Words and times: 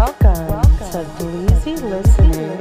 Welcome, 0.00 0.62
to 0.92 1.00
Listening. 1.66 2.58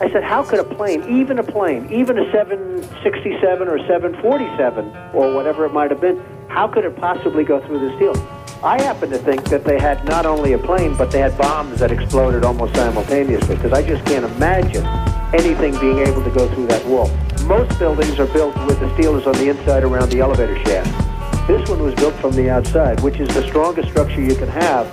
I 0.00 0.10
said, 0.10 0.24
how 0.24 0.42
could 0.42 0.58
a 0.58 0.64
plane, 0.64 1.04
even 1.08 1.38
a 1.38 1.44
plane, 1.44 1.88
even 1.92 2.18
a 2.18 2.28
767 2.32 3.68
or 3.68 3.78
747 3.86 4.88
or 5.14 5.32
whatever 5.32 5.64
it 5.66 5.72
might 5.72 5.92
have 5.92 6.00
been, 6.00 6.20
how 6.48 6.66
could 6.66 6.84
it 6.84 6.96
possibly 6.96 7.44
go 7.44 7.64
through 7.64 7.78
this 7.78 7.96
deal? 8.00 8.16
I 8.64 8.82
happen 8.82 9.08
to 9.10 9.18
think 9.18 9.44
that 9.50 9.64
they 9.64 9.78
had 9.78 10.04
not 10.04 10.26
only 10.26 10.54
a 10.54 10.58
plane, 10.58 10.96
but 10.96 11.12
they 11.12 11.20
had 11.20 11.38
bombs 11.38 11.78
that 11.78 11.92
exploded 11.92 12.44
almost 12.44 12.74
simultaneously 12.74 13.54
because 13.54 13.72
I 13.72 13.86
just 13.86 14.04
can't 14.04 14.24
imagine 14.24 15.09
anything 15.34 15.78
being 15.78 15.98
able 15.98 16.22
to 16.22 16.30
go 16.30 16.48
through 16.54 16.66
that 16.66 16.84
wall. 16.86 17.08
Most 17.46 17.78
buildings 17.78 18.18
are 18.18 18.26
built 18.26 18.56
with 18.66 18.80
the 18.80 18.92
steel 18.94 19.16
is 19.16 19.26
on 19.26 19.34
the 19.34 19.48
inside 19.48 19.84
around 19.84 20.10
the 20.10 20.20
elevator 20.20 20.58
shaft. 20.64 21.46
This 21.46 21.68
one 21.68 21.82
was 21.82 21.94
built 21.94 22.14
from 22.14 22.32
the 22.32 22.50
outside, 22.50 23.00
which 23.00 23.18
is 23.18 23.28
the 23.34 23.46
strongest 23.48 23.88
structure 23.88 24.20
you 24.20 24.34
can 24.34 24.48
have, 24.48 24.86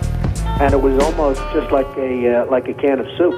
and 0.62 0.74
it 0.74 0.82
was 0.82 0.98
almost 1.04 1.40
just 1.54 1.72
like 1.72 1.86
a 1.98 2.42
uh, 2.42 2.46
like 2.48 2.68
a 2.68 2.74
can 2.74 3.00
of 3.00 3.08
soup. 3.18 3.36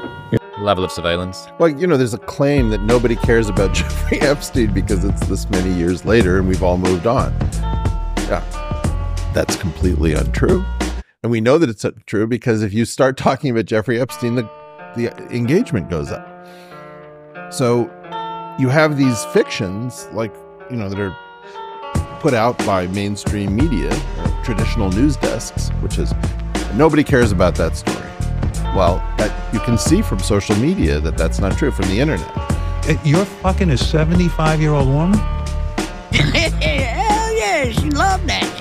Level 0.60 0.84
of 0.84 0.92
surveillance. 0.92 1.48
Well, 1.58 1.70
you 1.70 1.88
know, 1.88 1.98
there's 1.98 2.14
a 2.14 2.20
claim 2.20 2.70
that 2.70 2.82
nobody 2.82 3.16
cares 3.16 3.50
about 3.50 3.74
Jeffrey 3.74 4.20
Epstein 4.22 4.74
because 4.74 5.04
it's 5.04 5.26
this 5.28 5.50
many 5.50 5.74
years 5.74 6.06
later 6.06 6.38
and 6.38 6.48
we've 6.48 6.64
all 6.64 6.78
moved 6.78 7.08
on. 7.08 7.34
Yeah, 8.28 8.44
that's 9.34 9.56
completely 9.56 10.14
untrue. 10.14 10.64
And 11.22 11.32
we 11.32 11.42
know 11.42 11.58
that 11.58 11.70
it's 11.70 11.86
true 12.06 12.28
because 12.28 12.62
if 12.62 12.74
you 12.74 12.86
start 12.86 13.18
talking 13.18 13.52
about 13.52 13.66
Jeffrey 13.66 14.00
Epstein, 14.00 14.36
the, 14.36 14.50
the 14.96 15.12
engagement 15.36 15.90
goes 15.90 16.12
up. 16.12 16.29
So 17.52 17.90
you 18.60 18.70
have 18.70 18.98
these 18.98 19.26
fictions, 19.26 20.08
like, 20.12 20.34
you 20.70 20.78
know, 20.78 20.90
that 20.90 21.00
are 21.00 21.16
put 22.20 22.34
out 22.34 22.58
by 22.60 22.88
mainstream 22.88 23.56
media 23.56 23.92
or 24.20 24.44
traditional 24.44 24.90
news 24.92 25.16
desks, 25.18 25.70
which 25.82 25.98
is 25.98 26.14
nobody 26.76 27.04
cares 27.04 27.32
about 27.32 27.56
that 27.56 27.76
story. 27.76 27.98
Well, 28.76 28.98
that 29.18 29.54
you 29.54 29.60
can 29.62 29.78
see 29.78 30.02
from 30.02 30.20
social 30.20 30.56
media 30.58 31.00
that 31.00 31.18
that's 31.18 31.40
not 31.40 31.58
true 31.58 31.72
from 31.72 31.88
the 31.88 32.00
internet. 32.00 32.30
Eh, 32.88 32.98
you're 33.04 33.26
fucking 33.26 33.72
a 33.72 33.78
75 33.78 34.62
year 34.62 34.72
old 34.74 34.88
woman? 34.88 35.18
Hell 36.12 37.34
yeah, 37.34 37.72
she 37.72 37.90
loved 37.90 38.28
that 38.28 38.44
shit. 38.44 38.59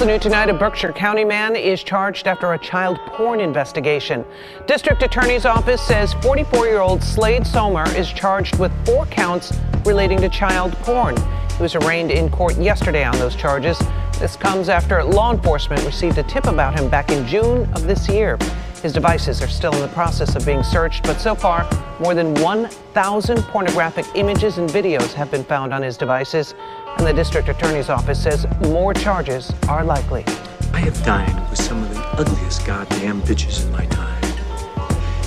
The 0.00 0.06
new 0.06 0.18
tonight, 0.18 0.48
a 0.48 0.54
Berkshire 0.54 0.94
County 0.94 1.26
man 1.26 1.54
is 1.54 1.82
charged 1.82 2.26
after 2.26 2.54
a 2.54 2.58
child 2.58 2.96
porn 3.08 3.38
investigation. 3.38 4.24
District 4.66 5.02
Attorney's 5.02 5.44
Office 5.44 5.82
says 5.82 6.14
44 6.22 6.66
year 6.68 6.80
old 6.80 7.02
Slade 7.02 7.46
Somer 7.46 7.86
is 7.94 8.10
charged 8.10 8.58
with 8.58 8.72
four 8.86 9.04
counts 9.04 9.52
relating 9.84 10.18
to 10.22 10.30
child 10.30 10.72
porn. 10.78 11.18
He 11.54 11.62
was 11.62 11.74
arraigned 11.74 12.10
in 12.10 12.30
court 12.30 12.56
yesterday 12.56 13.04
on 13.04 13.18
those 13.18 13.36
charges. 13.36 13.78
This 14.18 14.36
comes 14.36 14.70
after 14.70 15.04
law 15.04 15.34
enforcement 15.34 15.84
received 15.84 16.16
a 16.16 16.22
tip 16.22 16.46
about 16.46 16.80
him 16.80 16.88
back 16.88 17.10
in 17.10 17.26
June 17.26 17.70
of 17.74 17.86
this 17.86 18.08
year. 18.08 18.38
His 18.82 18.94
devices 18.94 19.42
are 19.42 19.48
still 19.48 19.74
in 19.74 19.82
the 19.82 19.88
process 19.88 20.34
of 20.34 20.46
being 20.46 20.62
searched, 20.62 21.02
but 21.02 21.20
so 21.20 21.34
far, 21.34 21.68
more 22.00 22.14
than 22.14 22.34
1,000 22.36 23.42
pornographic 23.42 24.06
images 24.14 24.56
and 24.56 24.70
videos 24.70 25.12
have 25.12 25.30
been 25.30 25.44
found 25.44 25.74
on 25.74 25.82
his 25.82 25.98
devices, 25.98 26.54
and 26.98 27.06
the 27.06 27.12
district 27.12 27.48
attorney's 27.48 27.88
office 27.88 28.22
says 28.22 28.46
more 28.60 28.92
charges 28.94 29.52
are 29.68 29.84
likely. 29.84 30.24
I 30.72 30.80
have 30.80 31.02
dined 31.04 31.48
with 31.50 31.58
some 31.58 31.82
of 31.82 31.94
the 31.94 32.00
ugliest 32.18 32.66
goddamn 32.66 33.22
bitches 33.22 33.64
in 33.64 33.72
my 33.72 33.86
time. 33.86 34.22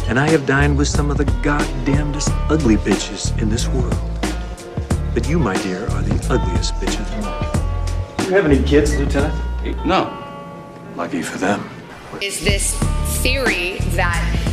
And 0.07 0.19
I 0.19 0.29
have 0.29 0.45
dined 0.45 0.77
with 0.77 0.87
some 0.87 1.09
of 1.09 1.17
the 1.17 1.25
goddamnedest 1.41 2.29
ugly 2.49 2.77
bitches 2.77 3.39
in 3.41 3.49
this 3.49 3.67
world. 3.67 3.95
But 5.13 5.27
you, 5.27 5.39
my 5.39 5.55
dear, 5.63 5.83
are 5.89 6.01
the 6.01 6.15
ugliest 6.33 6.75
bitch 6.75 6.99
of 6.99 7.09
them 7.11 7.23
all. 7.25 8.17
Do 8.17 8.25
you 8.25 8.35
have 8.35 8.45
any 8.45 8.61
kids, 8.63 8.97
Lieutenant? 8.97 9.33
No. 9.85 10.11
Lucky 10.95 11.21
for 11.21 11.37
them. 11.37 11.69
is 12.21 12.43
this 12.43 12.77
theory 13.21 13.77
that 13.95 14.43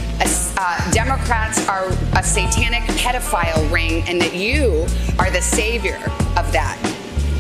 uh, 0.57 0.91
Democrats 0.91 1.67
are 1.69 1.89
a 2.17 2.23
satanic 2.23 2.83
pedophile 2.99 3.73
ring 3.73 4.03
and 4.07 4.21
that 4.21 4.35
you 4.35 4.87
are 5.19 5.31
the 5.31 5.41
savior 5.41 5.97
of 6.37 6.53
that. 6.53 6.79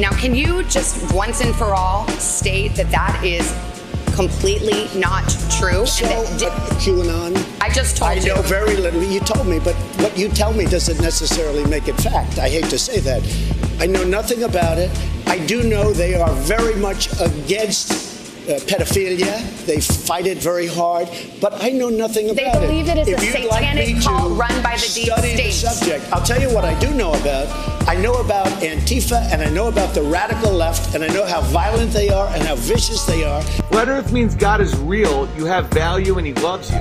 Now, 0.01 0.13
can 0.13 0.35
you 0.35 0.63
just 0.63 1.13
once 1.13 1.43
and 1.43 1.55
for 1.55 1.75
all 1.75 2.09
state 2.09 2.75
that 2.77 2.91
that 2.91 3.23
is 3.23 3.55
completely 4.17 4.89
not 4.99 5.29
true? 5.59 5.85
So, 5.85 6.07
uh, 6.07 6.25
QAnon. 6.81 7.37
I 7.61 7.69
just 7.69 7.99
told 7.99 8.13
I 8.13 8.15
you. 8.15 8.33
I 8.33 8.37
know 8.37 8.41
very 8.41 8.77
little. 8.77 9.03
You 9.03 9.21
told 9.21 9.47
me, 9.47 9.59
but 9.59 9.75
what 10.01 10.17
you 10.17 10.31
tell 10.31 10.55
me 10.55 10.65
doesn't 10.65 11.03
necessarily 11.03 11.67
make 11.67 11.87
it 11.87 12.01
fact. 12.01 12.39
I 12.39 12.49
hate 12.49 12.65
to 12.71 12.79
say 12.79 13.01
that. 13.01 13.23
I 13.79 13.85
know 13.85 14.03
nothing 14.03 14.45
about 14.45 14.79
it. 14.79 14.91
I 15.27 15.39
do 15.45 15.65
know 15.65 15.93
they 15.93 16.15
are 16.15 16.33
very 16.33 16.77
much 16.77 17.11
against 17.21 18.10
Uh, 18.51 18.59
pedophilia. 18.67 19.65
They 19.65 19.81
fight 19.81 20.27
it 20.27 20.39
very 20.39 20.67
hard, 20.67 21.09
but 21.41 21.63
I 21.63 21.69
know 21.69 21.89
nothing 21.89 22.31
about 22.31 22.33
it. 22.33 22.37
They 22.37 22.51
about 22.51 22.61
believe 22.63 22.89
it 22.89 22.99
is 22.99 23.09
If 23.09 23.21
a 23.21 23.43
you'd 23.43 23.49
like 23.49 23.63
satanic 23.63 23.97
me 23.97 24.03
cult 24.03 24.37
run 24.37 24.61
by 24.61 24.75
the 24.75 24.91
deep 24.93 25.07
study 25.07 25.37
the 25.37 25.53
state. 25.53 25.71
subject, 25.71 26.13
I'll 26.13 26.25
tell 26.25 26.41
you 26.43 26.53
what 26.53 26.65
I 26.65 26.77
do 26.81 26.93
know 26.93 27.13
about. 27.13 27.47
I 27.87 27.95
know 27.95 28.15
about 28.15 28.49
Antifa, 28.61 29.21
and 29.31 29.41
I 29.41 29.51
know 29.51 29.69
about 29.69 29.95
the 29.95 30.03
radical 30.03 30.51
left, 30.51 30.97
and 30.97 31.05
I 31.05 31.07
know 31.09 31.25
how 31.25 31.43
violent 31.43 31.93
they 31.93 32.09
are 32.09 32.27
and 32.35 32.43
how 32.43 32.57
vicious 32.57 33.05
they 33.05 33.23
are. 33.23 33.41
Flat 33.71 33.87
Earth 33.87 34.13
means 34.13 34.35
God 34.35 34.61
is 34.61 34.77
real, 34.79 35.29
you 35.37 35.45
have 35.45 35.69
value, 35.69 36.19
and 36.19 36.27
He 36.27 36.35
loves 36.35 36.73
you. 36.73 36.81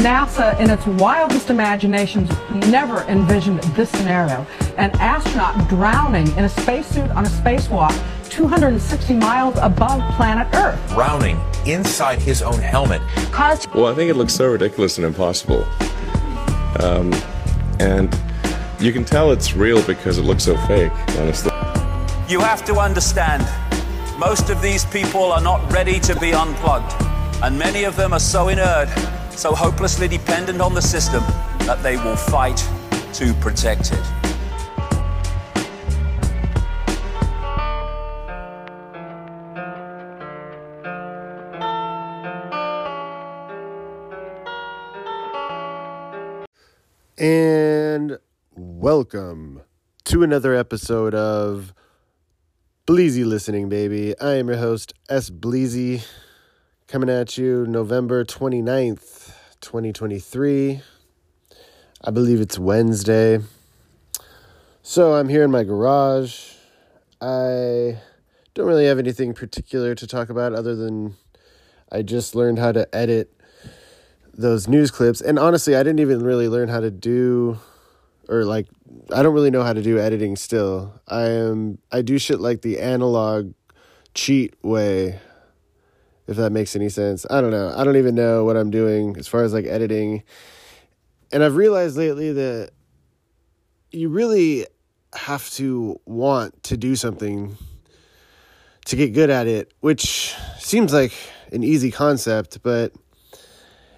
NASA, 0.00 0.58
in 0.58 0.70
its 0.70 0.86
wildest 0.86 1.50
imaginations, 1.50 2.30
never 2.68 3.02
envisioned 3.02 3.60
this 3.76 3.90
scenario 3.90 4.46
an 4.78 4.90
astronaut 4.92 5.68
drowning 5.68 6.26
in 6.38 6.44
a 6.44 6.48
spacesuit 6.48 7.10
on 7.10 7.26
a 7.26 7.28
spacewalk 7.28 7.92
260 8.40 9.16
miles 9.16 9.54
above 9.58 10.00
planet 10.14 10.48
Earth. 10.54 10.80
drowning 10.88 11.38
inside 11.66 12.18
his 12.18 12.40
own 12.40 12.58
helmet. 12.58 13.02
Caused 13.32 13.68
Well, 13.74 13.84
I 13.84 13.94
think 13.94 14.10
it 14.10 14.14
looks 14.14 14.32
so 14.32 14.50
ridiculous 14.50 14.96
and 14.96 15.06
impossible. 15.06 15.62
Um, 16.82 17.12
and 17.80 18.18
you 18.80 18.94
can 18.94 19.04
tell 19.04 19.30
it's 19.30 19.52
real 19.52 19.82
because 19.82 20.16
it 20.16 20.22
looks 20.22 20.44
so 20.44 20.56
fake, 20.66 20.90
honestly. 21.18 21.52
You 22.28 22.40
have 22.40 22.64
to 22.64 22.76
understand, 22.76 23.46
most 24.18 24.48
of 24.48 24.62
these 24.62 24.86
people 24.86 25.24
are 25.32 25.42
not 25.42 25.70
ready 25.70 26.00
to 26.00 26.18
be 26.18 26.32
unplugged. 26.32 26.94
And 27.42 27.58
many 27.58 27.84
of 27.84 27.94
them 27.94 28.14
are 28.14 28.20
so 28.20 28.48
inert, 28.48 28.88
so 29.32 29.54
hopelessly 29.54 30.08
dependent 30.08 30.62
on 30.62 30.72
the 30.72 30.80
system, 30.80 31.22
that 31.66 31.82
they 31.82 31.98
will 31.98 32.16
fight 32.16 32.66
to 33.12 33.34
protect 33.34 33.92
it. 33.92 34.29
And 47.20 48.18
welcome 48.54 49.60
to 50.04 50.22
another 50.22 50.54
episode 50.54 51.14
of 51.14 51.74
Bleezy 52.86 53.26
Listening, 53.26 53.68
baby. 53.68 54.18
I 54.18 54.36
am 54.36 54.48
your 54.48 54.56
host, 54.56 54.94
S. 55.10 55.28
Bleezy, 55.28 56.02
coming 56.86 57.10
at 57.10 57.36
you 57.36 57.66
November 57.66 58.24
29th, 58.24 59.34
2023. 59.60 60.80
I 62.02 62.10
believe 62.10 62.40
it's 62.40 62.58
Wednesday. 62.58 63.40
So 64.80 65.12
I'm 65.12 65.28
here 65.28 65.44
in 65.44 65.50
my 65.50 65.62
garage. 65.64 66.54
I 67.20 67.98
don't 68.54 68.66
really 68.66 68.86
have 68.86 68.98
anything 68.98 69.34
particular 69.34 69.94
to 69.94 70.06
talk 70.06 70.30
about 70.30 70.54
other 70.54 70.74
than 70.74 71.16
I 71.92 72.00
just 72.00 72.34
learned 72.34 72.58
how 72.58 72.72
to 72.72 72.88
edit 72.96 73.30
those 74.40 74.68
news 74.68 74.90
clips. 74.90 75.20
And 75.20 75.38
honestly 75.38 75.76
i 75.76 75.82
didn't 75.82 76.00
even 76.00 76.22
really 76.22 76.48
learn 76.48 76.68
how 76.68 76.80
to 76.80 76.90
do 76.90 77.58
or 78.28 78.44
like 78.44 78.66
i 79.14 79.22
don't 79.22 79.34
really 79.34 79.50
know 79.50 79.62
how 79.62 79.72
to 79.72 79.82
do 79.82 79.98
editing 79.98 80.36
still. 80.36 81.00
I 81.06 81.28
am 81.28 81.78
i 81.92 82.02
do 82.02 82.18
shit 82.18 82.40
like 82.40 82.62
the 82.62 82.80
analog 82.80 83.52
cheat 84.14 84.54
way 84.62 85.20
if 86.26 86.36
that 86.36 86.50
makes 86.50 86.76
any 86.76 86.88
sense. 86.88 87.26
I 87.28 87.40
don't 87.40 87.50
know. 87.50 87.72
I 87.76 87.82
don't 87.82 87.96
even 87.96 88.14
know 88.14 88.44
what 88.44 88.56
i'm 88.56 88.70
doing 88.70 89.16
as 89.16 89.28
far 89.28 89.42
as 89.42 89.52
like 89.52 89.66
editing. 89.66 90.22
And 91.32 91.44
i've 91.44 91.56
realized 91.56 91.96
lately 91.96 92.32
that 92.32 92.70
you 93.92 94.08
really 94.08 94.66
have 95.14 95.50
to 95.50 96.00
want 96.06 96.62
to 96.62 96.76
do 96.76 96.94
something 96.94 97.56
to 98.86 98.96
get 98.96 99.12
good 99.12 99.28
at 99.30 99.46
it 99.46 99.72
which 99.80 100.34
seems 100.58 100.92
like 100.92 101.12
an 101.52 101.62
easy 101.62 101.90
concept 101.90 102.62
but 102.62 102.92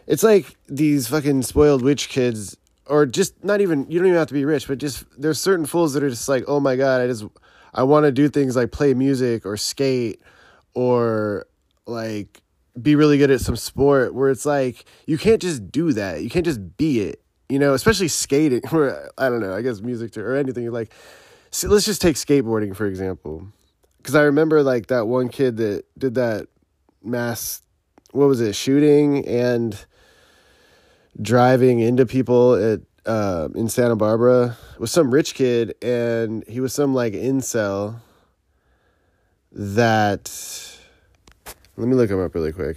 it's 0.06 0.22
like 0.22 0.56
these 0.68 1.08
fucking 1.08 1.42
spoiled 1.42 1.82
witch 1.82 2.08
kids 2.08 2.56
or 2.86 3.06
just 3.06 3.42
not 3.44 3.60
even 3.60 3.86
you 3.90 3.98
don't 3.98 4.08
even 4.08 4.18
have 4.18 4.28
to 4.28 4.34
be 4.34 4.44
rich 4.44 4.66
but 4.66 4.78
just 4.78 5.04
there's 5.20 5.40
certain 5.40 5.66
fools 5.66 5.92
that 5.94 6.02
are 6.02 6.10
just 6.10 6.28
like 6.28 6.44
oh 6.48 6.60
my 6.60 6.76
god 6.76 7.00
i 7.00 7.06
just 7.06 7.24
i 7.74 7.82
want 7.82 8.04
to 8.04 8.12
do 8.12 8.28
things 8.28 8.56
like 8.56 8.72
play 8.72 8.94
music 8.94 9.46
or 9.46 9.56
skate 9.56 10.20
or 10.74 11.46
like 11.86 12.40
be 12.80 12.96
really 12.96 13.18
good 13.18 13.30
at 13.30 13.40
some 13.40 13.56
sport 13.56 14.14
where 14.14 14.30
it's 14.30 14.46
like 14.46 14.84
you 15.06 15.18
can't 15.18 15.42
just 15.42 15.70
do 15.70 15.92
that 15.92 16.22
you 16.22 16.30
can't 16.30 16.44
just 16.46 16.76
be 16.76 17.00
it 17.00 17.22
you 17.52 17.58
know, 17.58 17.74
especially 17.74 18.08
skating 18.08 18.62
or 18.72 19.10
I 19.18 19.28
don't 19.28 19.40
know, 19.40 19.54
I 19.54 19.60
guess 19.60 19.82
music 19.82 20.16
or 20.16 20.36
anything 20.36 20.70
like 20.70 20.90
let's 21.64 21.84
just 21.84 22.00
take 22.00 22.16
skateboarding 22.16 22.74
for 22.74 22.86
example. 22.86 23.46
Cuz 24.02 24.14
I 24.14 24.22
remember 24.22 24.62
like 24.62 24.86
that 24.86 25.06
one 25.06 25.28
kid 25.28 25.58
that 25.58 25.84
did 25.98 26.14
that 26.14 26.46
mass 27.04 27.60
what 28.12 28.26
was 28.26 28.40
it, 28.40 28.54
shooting 28.54 29.26
and 29.26 29.84
driving 31.20 31.80
into 31.80 32.06
people 32.06 32.54
at 32.54 32.80
uh, 33.04 33.48
in 33.54 33.68
Santa 33.68 33.96
Barbara 33.96 34.56
was 34.78 34.90
some 34.90 35.12
rich 35.12 35.34
kid 35.34 35.74
and 35.82 36.44
he 36.46 36.60
was 36.60 36.72
some 36.72 36.94
like 36.94 37.14
incel 37.14 37.96
that 39.50 40.30
let 41.76 41.88
me 41.88 41.94
look 41.94 42.10
him 42.10 42.20
up 42.20 42.34
really 42.34 42.52
quick. 42.52 42.76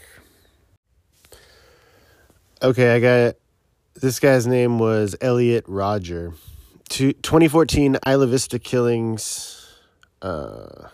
Okay, 2.61 2.95
I 2.95 2.99
got 2.99 3.15
it. 3.15 3.41
this 3.95 4.19
guy's 4.19 4.47
name 4.47 4.79
was 4.79 5.15
Elliot 5.21 5.65
Rodger. 5.67 6.33
2014 6.89 7.97
Isla 8.07 8.27
Vista 8.27 8.57
killings 8.57 9.75
uh, 10.21 10.87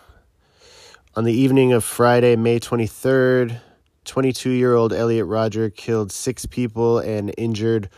on 1.15 1.23
the 1.23 1.33
evening 1.33 1.73
of 1.73 1.83
Friday, 1.83 2.35
May 2.35 2.59
23rd. 2.59 3.61
22 4.06 4.50
year 4.51 4.74
old 4.74 4.94
Elliot 4.94 5.25
Rodger 5.25 5.69
killed 5.69 6.12
six 6.12 6.45
people 6.45 7.00
and 7.00 7.33
injured 7.38 7.89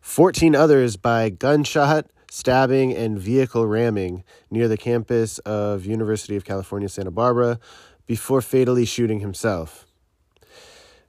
14 0.00 0.56
others 0.56 0.96
by 0.96 1.28
gunshot, 1.28 2.06
stabbing, 2.30 2.94
and 2.94 3.18
vehicle 3.18 3.66
ramming 3.66 4.24
near 4.50 4.68
the 4.68 4.76
campus 4.76 5.38
of 5.40 5.84
University 5.84 6.36
of 6.36 6.44
California, 6.44 6.88
Santa 6.88 7.10
Barbara 7.10 7.58
before 8.06 8.40
fatally 8.40 8.84
shooting 8.84 9.20
himself. 9.20 9.86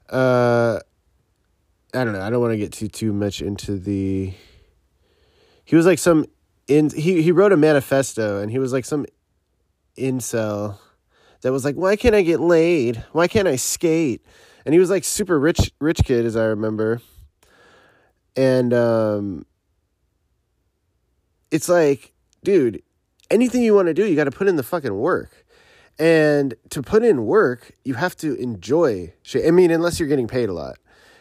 Uh, 0.09 0.79
I 1.93 2.03
don't 2.03 2.13
know. 2.13 2.21
I 2.21 2.29
don't 2.29 2.41
want 2.41 2.53
to 2.53 2.57
get 2.57 2.73
too 2.73 2.89
too 2.89 3.13
much 3.13 3.41
into 3.41 3.77
the. 3.77 4.33
He 5.65 5.75
was 5.75 5.85
like 5.85 5.99
some 5.99 6.25
in 6.67 6.89
he 6.89 7.21
he 7.21 7.31
wrote 7.31 7.53
a 7.53 7.57
manifesto 7.57 8.39
and 8.39 8.51
he 8.51 8.59
was 8.59 8.71
like 8.71 8.85
some 8.85 9.05
incel 9.97 10.77
that 11.41 11.51
was 11.51 11.65
like, 11.65 11.75
why 11.75 11.95
can't 11.95 12.15
I 12.15 12.21
get 12.21 12.39
laid? 12.39 13.03
Why 13.11 13.27
can't 13.27 13.47
I 13.47 13.55
skate? 13.55 14.23
And 14.65 14.73
he 14.73 14.79
was 14.79 14.89
like 14.89 15.03
super 15.03 15.39
rich 15.39 15.71
rich 15.79 16.01
kid 16.03 16.25
as 16.25 16.35
I 16.35 16.45
remember. 16.45 17.01
And 18.35 18.73
um 18.73 19.45
it's 21.49 21.67
like, 21.67 22.13
dude, 22.43 22.81
anything 23.29 23.61
you 23.61 23.75
want 23.75 23.87
to 23.87 23.93
do, 23.93 24.05
you 24.05 24.15
got 24.15 24.23
to 24.23 24.31
put 24.31 24.47
in 24.47 24.55
the 24.55 24.63
fucking 24.63 24.97
work. 24.97 25.45
And 25.99 26.53
to 26.69 26.81
put 26.81 27.03
in 27.03 27.25
work, 27.25 27.73
you 27.83 27.95
have 27.95 28.15
to 28.17 28.35
enjoy 28.35 29.13
shit. 29.21 29.45
I 29.45 29.51
mean, 29.51 29.69
unless 29.69 29.99
you're 29.99 30.09
getting 30.09 30.27
paid 30.27 30.49
a 30.49 30.53
lot. 30.53 30.77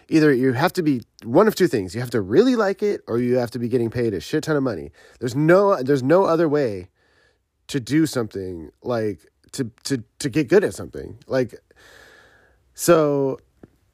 Either 0.08 0.32
you 0.32 0.52
have 0.52 0.72
to 0.72 0.82
be 0.82 1.02
one 1.25 1.46
of 1.46 1.55
two 1.55 1.69
things. 1.69 1.94
You 1.94 2.00
have 2.00 2.11
to 2.11 2.20
really 2.20 2.56
like 2.56 2.82
it 2.82 3.02
or 3.06 3.19
you 3.19 3.37
have 3.37 3.50
to 3.52 3.58
be 3.58 3.69
getting 3.69 3.90
paid 3.90 4.14
a 4.14 4.20
shit 4.20 4.44
ton 4.44 4.56
of 4.56 4.62
money. 4.62 4.90
There's 5.19 5.37
no 5.37 5.82
there's 5.82 6.02
no 6.02 6.25
other 6.25 6.49
way 6.49 6.88
to 7.69 7.78
do 7.78 8.06
something 8.06 8.70
like 8.82 9.30
to 9.52 9.70
to 9.85 10.02
to 10.19 10.29
get 10.29 10.49
good 10.49 10.64
at 10.64 10.75
something. 10.75 11.19
Like 11.26 11.55
so 12.75 13.38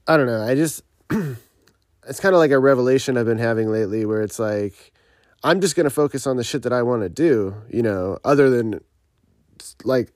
I 0.07 0.17
don't 0.17 0.27
know. 0.27 0.43
I 0.43 0.55
just 0.55 0.83
it's 1.11 2.21
kind 2.21 2.35
of 2.35 2.39
like 2.39 2.51
a 2.51 2.59
revelation 2.59 3.17
I've 3.17 3.27
been 3.27 3.39
having 3.39 3.71
lately 3.71 4.05
where 4.05 4.23
it's 4.23 4.39
like 4.39 4.93
I'm 5.43 5.61
just 5.61 5.77
going 5.77 5.85
to 5.85 5.91
focus 5.91 6.27
on 6.27 6.37
the 6.37 6.45
shit 6.45 6.63
that 6.63 6.73
I 6.73 6.83
want 6.83 7.03
to 7.03 7.09
do, 7.09 7.55
you 7.71 7.83
know, 7.83 8.19
other 8.25 8.51
than 8.51 8.81
like 9.85 10.13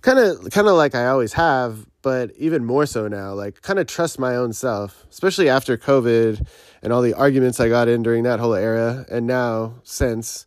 kind 0.00 0.18
of 0.18 0.50
kind 0.50 0.68
of 0.68 0.74
like 0.74 0.94
I 0.94 1.06
always 1.06 1.32
have, 1.34 1.86
but 2.02 2.30
even 2.36 2.64
more 2.64 2.86
so 2.86 3.08
now, 3.08 3.32
like 3.34 3.62
kind 3.62 3.78
of 3.78 3.86
trust 3.86 4.18
my 4.18 4.36
own 4.36 4.52
self, 4.52 5.06
especially 5.10 5.48
after 5.48 5.76
COVID 5.76 6.46
and 6.82 6.92
all 6.92 7.02
the 7.02 7.14
arguments 7.14 7.60
I 7.60 7.68
got 7.68 7.88
in 7.88 8.02
during 8.02 8.24
that 8.24 8.40
whole 8.40 8.54
era 8.54 9.06
and 9.10 9.26
now 9.26 9.76
since 9.82 10.46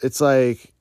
it's 0.00 0.20
like 0.20 0.73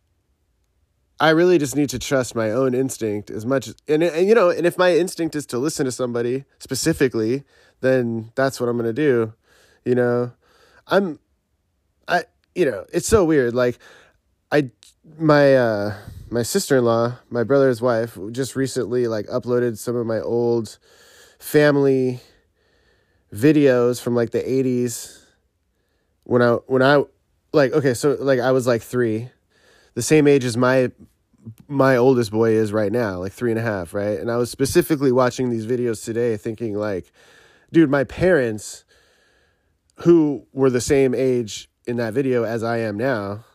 I 1.23 1.29
really 1.29 1.57
just 1.57 1.77
need 1.77 1.89
to 1.91 1.99
trust 1.99 2.35
my 2.35 2.51
own 2.51 2.73
instinct 2.73 3.31
as 3.31 3.45
much 3.45 3.69
as, 3.69 3.75
and, 3.87 4.03
and 4.03 4.27
you 4.27 4.35
know, 4.35 4.49
and 4.49 4.65
if 4.67 4.77
my 4.77 4.93
instinct 4.93 5.37
is 5.37 5.45
to 5.45 5.57
listen 5.57 5.85
to 5.85 5.91
somebody 5.93 6.43
specifically, 6.59 7.45
then 7.79 8.33
that's 8.35 8.59
what 8.59 8.67
I'm 8.67 8.75
going 8.75 8.93
to 8.93 9.01
do. 9.01 9.33
You 9.85 9.95
know, 9.95 10.33
I'm 10.85 11.19
I 12.09 12.25
you 12.55 12.65
know, 12.65 12.85
it's 12.91 13.07
so 13.07 13.23
weird 13.23 13.55
like 13.55 13.79
I 14.51 14.69
my 15.17 15.55
uh 15.55 15.95
my 16.29 16.43
sister-in-law, 16.43 17.19
my 17.29 17.43
brother's 17.43 17.81
wife, 17.81 18.17
just 18.33 18.57
recently 18.57 19.07
like 19.07 19.25
uploaded 19.27 19.77
some 19.77 19.95
of 19.95 20.05
my 20.05 20.19
old 20.19 20.77
family 21.39 22.19
videos 23.33 24.01
from 24.01 24.13
like 24.13 24.31
the 24.31 24.41
80s 24.41 25.23
when 26.25 26.41
I 26.41 26.55
when 26.67 26.81
I 26.81 27.01
like 27.53 27.71
okay, 27.71 27.93
so 27.93 28.17
like 28.19 28.41
I 28.41 28.51
was 28.51 28.67
like 28.67 28.81
3 28.81 29.29
the 29.93 30.01
same 30.01 30.27
age 30.27 30.43
as 30.43 30.57
my 30.57 30.91
my 31.67 31.97
oldest 31.97 32.31
boy 32.31 32.51
is 32.51 32.71
right 32.71 32.91
now, 32.91 33.19
like 33.19 33.33
three 33.33 33.51
and 33.51 33.59
a 33.59 33.63
half, 33.63 33.93
right? 33.93 34.19
And 34.19 34.31
I 34.31 34.37
was 34.37 34.49
specifically 34.49 35.11
watching 35.11 35.49
these 35.49 35.65
videos 35.65 36.03
today, 36.03 36.37
thinking 36.37 36.75
like, 36.75 37.11
dude, 37.71 37.89
my 37.89 38.03
parents, 38.03 38.85
who 39.97 40.47
were 40.53 40.69
the 40.69 40.81
same 40.81 41.13
age 41.13 41.69
in 41.85 41.97
that 41.97 42.13
video 42.13 42.43
as 42.43 42.63
I 42.63 42.77
am 42.79 42.97
now, 42.97 43.45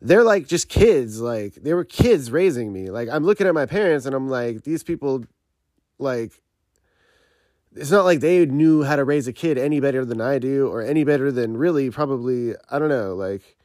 they're 0.00 0.22
like 0.22 0.46
just 0.46 0.68
kids. 0.68 1.20
Like 1.20 1.54
they 1.54 1.74
were 1.74 1.84
kids 1.84 2.30
raising 2.30 2.72
me. 2.72 2.90
Like 2.90 3.08
I'm 3.08 3.24
looking 3.24 3.46
at 3.46 3.54
my 3.54 3.66
parents 3.66 4.06
and 4.06 4.14
I'm 4.14 4.28
like, 4.28 4.62
these 4.62 4.82
people, 4.82 5.24
like, 5.98 6.32
it's 7.74 7.90
not 7.90 8.04
like 8.04 8.20
they 8.20 8.46
knew 8.46 8.84
how 8.84 8.96
to 8.96 9.04
raise 9.04 9.28
a 9.28 9.32
kid 9.32 9.58
any 9.58 9.80
better 9.80 10.04
than 10.04 10.20
I 10.20 10.38
do, 10.38 10.68
or 10.68 10.82
any 10.82 11.04
better 11.04 11.30
than 11.30 11.56
really 11.56 11.90
probably 11.90 12.54
I 12.70 12.78
don't 12.78 12.88
know, 12.88 13.14
like 13.14 13.56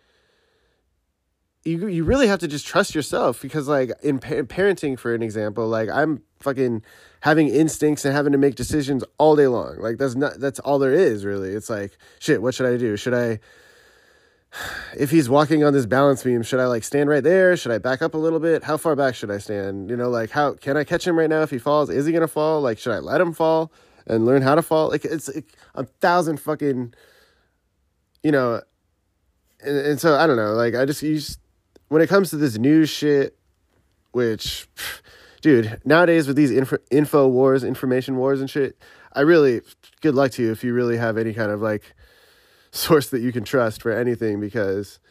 you 1.64 1.88
you 1.88 2.04
really 2.04 2.28
have 2.28 2.40
to 2.40 2.48
just 2.48 2.66
trust 2.66 2.96
yourself 2.96 3.42
because 3.42 3.68
like 3.68 3.92
in 4.02 4.20
pa- 4.20 4.44
parenting 4.44 4.98
for 4.98 5.14
an 5.14 5.22
example 5.22 5.68
like 5.68 5.90
i'm 5.90 6.24
fucking 6.42 6.84
having 7.22 7.48
instincts 7.48 8.04
and 8.04 8.14
having 8.14 8.32
to 8.32 8.38
make 8.38 8.56
decisions 8.56 9.04
all 9.18 9.36
day 9.36 9.48
long. 9.48 9.78
Like 9.80 9.98
that's 9.98 10.16
not 10.16 10.40
that's 10.40 10.60
all 10.60 10.80
there 10.80 10.94
is 10.94 11.24
really. 11.24 11.52
It's 11.52 11.70
like 11.70 11.98
shit 12.20 12.42
what 12.42 12.54
should 12.54 12.72
i 12.72 12.78
do? 12.78 12.98
Should 12.98 13.14
i 13.14 13.40
if 14.98 15.10
he's 15.10 15.30
walking 15.30 15.64
on 15.64 15.74
this 15.74 15.86
balance 15.86 16.24
beam 16.24 16.44
should 16.44 16.60
i 16.60 16.66
like 16.66 16.84
stand 16.84 17.10
right 17.10 17.24
there? 17.24 17.56
Should 17.56 17.72
i 17.72 17.78
back 17.78 18.02
up 18.02 18.14
a 18.14 18.18
little 18.18 18.40
bit? 18.40 18.64
How 18.64 18.78
far 18.78 18.96
back 18.96 19.16
should 19.16 19.32
i 19.32 19.38
stand? 19.38 19.90
You 19.90 19.96
know 19.96 20.10
like 20.10 20.32
how 20.32 20.54
can 20.54 20.78
i 20.78 20.84
catch 20.84 21.08
him 21.08 21.18
right 21.18 21.30
now 21.30 21.42
if 21.42 21.52
he 21.52 21.60
falls? 21.60 21.90
Is 21.90 22.06
he 22.06 22.12
gonna 22.12 22.28
fall? 22.28 22.62
Like 22.62 22.78
should 22.80 22.94
i 22.94 23.00
let 23.00 23.22
him 23.22 23.34
fall 23.34 23.72
and 24.08 24.26
learn 24.26 24.42
how 24.42 24.56
to 24.56 24.62
fall? 24.62 24.90
Like 24.90 25.06
it's 25.06 25.34
like, 25.34 25.54
a 25.76 25.86
thousand 25.86 26.40
fucking 26.40 26.94
you 28.24 28.32
know 28.32 28.62
and, 29.64 29.78
and 29.78 30.02
so 30.02 30.16
i 30.16 30.26
don't 30.26 30.38
know. 30.38 30.54
Like 30.54 30.76
i 30.76 30.86
just 30.86 31.02
just 31.02 31.40
when 31.92 32.02
it 32.02 32.08
comes 32.08 32.30
to 32.30 32.38
this 32.38 32.58
news 32.58 32.90
shit, 32.90 33.38
which, 34.14 34.66
dude, 35.42 35.82
nowadays 35.84 36.26
with 36.26 36.38
these 36.38 36.50
info, 36.50 36.78
info 36.90 37.28
wars, 37.28 37.66
information 37.66 38.16
wars 38.16 38.40
and 38.40 38.50
shit, 38.50 38.78
I 39.12 39.20
really, 39.22 39.60
good 40.00 40.16
luck 40.16 40.32
to 40.32 40.42
you 40.42 40.54
if 40.54 40.64
you 40.64 40.74
really 40.74 40.96
have 40.96 41.18
any 41.18 41.34
kind 41.34 41.52
of 41.52 41.62
like 41.62 41.94
source 42.72 43.10
that 43.10 43.20
you 43.20 43.34
can 43.34 43.44
trust 43.44 43.82
for 43.82 43.92
anything 43.92 44.40
because 44.40 45.02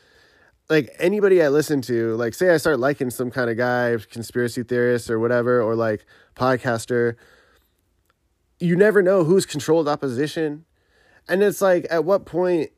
like 0.70 0.88
anybody 0.98 1.42
I 1.42 1.48
listen 1.48 1.82
to, 1.82 2.16
like 2.16 2.32
say 2.32 2.48
I 2.48 2.56
start 2.56 2.78
liking 2.78 3.10
some 3.10 3.30
kind 3.30 3.50
of 3.50 3.58
guy, 3.58 3.98
conspiracy 4.10 4.62
theorist 4.62 5.10
or 5.10 5.20
whatever, 5.20 5.60
or 5.60 5.74
like 5.76 6.06
podcaster, 6.34 7.16
you 8.58 8.74
never 8.74 9.02
know 9.02 9.24
who's 9.24 9.44
controlled 9.44 9.86
opposition. 9.86 10.64
And 11.28 11.42
it's 11.42 11.60
like, 11.60 11.86
at 11.90 12.06
what 12.06 12.24
point 12.24 12.70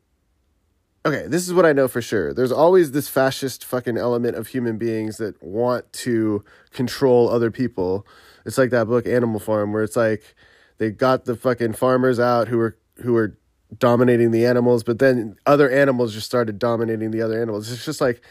okay, 1.05 1.27
this 1.27 1.47
is 1.47 1.55
what 1.55 1.67
I 1.67 1.73
know 1.73 1.89
for 1.89 2.01
sure. 2.01 2.33
There's 2.33 2.53
always 2.53 2.93
this 2.93 3.09
fascist 3.09 3.65
fucking 3.65 3.99
element 3.99 4.37
of 4.37 4.49
human 4.49 4.79
beings 4.79 5.17
that 5.17 5.43
want 5.43 5.93
to 5.95 6.45
control 6.73 7.29
other 7.29 7.51
people. 7.51 8.07
It's 8.47 8.59
like 8.59 8.71
that 8.71 8.87
book 8.87 9.07
Animal 9.07 9.41
Farm 9.41 9.73
where 9.73 9.83
it's 9.83 9.97
like 9.97 10.35
they 10.79 10.91
got 10.91 11.25
the 11.25 11.37
fucking 11.37 11.75
farmers 11.75 12.19
out 12.19 12.49
who 12.49 12.59
were 12.59 12.79
who 13.03 13.13
were 13.15 13.37
dominating 13.79 14.31
the 14.31 14.45
animals, 14.47 14.83
but 14.85 14.99
then 14.99 15.37
other 15.47 15.71
animals 15.71 16.13
just 16.13 16.27
started 16.27 16.59
dominating 16.59 17.11
the 17.11 17.23
other 17.23 17.41
animals. 17.41 17.71
It's 17.71 17.85
just 17.85 18.01
like 18.01 18.23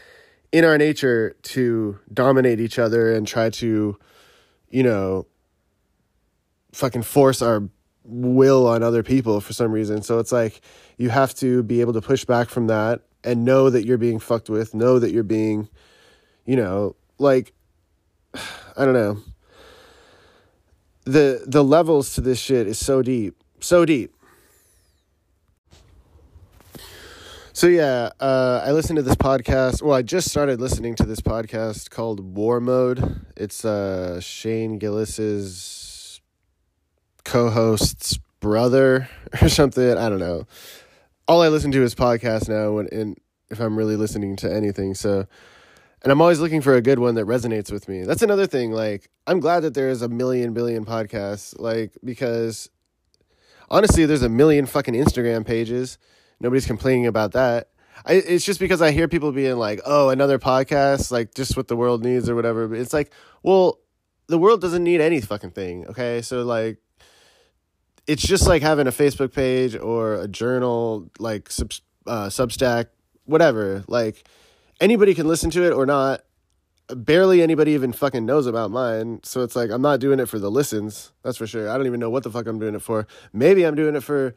in 0.52 0.64
our 0.64 0.78
nature 0.78 1.36
to 1.42 1.98
dominate 2.12 2.60
each 2.60 2.78
other 2.78 3.12
and 3.12 3.26
try 3.26 3.50
to, 3.50 3.98
you 4.70 4.82
know, 4.82 5.26
fucking 6.72 7.02
force 7.02 7.42
our 7.42 7.68
will 8.04 8.66
on 8.66 8.82
other 8.82 9.02
people 9.02 9.40
for 9.40 9.52
some 9.52 9.72
reason. 9.72 10.02
So 10.02 10.18
it's 10.18 10.32
like 10.32 10.60
you 10.96 11.10
have 11.10 11.34
to 11.36 11.62
be 11.62 11.80
able 11.80 11.92
to 11.92 12.00
push 12.00 12.24
back 12.24 12.48
from 12.48 12.66
that 12.66 13.02
and 13.24 13.44
know 13.44 13.70
that 13.70 13.84
you're 13.84 13.98
being 13.98 14.18
fucked 14.18 14.50
with, 14.50 14.74
know 14.74 14.98
that 14.98 15.12
you're 15.12 15.22
being, 15.22 15.68
you 16.44 16.56
know, 16.56 16.96
like 17.18 17.52
I 18.34 18.84
don't 18.84 18.94
know. 18.94 19.18
The 21.04 21.44
the 21.46 21.64
levels 21.64 22.14
to 22.14 22.20
this 22.20 22.38
shit 22.38 22.66
is 22.66 22.78
so 22.78 23.02
deep. 23.02 23.36
So 23.60 23.84
deep. 23.84 24.14
So 27.54 27.66
yeah, 27.66 28.10
uh, 28.18 28.62
I 28.64 28.72
listened 28.72 28.96
to 28.96 29.02
this 29.02 29.14
podcast. 29.14 29.82
Well, 29.82 29.94
I 29.94 30.02
just 30.02 30.30
started 30.30 30.60
listening 30.60 30.94
to 30.96 31.04
this 31.04 31.20
podcast 31.20 31.90
called 31.90 32.34
War 32.34 32.60
Mode. 32.60 33.26
It's 33.36 33.64
uh, 33.64 34.20
Shane 34.20 34.78
Gillis's 34.78 35.81
co-host's 37.32 38.18
brother 38.40 39.08
or 39.42 39.48
something. 39.48 39.96
I 39.96 40.10
don't 40.10 40.18
know. 40.18 40.46
all 41.26 41.40
I 41.40 41.48
listen 41.48 41.72
to 41.72 41.82
is 41.82 41.94
podcasts 41.94 42.46
now 42.46 42.76
and 42.78 43.16
if 43.50 43.58
I'm 43.58 43.76
really 43.76 43.96
listening 43.96 44.36
to 44.36 44.52
anything. 44.52 44.94
So 44.94 45.26
and 46.02 46.12
I'm 46.12 46.20
always 46.20 46.40
looking 46.40 46.60
for 46.60 46.74
a 46.74 46.82
good 46.82 46.98
one 46.98 47.14
that 47.14 47.26
resonates 47.26 47.72
with 47.72 47.88
me. 47.88 48.02
That's 48.02 48.22
another 48.22 48.46
thing. 48.46 48.72
Like, 48.72 49.08
I'm 49.26 49.40
glad 49.40 49.60
that 49.60 49.72
there's 49.72 50.02
a 50.02 50.08
million 50.08 50.52
billion 50.52 50.84
podcasts, 50.84 51.58
like, 51.58 51.96
because 52.04 52.68
honestly, 53.70 54.04
there's 54.04 54.22
a 54.22 54.28
million 54.28 54.66
fucking 54.66 54.94
Instagram 54.94 55.46
pages. 55.46 55.98
Nobody's 56.40 56.66
complaining 56.66 57.06
about 57.06 57.32
that. 57.32 57.68
I, 58.04 58.14
it's 58.14 58.44
just 58.44 58.58
because 58.58 58.82
I 58.82 58.90
hear 58.90 59.06
people 59.06 59.30
being 59.30 59.56
like, 59.56 59.80
oh, 59.86 60.08
another 60.10 60.40
podcast, 60.40 61.12
like, 61.12 61.34
just 61.34 61.56
what 61.56 61.68
the 61.68 61.76
world 61.76 62.04
needs 62.04 62.28
or 62.28 62.34
whatever. 62.34 62.66
But 62.66 62.78
it's 62.78 62.92
like, 62.92 63.12
well, 63.44 63.78
the 64.26 64.38
world 64.38 64.60
doesn't 64.60 64.82
need 64.82 65.00
any 65.00 65.20
fucking 65.20 65.52
thing, 65.52 65.86
okay? 65.86 66.20
So, 66.20 66.42
like, 66.42 66.78
it's 68.06 68.22
just 68.22 68.46
like 68.46 68.62
having 68.62 68.86
a 68.86 68.92
Facebook 68.92 69.32
page 69.32 69.76
or 69.76 70.14
a 70.14 70.28
journal, 70.28 71.10
like, 71.18 71.50
sub, 71.50 71.72
uh, 72.06 72.26
Substack, 72.26 72.86
whatever. 73.24 73.84
Like, 73.86 74.26
anybody 74.80 75.14
can 75.14 75.28
listen 75.28 75.50
to 75.50 75.64
it 75.64 75.72
or 75.72 75.86
not. 75.86 76.22
Barely 76.88 77.42
anybody 77.42 77.72
even 77.72 77.92
fucking 77.92 78.26
knows 78.26 78.46
about 78.46 78.70
mine. 78.70 79.20
So 79.22 79.42
it's 79.42 79.56
like 79.56 79.70
I'm 79.70 79.80
not 79.80 80.00
doing 80.00 80.20
it 80.20 80.28
for 80.28 80.38
the 80.38 80.50
listens. 80.50 81.12
That's 81.22 81.38
for 81.38 81.46
sure. 81.46 81.70
I 81.70 81.76
don't 81.76 81.86
even 81.86 82.00
know 82.00 82.10
what 82.10 82.22
the 82.24 82.30
fuck 82.30 82.46
I'm 82.46 82.58
doing 82.58 82.74
it 82.74 82.82
for. 82.82 83.06
Maybe 83.32 83.64
I'm 83.64 83.76
doing 83.76 83.94
it 83.94 84.02
for 84.02 84.34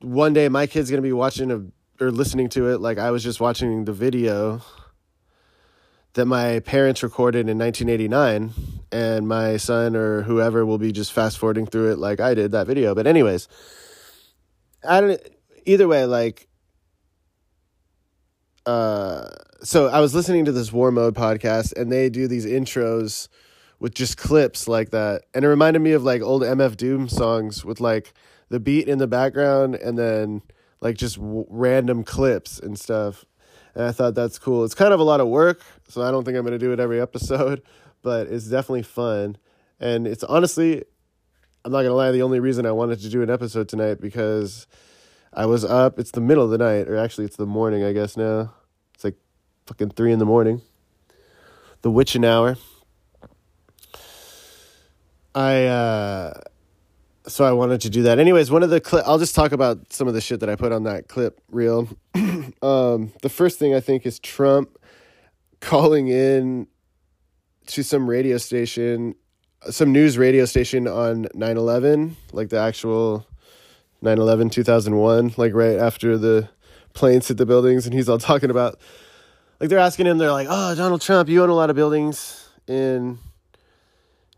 one 0.00 0.32
day 0.32 0.48
my 0.48 0.66
kid's 0.66 0.90
to 0.90 1.00
be 1.00 1.12
watching 1.12 1.50
a, 1.50 2.04
or 2.04 2.10
listening 2.10 2.48
to 2.50 2.68
it 2.68 2.80
like 2.80 2.98
I 2.98 3.10
was 3.10 3.22
just 3.22 3.40
watching 3.40 3.84
the 3.84 3.92
video 3.92 4.62
that 6.14 6.26
my 6.26 6.60
parents 6.60 7.02
recorded 7.02 7.48
in 7.48 7.58
1989 7.58 8.79
and 8.92 9.28
my 9.28 9.56
son 9.56 9.96
or 9.96 10.22
whoever 10.22 10.66
will 10.66 10.78
be 10.78 10.92
just 10.92 11.12
fast 11.12 11.38
forwarding 11.38 11.66
through 11.66 11.92
it 11.92 11.98
like 11.98 12.20
I 12.20 12.34
did 12.34 12.52
that 12.52 12.66
video. 12.66 12.94
But 12.94 13.06
anyways, 13.06 13.48
I 14.86 15.00
don't 15.00 15.20
either 15.66 15.86
way 15.88 16.06
like 16.06 16.48
uh 18.66 19.28
so 19.62 19.88
I 19.88 20.00
was 20.00 20.14
listening 20.14 20.46
to 20.46 20.52
this 20.52 20.72
War 20.72 20.90
Mode 20.90 21.14
podcast, 21.14 21.76
and 21.76 21.92
they 21.92 22.08
do 22.08 22.26
these 22.26 22.46
intros 22.46 23.28
with 23.78 23.94
just 23.94 24.16
clips 24.16 24.66
like 24.68 24.90
that, 24.90 25.22
and 25.34 25.44
it 25.44 25.48
reminded 25.48 25.80
me 25.80 25.92
of 25.92 26.02
like 26.02 26.22
old 26.22 26.42
MF 26.42 26.76
Doom 26.76 27.08
songs 27.08 27.64
with 27.64 27.80
like 27.80 28.12
the 28.48 28.60
beat 28.60 28.88
in 28.88 28.98
the 28.98 29.06
background, 29.06 29.74
and 29.74 29.98
then 29.98 30.42
like 30.80 30.96
just 30.96 31.16
w- 31.16 31.46
random 31.48 32.04
clips 32.04 32.58
and 32.58 32.78
stuff. 32.78 33.24
And 33.74 33.84
I 33.84 33.92
thought 33.92 34.14
that's 34.14 34.38
cool. 34.38 34.64
It's 34.64 34.74
kind 34.74 34.92
of 34.94 35.00
a 35.00 35.04
lot 35.04 35.20
of 35.20 35.28
work, 35.28 35.60
so 35.88 36.02
I 36.02 36.10
don't 36.10 36.24
think 36.24 36.36
I'm 36.36 36.44
gonna 36.44 36.58
do 36.58 36.72
it 36.72 36.80
every 36.80 37.00
episode, 37.00 37.62
but 38.02 38.26
it's 38.28 38.46
definitely 38.46 38.82
fun, 38.82 39.36
and 39.78 40.06
it's 40.06 40.24
honestly, 40.24 40.84
I'm 41.64 41.72
not 41.72 41.82
gonna 41.82 41.94
lie, 41.94 42.10
the 42.10 42.22
only 42.22 42.40
reason 42.40 42.66
I 42.66 42.72
wanted 42.72 43.00
to 43.00 43.08
do 43.08 43.22
an 43.22 43.30
episode 43.30 43.68
tonight 43.68 44.00
because 44.00 44.66
I 45.32 45.46
was 45.46 45.64
up. 45.64 45.98
It's 45.98 46.10
the 46.10 46.20
middle 46.20 46.44
of 46.44 46.50
the 46.50 46.58
night, 46.58 46.88
or 46.88 46.96
actually, 46.96 47.24
it's 47.24 47.36
the 47.36 47.46
morning, 47.46 47.84
I 47.84 47.92
guess 47.92 48.16
now 48.16 48.54
It's 48.94 49.04
like 49.04 49.16
fucking 49.66 49.90
three 49.90 50.12
in 50.12 50.18
the 50.18 50.26
morning. 50.26 50.62
The 51.82 51.90
witching 51.90 52.24
hour. 52.24 52.56
I 55.34 55.64
uh 55.66 56.40
so 57.26 57.44
I 57.44 57.52
wanted 57.52 57.80
to 57.82 57.90
do 57.90 58.02
that. 58.02 58.18
Anyways, 58.18 58.50
one 58.50 58.62
of 58.62 58.70
the 58.70 58.80
clip 58.80 59.04
I'll 59.06 59.18
just 59.18 59.34
talk 59.34 59.52
about 59.52 59.92
some 59.92 60.08
of 60.08 60.14
the 60.14 60.20
shit 60.20 60.40
that 60.40 60.48
I 60.48 60.56
put 60.56 60.72
on 60.72 60.82
that 60.84 61.08
clip 61.08 61.40
reel. 61.50 61.88
um 62.14 63.12
the 63.22 63.28
first 63.30 63.58
thing 63.58 63.74
I 63.74 63.80
think 63.80 64.04
is 64.04 64.18
Trump 64.18 64.76
calling 65.60 66.08
in 66.08 66.66
to 67.70 67.82
some 67.82 68.08
radio 68.08 68.38
station, 68.38 69.14
some 69.70 69.92
news 69.92 70.18
radio 70.18 70.44
station 70.44 70.86
on 70.86 71.26
9/11, 71.34 72.14
like 72.32 72.48
the 72.48 72.58
actual 72.58 73.26
9/11 74.02 74.50
2001, 74.50 75.34
like 75.36 75.54
right 75.54 75.78
after 75.78 76.16
the 76.18 76.48
planes 76.92 77.28
hit 77.28 77.36
the 77.36 77.46
buildings 77.46 77.86
and 77.86 77.94
he's 77.94 78.08
all 78.08 78.18
talking 78.18 78.50
about 78.50 78.78
like 79.60 79.68
they're 79.68 79.78
asking 79.78 80.06
him, 80.06 80.16
they're 80.16 80.32
like, 80.32 80.48
"Oh, 80.50 80.74
Donald 80.74 81.02
Trump, 81.02 81.28
you 81.28 81.42
own 81.42 81.50
a 81.50 81.54
lot 81.54 81.68
of 81.68 81.76
buildings 81.76 82.48
in 82.66 83.18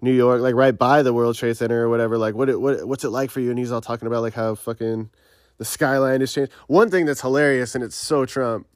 New 0.00 0.12
York, 0.12 0.40
like 0.40 0.56
right 0.56 0.76
by 0.76 1.02
the 1.02 1.12
World 1.12 1.36
Trade 1.36 1.56
Center 1.56 1.84
or 1.84 1.88
whatever. 1.88 2.18
Like, 2.18 2.34
what 2.34 2.60
what 2.60 2.86
what's 2.86 3.04
it 3.04 3.10
like 3.10 3.30
for 3.30 3.40
you?" 3.40 3.50
And 3.50 3.58
he's 3.58 3.70
all 3.70 3.80
talking 3.80 4.08
about 4.08 4.22
like 4.22 4.34
how 4.34 4.56
fucking 4.56 5.10
the 5.58 5.64
skyline 5.64 6.20
has 6.20 6.32
changed. 6.32 6.52
One 6.66 6.90
thing 6.90 7.06
that's 7.06 7.20
hilarious, 7.20 7.76
and 7.76 7.84
it's 7.84 7.94
so 7.94 8.26
Trump. 8.26 8.66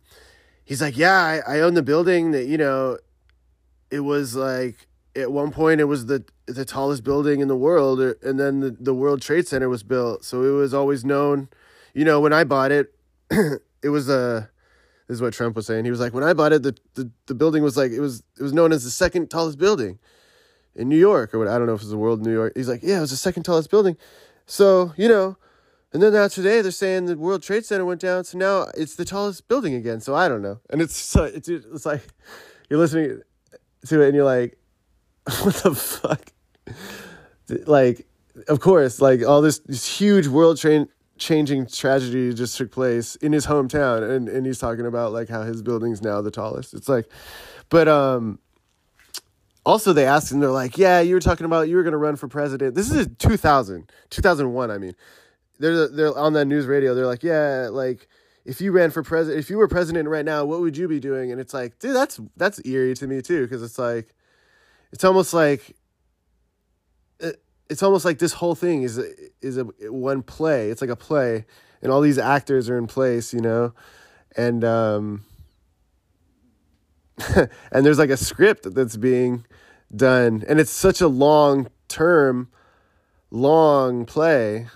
He's 0.64 0.80
like, 0.80 0.96
"Yeah, 0.96 1.42
I, 1.46 1.56
I 1.56 1.60
own 1.60 1.74
the 1.74 1.82
building 1.82 2.30
that 2.30 2.46
you 2.46 2.58
know, 2.58 2.96
it 3.90 4.00
was 4.00 4.34
like." 4.34 4.88
At 5.14 5.32
one 5.32 5.50
point, 5.50 5.80
it 5.80 5.84
was 5.84 6.04
the 6.04 6.26
the 6.46 6.66
tallest 6.66 7.02
building 7.02 7.40
in 7.40 7.48
the 7.48 7.56
world, 7.56 8.00
uh, 8.00 8.12
and 8.22 8.38
then 8.38 8.60
the, 8.60 8.70
the 8.70 8.94
World 8.94 9.22
Trade 9.22 9.48
Center 9.48 9.68
was 9.68 9.82
built. 9.82 10.24
So 10.24 10.42
it 10.42 10.50
was 10.50 10.74
always 10.74 11.06
known, 11.06 11.48
you 11.94 12.04
know, 12.04 12.20
when 12.20 12.34
I 12.34 12.44
bought 12.44 12.70
it, 12.70 12.94
it 13.30 13.88
was 13.88 14.08
a 14.08 14.50
this 15.08 15.16
is 15.16 15.22
what 15.22 15.32
Trump 15.32 15.54
was 15.54 15.66
saying. 15.66 15.84
He 15.84 15.90
was 15.90 16.00
like, 16.00 16.12
when 16.12 16.24
I 16.24 16.32
bought 16.32 16.52
it, 16.52 16.62
the, 16.62 16.76
the, 16.94 17.10
the 17.26 17.34
building 17.34 17.62
was 17.62 17.76
like 17.76 17.92
it 17.92 18.00
was 18.00 18.22
it 18.38 18.42
was 18.42 18.52
known 18.52 18.72
as 18.72 18.84
the 18.84 18.90
second 18.90 19.30
tallest 19.30 19.58
building 19.58 19.98
in 20.74 20.88
New 20.88 20.98
York 20.98 21.32
or 21.32 21.38
what 21.38 21.48
I 21.48 21.58
don't 21.58 21.66
know 21.66 21.74
if 21.74 21.80
it 21.80 21.84
was 21.84 21.90
the 21.90 21.96
world 21.96 22.24
New 22.24 22.32
York. 22.32 22.52
He's 22.56 22.68
like, 22.68 22.82
yeah, 22.82 22.98
it 22.98 23.02
was 23.02 23.10
the 23.10 23.16
second 23.16 23.44
tallest 23.44 23.70
building. 23.70 23.96
So 24.46 24.92
you 24.96 25.08
know, 25.08 25.36
and 25.92 26.02
then 26.02 26.12
now 26.12 26.28
today 26.28 26.60
they're 26.60 26.70
saying 26.70 27.06
the 27.06 27.16
World 27.16 27.42
Trade 27.42 27.64
Center 27.64 27.84
went 27.84 28.00
down, 28.00 28.24
so 28.24 28.38
now 28.38 28.66
it's 28.76 28.96
the 28.96 29.04
tallest 29.04 29.48
building 29.48 29.74
again. 29.74 30.00
So 30.00 30.14
I 30.14 30.28
don't 30.28 30.42
know, 30.42 30.60
and 30.70 30.82
it's 30.82 31.16
it's 31.16 31.48
it's 31.48 31.86
like 31.86 32.02
you're 32.68 32.78
listening 32.78 33.22
to 33.86 34.02
it 34.02 34.06
and 34.06 34.14
you're 34.14 34.24
like, 34.24 34.58
what 35.42 35.54
the 35.56 35.74
fuck, 35.74 36.32
like. 37.66 38.06
Of 38.48 38.60
course, 38.60 39.00
like 39.00 39.24
all 39.24 39.40
this, 39.40 39.60
this 39.60 39.86
huge 39.86 40.26
world 40.26 40.58
changing 41.18 41.66
tragedy 41.66 42.32
just 42.34 42.56
took 42.56 42.70
place 42.70 43.16
in 43.16 43.32
his 43.32 43.46
hometown 43.46 44.08
and, 44.10 44.28
and 44.28 44.46
he's 44.46 44.58
talking 44.58 44.86
about 44.86 45.12
like 45.12 45.28
how 45.28 45.42
his 45.42 45.62
building's 45.62 46.02
now 46.02 46.20
the 46.20 46.30
tallest. 46.30 46.74
It's 46.74 46.88
like 46.88 47.06
but 47.68 47.88
um 47.88 48.38
also 49.64 49.92
they 49.92 50.06
asked 50.06 50.30
him 50.30 50.40
they're 50.40 50.50
like 50.50 50.78
yeah 50.78 51.00
you 51.00 51.14
were 51.14 51.20
talking 51.20 51.46
about 51.46 51.68
you 51.68 51.76
were 51.76 51.82
going 51.82 51.92
to 51.92 51.98
run 51.98 52.16
for 52.16 52.28
president. 52.28 52.74
This 52.74 52.90
is 52.90 53.08
2000 53.18 53.90
2001 54.10 54.70
i 54.70 54.78
mean. 54.78 54.94
They're 55.58 55.88
they're 55.88 56.16
on 56.16 56.34
that 56.34 56.44
news 56.44 56.66
radio 56.66 56.94
they're 56.94 57.06
like 57.06 57.22
yeah 57.22 57.68
like 57.70 58.08
if 58.46 58.60
you 58.60 58.72
ran 58.72 58.90
for 58.90 59.02
president 59.02 59.38
if 59.38 59.50
you 59.50 59.58
were 59.58 59.68
president 59.68 60.08
right 60.08 60.24
now 60.24 60.44
what 60.44 60.60
would 60.60 60.76
you 60.76 60.88
be 60.88 61.00
doing 61.00 61.32
and 61.32 61.40
it's 61.40 61.52
like 61.52 61.78
dude 61.78 61.94
that's 61.94 62.20
that's 62.36 62.64
eerie 62.64 62.94
to 62.94 63.06
me 63.06 63.20
too 63.20 63.42
because 63.42 63.62
it's 63.62 63.78
like 63.78 64.14
it's 64.92 65.04
almost 65.04 65.34
like 65.34 65.76
it's 67.68 67.82
almost 67.82 68.04
like 68.04 68.18
this 68.18 68.32
whole 68.32 68.54
thing 68.54 68.82
is 68.82 68.98
is 69.42 69.58
a 69.58 69.64
one 69.90 70.22
play. 70.22 70.70
It's 70.70 70.80
like 70.80 70.90
a 70.90 70.96
play, 70.96 71.44
and 71.82 71.90
all 71.90 72.00
these 72.00 72.18
actors 72.18 72.68
are 72.68 72.78
in 72.78 72.86
place, 72.86 73.34
you 73.34 73.40
know, 73.40 73.74
and 74.36 74.64
um, 74.64 75.24
and 77.36 77.86
there's 77.86 77.98
like 77.98 78.10
a 78.10 78.16
script 78.16 78.74
that's 78.74 78.96
being 78.96 79.44
done, 79.94 80.44
and 80.48 80.60
it's 80.60 80.70
such 80.70 81.00
a 81.00 81.08
long 81.08 81.68
term, 81.88 82.48
long 83.30 84.04
play 84.06 84.68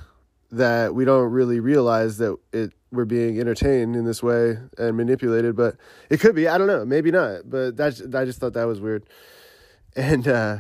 that 0.51 0.95
we 0.95 1.05
don't 1.05 1.31
really 1.31 1.61
realize 1.61 2.19
that 2.19 2.37
it 2.53 2.73
we're 2.93 3.05
being 3.05 3.39
entertained 3.39 3.97
in 3.97 4.05
this 4.05 4.23
way 4.23 4.59
and 4.79 4.97
manipulated. 4.97 5.57
But 5.57 5.77
it 6.09 6.21
could 6.21 6.35
be. 6.35 6.49
I 6.49 6.59
don't 6.59 6.67
know. 6.67 6.85
Maybe 6.85 7.11
not. 7.11 7.49
But 7.49 7.77
that's 7.77 8.03
I 8.15 8.25
just 8.25 8.41
thought 8.41 8.55
that 8.55 8.65
was 8.65 8.81
weird, 8.81 9.09
and. 9.97 10.27
uh 10.29 10.59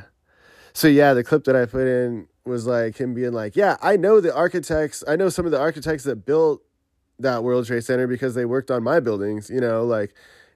so 0.73 0.87
yeah, 0.87 1.15
the 1.15 1.25
clip 1.25 1.45
that 1.45 1.57
I 1.57 1.67
put 1.67 1.89
in 1.89 2.29
was 2.45 2.65
like 2.65 2.97
him 2.97 3.13
being 3.13 3.33
like, 3.33 3.57
"Yeah, 3.57 3.77
I 3.83 3.97
know 3.97 4.21
the 4.21 4.33
architects. 4.33 5.03
I 5.07 5.17
know 5.17 5.29
some 5.29 5.45
of 5.45 5.51
the 5.51 5.59
architects 5.59 6.05
that 6.05 6.25
built 6.25 6.63
that 7.21 7.45
World 7.45 7.67
Trade 7.67 7.85
Center 7.85 8.07
because 8.07 8.35
they 8.35 8.45
worked 8.45 8.71
on 8.71 8.83
my 8.83 9.01
buildings, 9.01 9.51
you 9.51 9.61
know, 9.61 9.85
like 9.85 10.15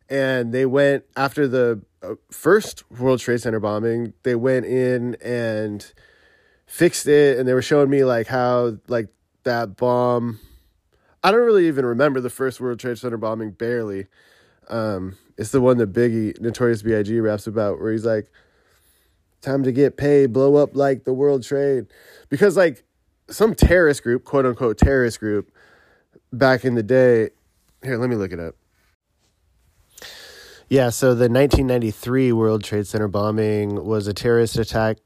and 0.08 0.52
they 0.52 0.66
went 0.66 1.04
after 1.16 1.48
the 1.48 1.80
uh, 2.02 2.14
first 2.30 2.90
World 2.90 3.20
Trade 3.20 3.40
Center 3.40 3.60
bombing, 3.60 4.12
they 4.22 4.34
went 4.34 4.66
in 4.66 5.16
and 5.22 5.92
fixed 6.66 7.06
it 7.06 7.38
and 7.38 7.46
they 7.48 7.54
were 7.54 7.62
showing 7.62 7.90
me 7.90 8.04
like 8.04 8.26
how 8.26 8.76
like 8.88 9.08
that 9.44 9.76
bomb 9.76 10.40
I 11.24 11.30
don't 11.30 11.46
really 11.46 11.66
even 11.68 11.86
remember 11.86 12.20
the 12.20 12.28
first 12.28 12.60
World 12.60 12.78
Trade 12.78 12.98
Center 12.98 13.16
bombing 13.16 13.52
barely. 13.52 14.08
Um, 14.68 15.16
it's 15.38 15.52
the 15.52 15.60
one 15.60 15.78
that 15.78 15.90
Biggie 15.90 16.38
Notorious 16.38 16.82
B.I.G. 16.82 17.18
raps 17.18 17.46
about 17.46 17.80
where 17.80 17.92
he's 17.92 18.04
like 18.04 18.30
time 19.40 19.62
to 19.62 19.72
get 19.72 19.96
paid, 19.96 20.34
blow 20.34 20.56
up 20.56 20.76
like 20.76 21.04
the 21.04 21.14
World 21.14 21.42
Trade. 21.42 21.86
Because, 22.28 22.58
like, 22.58 22.84
some 23.30 23.54
terrorist 23.54 24.02
group, 24.02 24.24
quote 24.24 24.44
unquote 24.44 24.76
terrorist 24.76 25.18
group, 25.18 25.50
back 26.30 26.62
in 26.62 26.74
the 26.74 26.82
day. 26.82 27.30
Here, 27.82 27.96
let 27.96 28.10
me 28.10 28.16
look 28.16 28.32
it 28.32 28.40
up. 28.40 28.54
Yeah, 30.68 30.90
so 30.90 31.08
the 31.08 31.30
1993 31.30 32.32
World 32.32 32.64
Trade 32.64 32.86
Center 32.86 33.08
bombing 33.08 33.86
was 33.86 34.06
a 34.06 34.12
terrorist 34.12 34.58
attack 34.58 34.98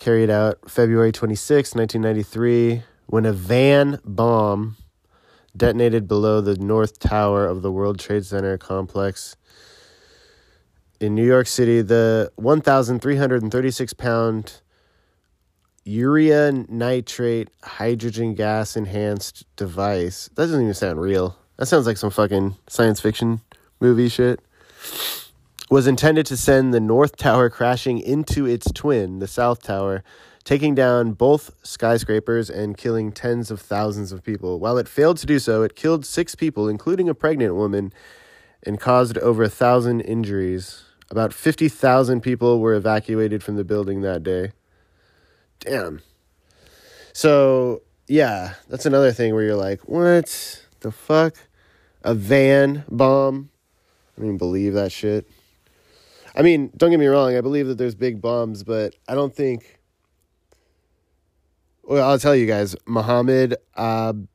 carried 0.00 0.30
out 0.30 0.70
February 0.70 1.12
26, 1.12 1.74
1993, 1.74 2.84
when 3.06 3.26
a 3.26 3.32
van 3.34 3.98
bomb 4.04 4.76
detonated 5.58 6.08
below 6.08 6.40
the 6.40 6.56
North 6.56 6.98
Tower 6.98 7.46
of 7.46 7.62
the 7.62 7.70
World 7.70 7.98
Trade 7.98 8.24
Center 8.24 8.56
complex 8.56 9.36
in 11.00 11.14
New 11.14 11.24
York 11.26 11.46
City, 11.46 11.82
the 11.82 12.32
1,336 12.36 13.92
pound 13.94 14.60
urea 15.84 16.52
nitrate 16.68 17.48
hydrogen 17.62 18.34
gas 18.34 18.76
enhanced 18.76 19.44
device. 19.56 20.28
That 20.34 20.44
doesn't 20.44 20.60
even 20.60 20.74
sound 20.74 21.00
real. 21.00 21.38
That 21.56 21.66
sounds 21.66 21.86
like 21.86 21.96
some 21.96 22.10
fucking 22.10 22.56
science 22.68 23.00
fiction 23.00 23.40
movie 23.80 24.08
shit. 24.08 24.40
Was 25.70 25.86
intended 25.86 26.26
to 26.26 26.36
send 26.36 26.72
the 26.72 26.80
North 26.80 27.16
Tower 27.16 27.50
crashing 27.50 27.98
into 27.98 28.46
its 28.46 28.70
twin, 28.72 29.18
the 29.18 29.26
South 29.26 29.62
Tower, 29.62 30.02
taking 30.48 30.74
down 30.74 31.12
both 31.12 31.50
skyscrapers 31.62 32.48
and 32.48 32.74
killing 32.78 33.12
tens 33.12 33.50
of 33.50 33.60
thousands 33.60 34.12
of 34.12 34.24
people. 34.24 34.58
While 34.58 34.78
it 34.78 34.88
failed 34.88 35.18
to 35.18 35.26
do 35.26 35.38
so, 35.38 35.62
it 35.62 35.76
killed 35.76 36.06
six 36.06 36.34
people, 36.34 36.70
including 36.70 37.06
a 37.06 37.14
pregnant 37.14 37.54
woman, 37.54 37.92
and 38.62 38.80
caused 38.80 39.18
over 39.18 39.42
a 39.42 39.50
thousand 39.50 40.00
injuries. 40.00 40.84
About 41.10 41.34
50,000 41.34 42.22
people 42.22 42.60
were 42.60 42.72
evacuated 42.72 43.42
from 43.42 43.56
the 43.56 43.62
building 43.62 44.00
that 44.00 44.22
day. 44.22 44.52
Damn. 45.60 46.00
So, 47.12 47.82
yeah, 48.06 48.54
that's 48.70 48.86
another 48.86 49.12
thing 49.12 49.34
where 49.34 49.44
you're 49.44 49.54
like, 49.54 49.82
what 49.82 50.64
the 50.80 50.90
fuck? 50.90 51.34
A 52.02 52.14
van 52.14 52.84
bomb? 52.90 53.50
I 54.16 54.22
even 54.22 54.38
believe 54.38 54.72
that 54.72 54.92
shit. 54.92 55.28
I 56.34 56.40
mean, 56.40 56.70
don't 56.74 56.88
get 56.88 57.00
me 57.00 57.06
wrong, 57.06 57.36
I 57.36 57.42
believe 57.42 57.66
that 57.66 57.76
there's 57.76 57.94
big 57.94 58.22
bombs, 58.22 58.62
but 58.62 58.94
I 59.06 59.14
don't 59.14 59.36
think. 59.36 59.77
Well, 61.88 62.06
I'll 62.06 62.18
tell 62.18 62.36
you 62.36 62.44
guys, 62.44 62.76
Muhammad 62.84 63.56
Ab 63.74 64.28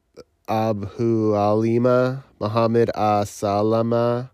Abu 0.47 1.35
Alima, 1.35 2.23
Muhammad 2.39 2.89
Asalama, 2.95 4.31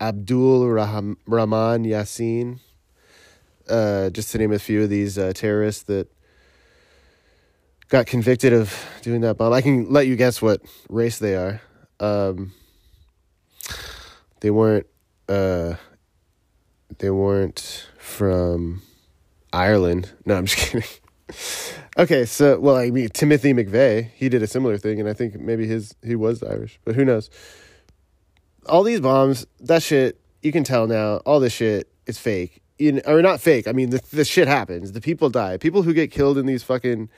Abdul 0.00 0.68
Rahman 0.68 1.84
Yassin, 1.84 2.58
uh, 3.68 4.10
just 4.10 4.32
to 4.32 4.38
name 4.38 4.50
a 4.50 4.58
few 4.58 4.82
of 4.82 4.90
these 4.90 5.16
uh, 5.16 5.32
terrorists 5.32 5.84
that 5.84 6.08
got 7.88 8.06
convicted 8.06 8.52
of 8.52 8.74
doing 9.02 9.20
that 9.20 9.36
bomb. 9.36 9.52
I 9.52 9.60
can 9.60 9.88
let 9.88 10.08
you 10.08 10.16
guess 10.16 10.42
what 10.42 10.60
race 10.88 11.20
they 11.20 11.36
are. 11.36 11.62
Um, 12.00 12.52
they 14.40 14.50
weren't. 14.50 14.88
Uh, 15.28 15.74
they 16.98 17.10
weren't 17.10 17.86
from 17.96 18.82
Ireland. 19.52 20.10
No, 20.26 20.34
I'm 20.34 20.46
just 20.46 20.58
kidding. 20.72 20.88
Okay, 21.98 22.24
so 22.24 22.58
well, 22.58 22.76
I 22.76 22.90
mean 22.90 23.08
Timothy 23.10 23.52
McVeigh, 23.52 24.10
he 24.14 24.28
did 24.28 24.42
a 24.42 24.46
similar 24.46 24.78
thing, 24.78 25.00
and 25.00 25.08
I 25.08 25.12
think 25.12 25.38
maybe 25.38 25.66
his 25.66 25.94
he 26.02 26.14
was 26.14 26.42
Irish, 26.42 26.78
but 26.84 26.94
who 26.94 27.04
knows? 27.04 27.30
All 28.66 28.82
these 28.82 29.00
bombs, 29.00 29.46
that 29.60 29.82
shit, 29.82 30.20
you 30.42 30.52
can 30.52 30.64
tell 30.64 30.86
now. 30.86 31.16
All 31.18 31.40
this 31.40 31.52
shit 31.52 31.90
is 32.06 32.18
fake, 32.18 32.62
in 32.78 33.00
or 33.06 33.22
not 33.22 33.40
fake. 33.40 33.68
I 33.68 33.72
mean, 33.72 33.90
the 33.90 34.02
the 34.12 34.24
shit 34.24 34.48
happens. 34.48 34.92
The 34.92 35.00
people 35.00 35.30
die. 35.30 35.56
People 35.56 35.82
who 35.82 35.92
get 35.92 36.10
killed 36.10 36.38
in 36.38 36.46
these 36.46 36.62
fucking 36.62 37.08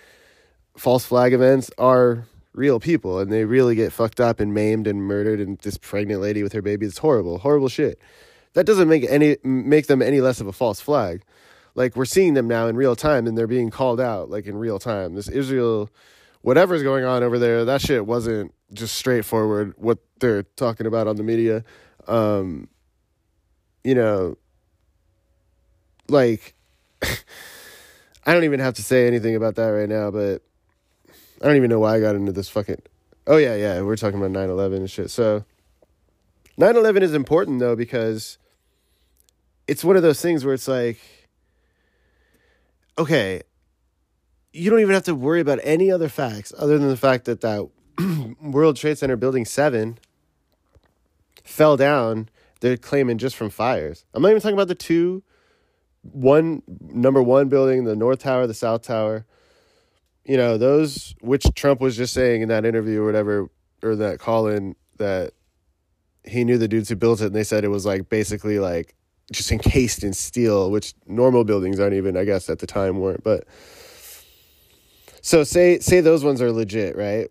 false 0.77 1.05
flag 1.05 1.33
events 1.33 1.71
are 1.79 2.27
real 2.53 2.81
people, 2.81 3.19
and 3.19 3.33
they 3.33 3.45
really 3.45 3.75
get 3.75 3.93
fucked 3.93 4.21
up 4.21 4.41
and 4.41 4.53
maimed 4.53 4.87
and 4.87 5.03
murdered. 5.03 5.41
And 5.41 5.59
this 5.59 5.77
pregnant 5.77 6.21
lady 6.21 6.43
with 6.43 6.53
her 6.53 6.63
baby, 6.63 6.87
it's 6.87 6.99
horrible, 6.99 7.39
horrible 7.39 7.69
shit. 7.69 8.01
That 8.55 8.67
doesn't 8.67 8.89
make 8.89 9.05
any 9.09 9.37
make 9.45 9.87
them 9.87 10.03
any 10.03 10.21
less 10.21 10.41
of 10.41 10.47
a 10.47 10.53
false 10.53 10.81
flag 10.81 11.23
like 11.81 11.97
we're 11.97 12.05
seeing 12.05 12.35
them 12.35 12.47
now 12.47 12.67
in 12.67 12.77
real 12.77 12.95
time 12.95 13.27
and 13.27 13.39
they're 13.39 13.47
being 13.47 13.71
called 13.71 14.01
out 14.01 14.29
like 14.29 14.45
in 14.45 14.59
real 14.59 14.79
time. 14.79 15.15
This 15.15 15.29
Israel, 15.29 15.89
whatever's 16.43 16.83
going 16.83 17.05
on 17.07 17.23
over 17.23 17.39
there, 17.39 17.65
that 17.65 17.81
shit 17.81 18.05
wasn't 18.05 18.53
just 18.75 18.97
straightforward 18.97 19.73
what 19.79 19.99
they're 20.21 20.43
talking 20.43 20.87
about 20.87 21.09
on 21.09 21.17
the 21.17 21.23
media. 21.23 21.65
Um, 22.07 22.69
you 23.83 23.95
know, 23.95 24.37
like 26.09 26.55
I 27.03 28.35
don't 28.35 28.45
even 28.45 28.61
have 28.61 28.75
to 28.75 28.83
say 28.83 29.07
anything 29.07 29.35
about 29.35 29.55
that 29.55 29.69
right 29.69 29.89
now, 29.89 30.11
but 30.11 30.43
I 31.41 31.47
don't 31.47 31.57
even 31.57 31.71
know 31.71 31.81
why 31.81 31.97
I 31.97 32.01
got 32.01 32.15
into 32.15 32.33
this 32.33 32.51
fucking. 32.51 32.83
Oh 33.27 33.39
yeah, 33.39 33.55
yeah, 33.55 33.81
we're 33.81 33.97
talking 33.97 34.23
about 34.23 34.33
9/11 34.33 34.77
and 34.77 34.91
shit. 34.91 35.11
So 35.11 35.47
9/11 36.59 37.01
is 37.01 37.15
important 37.15 37.59
though 37.59 37.75
because 37.75 38.37
it's 39.67 39.83
one 39.83 39.97
of 39.97 40.03
those 40.03 40.21
things 40.21 40.45
where 40.45 40.53
it's 40.53 40.69
like 40.69 41.01
okay, 43.01 43.43
you 44.53 44.71
don't 44.71 44.81
even 44.81 44.95
have 44.95 45.05
to 45.05 45.15
worry 45.15 45.41
about 45.41 45.59
any 45.63 45.91
other 45.91 46.09
facts 46.09 46.53
other 46.59 46.79
than 46.79 46.89
the 46.89 46.97
fact 46.97 47.25
that 47.25 47.41
that 47.41 47.69
World 48.43 48.77
Trade 48.77 48.99
Center 48.99 49.17
building 49.17 49.45
7 49.45 49.99
fell 51.45 51.77
down 51.77 52.29
they're 52.61 52.77
claiming 52.77 53.17
just 53.17 53.37
from 53.37 53.49
fires. 53.49 54.05
I'm 54.13 54.23
not 54.23 54.29
even 54.29 54.43
talking 54.43 54.55
about 54.55 54.69
the 54.69 54.75
two 54.75 55.23
one 56.03 56.63
number 56.69 57.23
1 57.23 57.49
building, 57.49 57.85
the 57.85 57.97
North 57.97 58.21
Tower, 58.21 58.47
the 58.47 58.55
South 58.55 58.83
Tower. 58.83 59.25
You 60.25 60.37
know, 60.37 60.59
those 60.59 61.15
which 61.23 61.47
Trump 61.55 61.81
was 61.81 61.97
just 61.97 62.13
saying 62.13 62.43
in 62.43 62.49
that 62.49 62.67
interview 62.67 63.01
or 63.01 63.07
whatever 63.07 63.51
or 63.83 63.97
that 63.97 64.19
call 64.19 64.47
in 64.47 64.77
that 64.99 65.33
he 66.25 66.45
knew 66.45 66.59
the 66.59 66.69
dudes 66.69 66.91
who 66.91 66.97
built 66.97 67.23
it 67.23 67.27
and 67.27 67.35
they 67.35 67.45
said 67.45 67.65
it 67.65 67.69
was 67.69 67.87
like 67.87 68.11
basically 68.11 68.59
like 68.59 68.95
just 69.33 69.53
encased 69.53 70.03
in 70.03 70.13
steel, 70.13 70.71
which 70.71 70.95
normal 71.07 71.45
buildings 71.45 71.79
aren't 71.79 71.95
even, 71.95 72.17
I 72.17 72.25
guess, 72.25 72.51
at 72.51 72.59
the 72.59 72.67
time 72.67 72.99
weren't. 72.99 73.23
But 73.23 73.45
so 75.23 75.45
say 75.45 75.79
say 75.79 76.01
those 76.01 76.25
ones 76.25 76.43
are 76.43 76.53
legit, 76.53 76.97
right? 76.97 77.29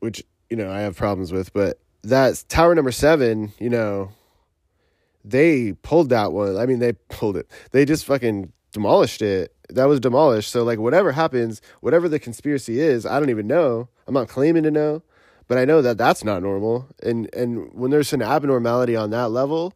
Which 0.00 0.22
you 0.50 0.56
know 0.56 0.70
I 0.70 0.80
have 0.80 0.96
problems 0.96 1.32
with, 1.32 1.52
but 1.52 1.80
that 2.04 2.44
tower 2.48 2.74
number 2.74 2.92
seven, 2.92 3.52
you 3.58 3.70
know, 3.70 4.12
they 5.24 5.72
pulled 5.82 6.10
that 6.10 6.32
one. 6.32 6.56
I 6.56 6.66
mean, 6.66 6.78
they 6.78 6.92
pulled 6.92 7.36
it. 7.36 7.50
They 7.72 7.84
just 7.84 8.04
fucking 8.04 8.52
demolished 8.72 9.22
it. 9.22 9.54
That 9.70 9.86
was 9.86 10.00
demolished. 10.00 10.50
So 10.50 10.62
like 10.62 10.78
whatever 10.78 11.12
happens, 11.12 11.60
whatever 11.80 12.08
the 12.08 12.18
conspiracy 12.18 12.80
is, 12.80 13.04
I 13.04 13.18
don't 13.18 13.30
even 13.30 13.46
know. 13.46 13.88
I'm 14.06 14.14
not 14.14 14.28
claiming 14.28 14.62
to 14.62 14.70
know, 14.70 15.02
but 15.48 15.58
I 15.58 15.64
know 15.64 15.82
that 15.82 15.98
that's 15.98 16.24
not 16.24 16.42
normal. 16.42 16.88
And 17.02 17.28
and 17.34 17.72
when 17.74 17.90
there's 17.90 18.12
an 18.12 18.22
abnormality 18.22 18.96
on 18.96 19.10
that 19.10 19.30
level, 19.30 19.74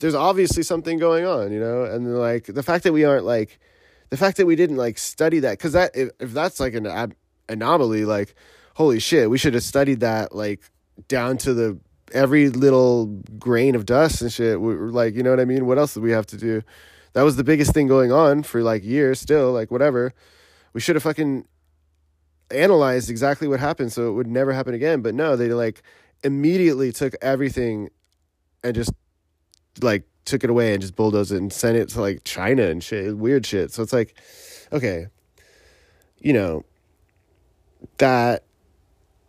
there's 0.00 0.14
obviously 0.14 0.62
something 0.62 0.98
going 0.98 1.26
on, 1.26 1.52
you 1.52 1.60
know? 1.60 1.84
And 1.84 2.16
like 2.16 2.46
the 2.46 2.62
fact 2.62 2.84
that 2.84 2.92
we 2.92 3.04
aren't 3.04 3.24
like 3.24 3.58
the 4.10 4.16
fact 4.16 4.36
that 4.38 4.46
we 4.46 4.56
didn't 4.56 4.76
like 4.76 4.98
study 4.98 5.40
that 5.40 5.58
cuz 5.58 5.72
that 5.72 5.94
if, 5.94 6.10
if 6.18 6.32
that's 6.32 6.60
like 6.60 6.74
an 6.74 6.86
ab- 6.86 7.14
anomaly 7.48 8.04
like 8.04 8.34
holy 8.74 9.00
shit, 9.00 9.28
we 9.28 9.38
should 9.38 9.54
have 9.54 9.62
studied 9.62 10.00
that 10.00 10.34
like 10.34 10.60
down 11.08 11.36
to 11.38 11.54
the 11.54 11.78
every 12.12 12.48
little 12.48 13.06
grain 13.38 13.74
of 13.74 13.86
dust 13.86 14.22
and 14.22 14.32
shit. 14.32 14.60
We're 14.60 14.88
like, 14.88 15.14
you 15.14 15.22
know 15.22 15.30
what 15.30 15.40
I 15.40 15.44
mean? 15.44 15.66
What 15.66 15.78
else 15.78 15.94
do 15.94 16.00
we 16.00 16.12
have 16.12 16.26
to 16.26 16.36
do? 16.36 16.62
That 17.12 17.22
was 17.22 17.36
the 17.36 17.44
biggest 17.44 17.74
thing 17.74 17.86
going 17.86 18.12
on 18.12 18.42
for 18.42 18.62
like 18.62 18.84
years 18.84 19.20
still, 19.20 19.52
like 19.52 19.70
whatever. 19.70 20.12
We 20.72 20.80
should 20.80 20.96
have 20.96 21.02
fucking 21.02 21.46
analyzed 22.50 23.10
exactly 23.10 23.48
what 23.48 23.60
happened 23.60 23.92
so 23.92 24.08
it 24.08 24.12
would 24.12 24.26
never 24.26 24.52
happen 24.52 24.74
again. 24.74 25.02
But 25.02 25.14
no, 25.14 25.36
they 25.36 25.48
like 25.48 25.82
immediately 26.24 26.92
took 26.92 27.14
everything 27.20 27.90
and 28.62 28.74
just 28.74 28.92
like 29.82 30.04
took 30.24 30.44
it 30.44 30.50
away 30.50 30.72
and 30.72 30.80
just 30.80 30.94
bulldozed 30.94 31.32
it 31.32 31.38
and 31.38 31.52
sent 31.52 31.76
it 31.76 31.88
to 31.90 32.00
like 32.00 32.24
China 32.24 32.64
and 32.64 32.82
shit, 32.82 33.16
weird 33.16 33.46
shit. 33.46 33.72
So 33.72 33.82
it's 33.82 33.92
like, 33.92 34.14
okay, 34.72 35.06
you 36.18 36.32
know, 36.32 36.64
that 37.98 38.44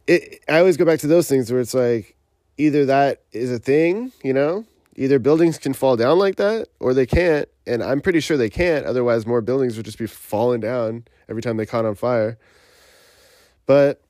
it. 0.07 0.43
I 0.47 0.59
always 0.59 0.77
go 0.77 0.85
back 0.85 0.99
to 0.99 1.07
those 1.07 1.27
things 1.27 1.51
where 1.51 1.61
it's 1.61 1.73
like 1.73 2.15
either 2.57 2.85
that 2.85 3.23
is 3.31 3.51
a 3.51 3.59
thing, 3.59 4.11
you 4.23 4.33
know, 4.33 4.65
either 4.95 5.19
buildings 5.19 5.57
can 5.57 5.73
fall 5.73 5.95
down 5.95 6.19
like 6.19 6.35
that 6.35 6.67
or 6.79 6.93
they 6.93 7.05
can't, 7.05 7.47
and 7.65 7.83
I'm 7.83 8.01
pretty 8.01 8.19
sure 8.19 8.37
they 8.37 8.49
can't. 8.49 8.85
Otherwise, 8.85 9.25
more 9.25 9.41
buildings 9.41 9.77
would 9.77 9.85
just 9.85 9.97
be 9.97 10.07
falling 10.07 10.59
down 10.59 11.05
every 11.29 11.41
time 11.41 11.57
they 11.57 11.65
caught 11.65 11.85
on 11.85 11.95
fire. 11.95 12.37
But 13.65 14.01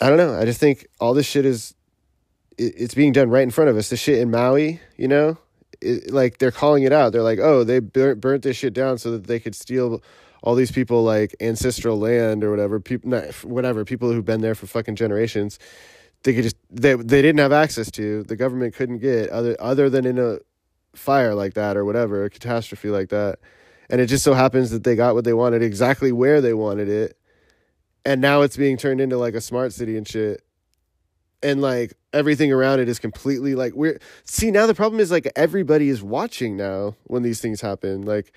I 0.00 0.08
don't 0.08 0.16
know. 0.16 0.38
I 0.38 0.44
just 0.44 0.60
think 0.60 0.86
all 1.00 1.12
this 1.12 1.26
shit 1.26 1.44
is 1.44 1.74
it's 2.58 2.94
being 2.94 3.12
done 3.12 3.30
right 3.30 3.42
in 3.42 3.50
front 3.50 3.70
of 3.70 3.76
us. 3.76 3.88
The 3.88 3.96
shit 3.96 4.18
in 4.18 4.30
Maui, 4.30 4.80
you 4.96 5.08
know, 5.08 5.38
it, 5.80 6.12
like 6.12 6.38
they're 6.38 6.50
calling 6.50 6.82
it 6.82 6.92
out. 6.92 7.12
They're 7.12 7.22
like, 7.22 7.38
oh, 7.38 7.64
they 7.64 7.78
burnt, 7.78 8.20
burnt 8.20 8.42
this 8.42 8.56
shit 8.56 8.74
down 8.74 8.98
so 8.98 9.12
that 9.12 9.26
they 9.26 9.38
could 9.38 9.54
steal 9.54 10.02
all 10.42 10.54
these 10.54 10.70
people 10.70 11.02
like 11.02 11.34
ancestral 11.40 11.98
land 11.98 12.44
or 12.44 12.50
whatever. 12.50 12.80
People, 12.80 13.20
whatever 13.44 13.84
people 13.84 14.12
who've 14.12 14.24
been 14.24 14.40
there 14.40 14.54
for 14.54 14.66
fucking 14.66 14.96
generations. 14.96 15.58
They 16.24 16.34
could 16.34 16.42
just 16.42 16.56
they 16.68 16.94
they 16.94 17.22
didn't 17.22 17.38
have 17.38 17.52
access 17.52 17.90
to. 17.92 18.24
The 18.24 18.36
government 18.36 18.74
couldn't 18.74 18.98
get 18.98 19.30
other 19.30 19.56
other 19.60 19.88
than 19.88 20.04
in 20.04 20.18
a 20.18 20.38
fire 20.94 21.34
like 21.34 21.54
that 21.54 21.76
or 21.76 21.84
whatever, 21.84 22.24
a 22.24 22.30
catastrophe 22.30 22.88
like 22.88 23.10
that. 23.10 23.38
And 23.88 24.00
it 24.00 24.06
just 24.06 24.24
so 24.24 24.34
happens 24.34 24.70
that 24.70 24.82
they 24.82 24.96
got 24.96 25.14
what 25.14 25.24
they 25.24 25.32
wanted 25.32 25.62
exactly 25.62 26.10
where 26.10 26.40
they 26.40 26.54
wanted 26.54 26.88
it. 26.88 27.16
And 28.04 28.20
now 28.20 28.42
it's 28.42 28.56
being 28.56 28.76
turned 28.76 29.00
into 29.00 29.16
like 29.16 29.34
a 29.34 29.40
smart 29.40 29.72
city 29.72 29.96
and 29.96 30.06
shit 30.06 30.42
and 31.42 31.60
like 31.60 31.92
everything 32.12 32.52
around 32.52 32.80
it 32.80 32.88
is 32.88 32.98
completely 32.98 33.54
like 33.54 33.74
we're 33.74 33.98
see 34.24 34.50
now 34.50 34.66
the 34.66 34.74
problem 34.74 35.00
is 35.00 35.10
like 35.10 35.30
everybody 35.36 35.88
is 35.88 36.02
watching 36.02 36.56
now 36.56 36.94
when 37.04 37.22
these 37.22 37.40
things 37.40 37.60
happen 37.60 38.02
like 38.02 38.32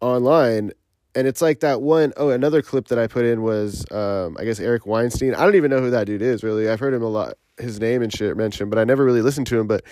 online 0.00 0.70
and 1.14 1.26
it's 1.26 1.42
like 1.42 1.60
that 1.60 1.82
one 1.82 2.12
oh 2.16 2.30
another 2.30 2.62
clip 2.62 2.88
that 2.88 2.98
i 2.98 3.06
put 3.06 3.26
in 3.26 3.42
was 3.42 3.84
um 3.92 4.36
i 4.40 4.44
guess 4.44 4.58
eric 4.58 4.86
weinstein 4.86 5.34
i 5.34 5.44
don't 5.44 5.54
even 5.54 5.70
know 5.70 5.80
who 5.80 5.90
that 5.90 6.06
dude 6.06 6.22
is 6.22 6.42
really 6.42 6.68
i've 6.68 6.80
heard 6.80 6.94
him 6.94 7.02
a 7.02 7.08
lot 7.08 7.34
his 7.58 7.78
name 7.78 8.02
and 8.02 8.12
shit 8.12 8.36
mentioned 8.36 8.70
but 8.70 8.78
i 8.78 8.84
never 8.84 9.04
really 9.04 9.22
listened 9.22 9.46
to 9.46 9.58
him 9.58 9.66
but 9.66 9.84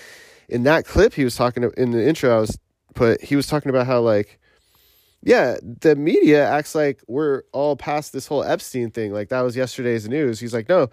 in 0.48 0.62
that 0.62 0.86
clip 0.86 1.12
he 1.12 1.24
was 1.24 1.36
talking 1.36 1.70
in 1.76 1.90
the 1.90 2.06
intro 2.06 2.34
i 2.34 2.40
was 2.40 2.58
put 2.94 3.22
he 3.22 3.36
was 3.36 3.46
talking 3.46 3.68
about 3.68 3.86
how 3.86 4.00
like 4.00 4.38
yeah, 5.24 5.56
the 5.62 5.94
media 5.94 6.48
acts 6.48 6.74
like 6.74 7.00
we're 7.06 7.42
all 7.52 7.76
past 7.76 8.12
this 8.12 8.26
whole 8.26 8.42
Epstein 8.42 8.90
thing. 8.90 9.12
Like 9.12 9.28
that 9.28 9.42
was 9.42 9.56
yesterday's 9.56 10.08
news. 10.08 10.40
He's 10.40 10.52
like, 10.52 10.68
no, 10.68 10.90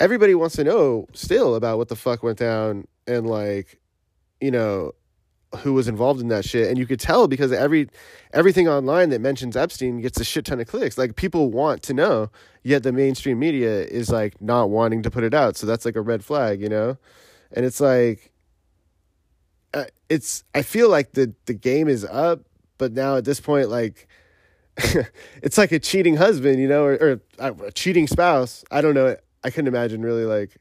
everybody 0.00 0.34
wants 0.34 0.56
to 0.56 0.64
know 0.64 1.06
still 1.12 1.54
about 1.54 1.78
what 1.78 1.88
the 1.88 1.96
fuck 1.96 2.22
went 2.22 2.38
down 2.38 2.86
and 3.06 3.26
like, 3.26 3.80
you 4.40 4.50
know, 4.50 4.92
who 5.58 5.72
was 5.72 5.88
involved 5.88 6.20
in 6.20 6.28
that 6.28 6.44
shit. 6.44 6.68
And 6.68 6.78
you 6.78 6.86
could 6.86 7.00
tell 7.00 7.28
because 7.28 7.52
every 7.52 7.88
everything 8.32 8.68
online 8.68 9.10
that 9.10 9.20
mentions 9.20 9.56
Epstein 9.56 10.00
gets 10.00 10.20
a 10.20 10.24
shit 10.24 10.44
ton 10.44 10.60
of 10.60 10.66
clicks. 10.66 10.98
Like 10.98 11.16
people 11.16 11.50
want 11.50 11.82
to 11.84 11.94
know, 11.94 12.30
yet 12.62 12.82
the 12.82 12.92
mainstream 12.92 13.38
media 13.38 13.84
is 13.84 14.10
like 14.10 14.40
not 14.40 14.70
wanting 14.70 15.02
to 15.02 15.10
put 15.10 15.24
it 15.24 15.34
out. 15.34 15.56
So 15.56 15.66
that's 15.66 15.84
like 15.84 15.96
a 15.96 16.00
red 16.00 16.24
flag, 16.24 16.60
you 16.60 16.68
know? 16.68 16.98
And 17.52 17.64
it's 17.64 17.80
like 17.80 18.32
uh, 19.72 19.84
it's 20.08 20.44
I 20.54 20.62
feel 20.62 20.90
like 20.90 21.12
the 21.12 21.32
the 21.46 21.54
game 21.54 21.88
is 21.88 22.04
up, 22.04 22.40
but 22.76 22.92
now 22.92 23.16
at 23.16 23.24
this 23.24 23.40
point 23.40 23.70
like 23.70 24.08
it's 25.42 25.56
like 25.56 25.72
a 25.72 25.78
cheating 25.78 26.16
husband, 26.16 26.60
you 26.60 26.68
know, 26.68 26.84
or, 26.84 26.94
or 26.96 27.20
uh, 27.38 27.52
a 27.64 27.72
cheating 27.72 28.06
spouse. 28.06 28.62
I 28.70 28.82
don't 28.82 28.94
know. 28.94 29.16
I 29.46 29.50
couldn't 29.50 29.68
imagine 29.68 30.02
really 30.02 30.24
like 30.24 30.56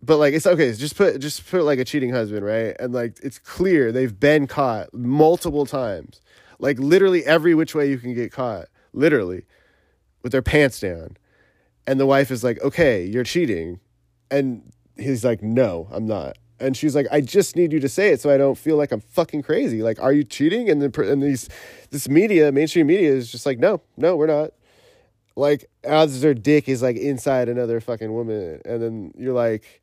but 0.00 0.18
like 0.18 0.34
it's 0.34 0.46
okay 0.46 0.72
just 0.72 0.96
put 0.96 1.18
just 1.18 1.44
put 1.50 1.64
like 1.64 1.80
a 1.80 1.84
cheating 1.84 2.10
husband 2.10 2.46
right? 2.46 2.76
And 2.78 2.94
like 2.94 3.18
it's 3.24 3.40
clear 3.40 3.90
they've 3.90 4.18
been 4.18 4.46
caught 4.46 4.94
multiple 4.94 5.66
times 5.66 6.20
like 6.60 6.78
literally 6.78 7.24
every 7.24 7.56
which 7.56 7.74
way 7.74 7.90
you 7.90 7.98
can 7.98 8.14
get 8.14 8.30
caught 8.30 8.66
literally 8.92 9.46
with 10.22 10.30
their 10.30 10.42
pants 10.42 10.78
down. 10.78 11.16
And 11.88 11.98
the 11.98 12.06
wife 12.06 12.30
is 12.30 12.44
like 12.44 12.62
okay 12.62 13.04
you're 13.04 13.24
cheating. 13.24 13.80
And 14.30 14.72
he's 14.96 15.24
like 15.24 15.42
no 15.42 15.88
i'm 15.90 16.06
not. 16.06 16.38
And 16.60 16.76
she's 16.76 16.94
like 16.94 17.08
i 17.10 17.20
just 17.20 17.56
need 17.56 17.72
you 17.72 17.80
to 17.80 17.88
say 17.88 18.10
it 18.10 18.20
so 18.20 18.30
i 18.30 18.36
don't 18.36 18.56
feel 18.56 18.76
like 18.76 18.92
i'm 18.92 19.00
fucking 19.00 19.42
crazy. 19.42 19.82
Like 19.82 20.00
are 20.00 20.12
you 20.12 20.22
cheating? 20.22 20.70
And 20.70 20.80
the 20.80 21.02
and 21.02 21.20
these 21.20 21.48
this 21.90 22.08
media 22.08 22.52
mainstream 22.52 22.86
media 22.86 23.10
is 23.10 23.32
just 23.32 23.44
like 23.44 23.58
no 23.58 23.80
no 23.96 24.14
we're 24.14 24.28
not 24.28 24.52
like 25.36 25.66
as 25.84 26.22
their 26.22 26.34
dick 26.34 26.68
is 26.68 26.82
like 26.82 26.96
inside 26.96 27.48
another 27.48 27.80
fucking 27.80 28.12
woman 28.12 28.60
and 28.64 28.82
then 28.82 29.12
you're 29.16 29.34
like 29.34 29.82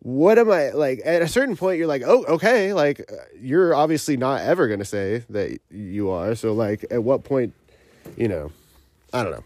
what 0.00 0.36
am 0.38 0.50
i 0.50 0.70
like 0.70 1.00
at 1.04 1.22
a 1.22 1.28
certain 1.28 1.56
point 1.56 1.78
you're 1.78 1.86
like 1.86 2.02
oh 2.04 2.24
okay 2.24 2.72
like 2.72 3.00
uh, 3.00 3.14
you're 3.40 3.74
obviously 3.74 4.16
not 4.16 4.40
ever 4.40 4.66
going 4.66 4.80
to 4.80 4.84
say 4.84 5.24
that 5.30 5.58
you 5.70 6.10
are 6.10 6.34
so 6.34 6.52
like 6.52 6.84
at 6.90 7.02
what 7.02 7.22
point 7.22 7.54
you 8.16 8.26
know 8.26 8.50
i 9.14 9.22
don't 9.22 9.32
know. 9.32 9.44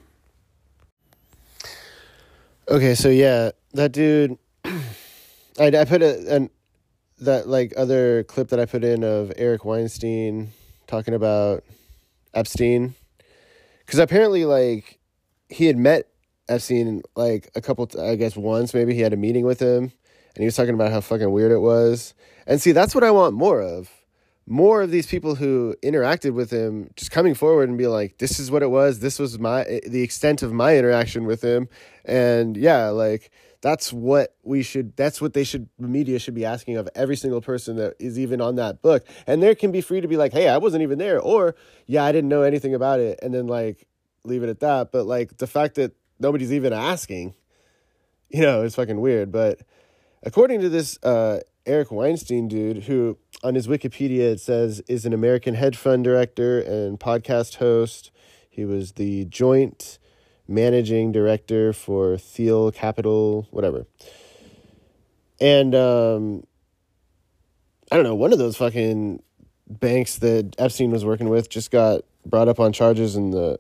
Okay 2.68 2.94
so 2.94 3.08
yeah 3.08 3.50
that 3.74 3.92
dude 3.92 4.38
i, 4.64 5.66
I 5.66 5.84
put 5.84 6.02
a 6.02 6.34
and 6.34 6.50
that 7.18 7.46
like 7.46 7.74
other 7.76 8.24
clip 8.24 8.48
that 8.48 8.58
i 8.58 8.64
put 8.64 8.82
in 8.82 9.04
of 9.04 9.32
eric 9.36 9.64
weinstein 9.64 10.52
talking 10.86 11.14
about 11.14 11.62
epstein 12.34 12.94
because 13.84 13.98
apparently 13.98 14.44
like 14.44 14.98
he 15.48 15.66
had 15.66 15.76
met 15.76 16.08
Epstein 16.48 17.02
like 17.14 17.50
a 17.54 17.60
couple, 17.60 17.88
I 18.00 18.16
guess 18.16 18.36
once 18.36 18.74
maybe 18.74 18.94
he 18.94 19.00
had 19.00 19.12
a 19.12 19.16
meeting 19.16 19.44
with 19.44 19.60
him, 19.60 19.84
and 19.84 20.42
he 20.42 20.44
was 20.44 20.56
talking 20.56 20.74
about 20.74 20.92
how 20.92 21.00
fucking 21.00 21.30
weird 21.30 21.52
it 21.52 21.58
was. 21.58 22.14
And 22.46 22.60
see, 22.60 22.72
that's 22.72 22.94
what 22.94 23.04
I 23.04 23.10
want 23.10 23.34
more 23.34 23.60
of. 23.60 23.90
More 24.48 24.82
of 24.82 24.92
these 24.92 25.06
people 25.08 25.34
who 25.34 25.74
interacted 25.82 26.32
with 26.32 26.52
him 26.52 26.90
just 26.94 27.10
coming 27.10 27.34
forward 27.34 27.68
and 27.68 27.76
be 27.76 27.88
like, 27.88 28.18
"This 28.18 28.38
is 28.38 28.48
what 28.48 28.62
it 28.62 28.70
was. 28.70 29.00
This 29.00 29.18
was 29.18 29.40
my 29.40 29.62
eh, 29.62 29.80
the 29.84 30.02
extent 30.02 30.42
of 30.42 30.52
my 30.52 30.78
interaction 30.78 31.26
with 31.26 31.42
him." 31.42 31.68
And 32.04 32.56
yeah, 32.56 32.90
like 32.90 33.32
that's 33.60 33.92
what 33.92 34.36
we 34.44 34.62
should. 34.62 34.96
That's 34.96 35.20
what 35.20 35.32
they 35.32 35.42
should. 35.42 35.68
The 35.80 35.88
media 35.88 36.20
should 36.20 36.34
be 36.34 36.44
asking 36.44 36.76
of 36.76 36.88
every 36.94 37.16
single 37.16 37.40
person 37.40 37.74
that 37.78 37.94
is 37.98 38.20
even 38.20 38.40
on 38.40 38.54
that 38.54 38.82
book. 38.82 39.04
And 39.26 39.42
there 39.42 39.56
can 39.56 39.72
be 39.72 39.80
free 39.80 40.00
to 40.00 40.06
be 40.06 40.16
like, 40.16 40.32
"Hey, 40.32 40.48
I 40.48 40.58
wasn't 40.58 40.84
even 40.84 40.98
there," 40.98 41.18
or 41.20 41.56
"Yeah, 41.86 42.04
I 42.04 42.12
didn't 42.12 42.28
know 42.28 42.42
anything 42.42 42.72
about 42.72 43.00
it," 43.00 43.18
and 43.22 43.34
then 43.34 43.48
like 43.48 43.88
leave 44.26 44.42
it 44.42 44.48
at 44.48 44.60
that. 44.60 44.92
But 44.92 45.06
like 45.06 45.38
the 45.38 45.46
fact 45.46 45.76
that 45.76 45.92
nobody's 46.18 46.52
even 46.52 46.72
asking, 46.72 47.34
you 48.28 48.42
know, 48.42 48.62
it's 48.62 48.74
fucking 48.74 49.00
weird. 49.00 49.32
But 49.32 49.60
according 50.22 50.60
to 50.60 50.68
this 50.68 50.98
uh, 51.02 51.40
Eric 51.64 51.90
Weinstein 51.90 52.48
dude, 52.48 52.84
who 52.84 53.18
on 53.42 53.54
his 53.54 53.66
Wikipedia 53.66 54.32
it 54.32 54.40
says 54.40 54.80
is 54.88 55.04
an 55.04 55.12
American 55.12 55.54
hedge 55.54 55.76
fund 55.76 56.04
director 56.04 56.60
and 56.60 56.98
podcast 56.98 57.56
host, 57.56 58.10
he 58.48 58.64
was 58.64 58.92
the 58.92 59.24
joint 59.26 59.98
managing 60.48 61.12
director 61.12 61.72
for 61.72 62.16
Thiel 62.16 62.70
Capital, 62.70 63.46
whatever. 63.50 63.86
And 65.40 65.74
um, 65.74 66.46
I 67.90 67.96
don't 67.96 68.04
know, 68.04 68.14
one 68.14 68.32
of 68.32 68.38
those 68.38 68.56
fucking 68.56 69.22
banks 69.68 70.18
that 70.18 70.54
Epstein 70.58 70.90
was 70.90 71.04
working 71.04 71.28
with 71.28 71.50
just 71.50 71.70
got 71.70 72.02
brought 72.24 72.48
up 72.48 72.60
on 72.60 72.72
charges 72.72 73.16
in 73.16 73.30
the 73.30 73.58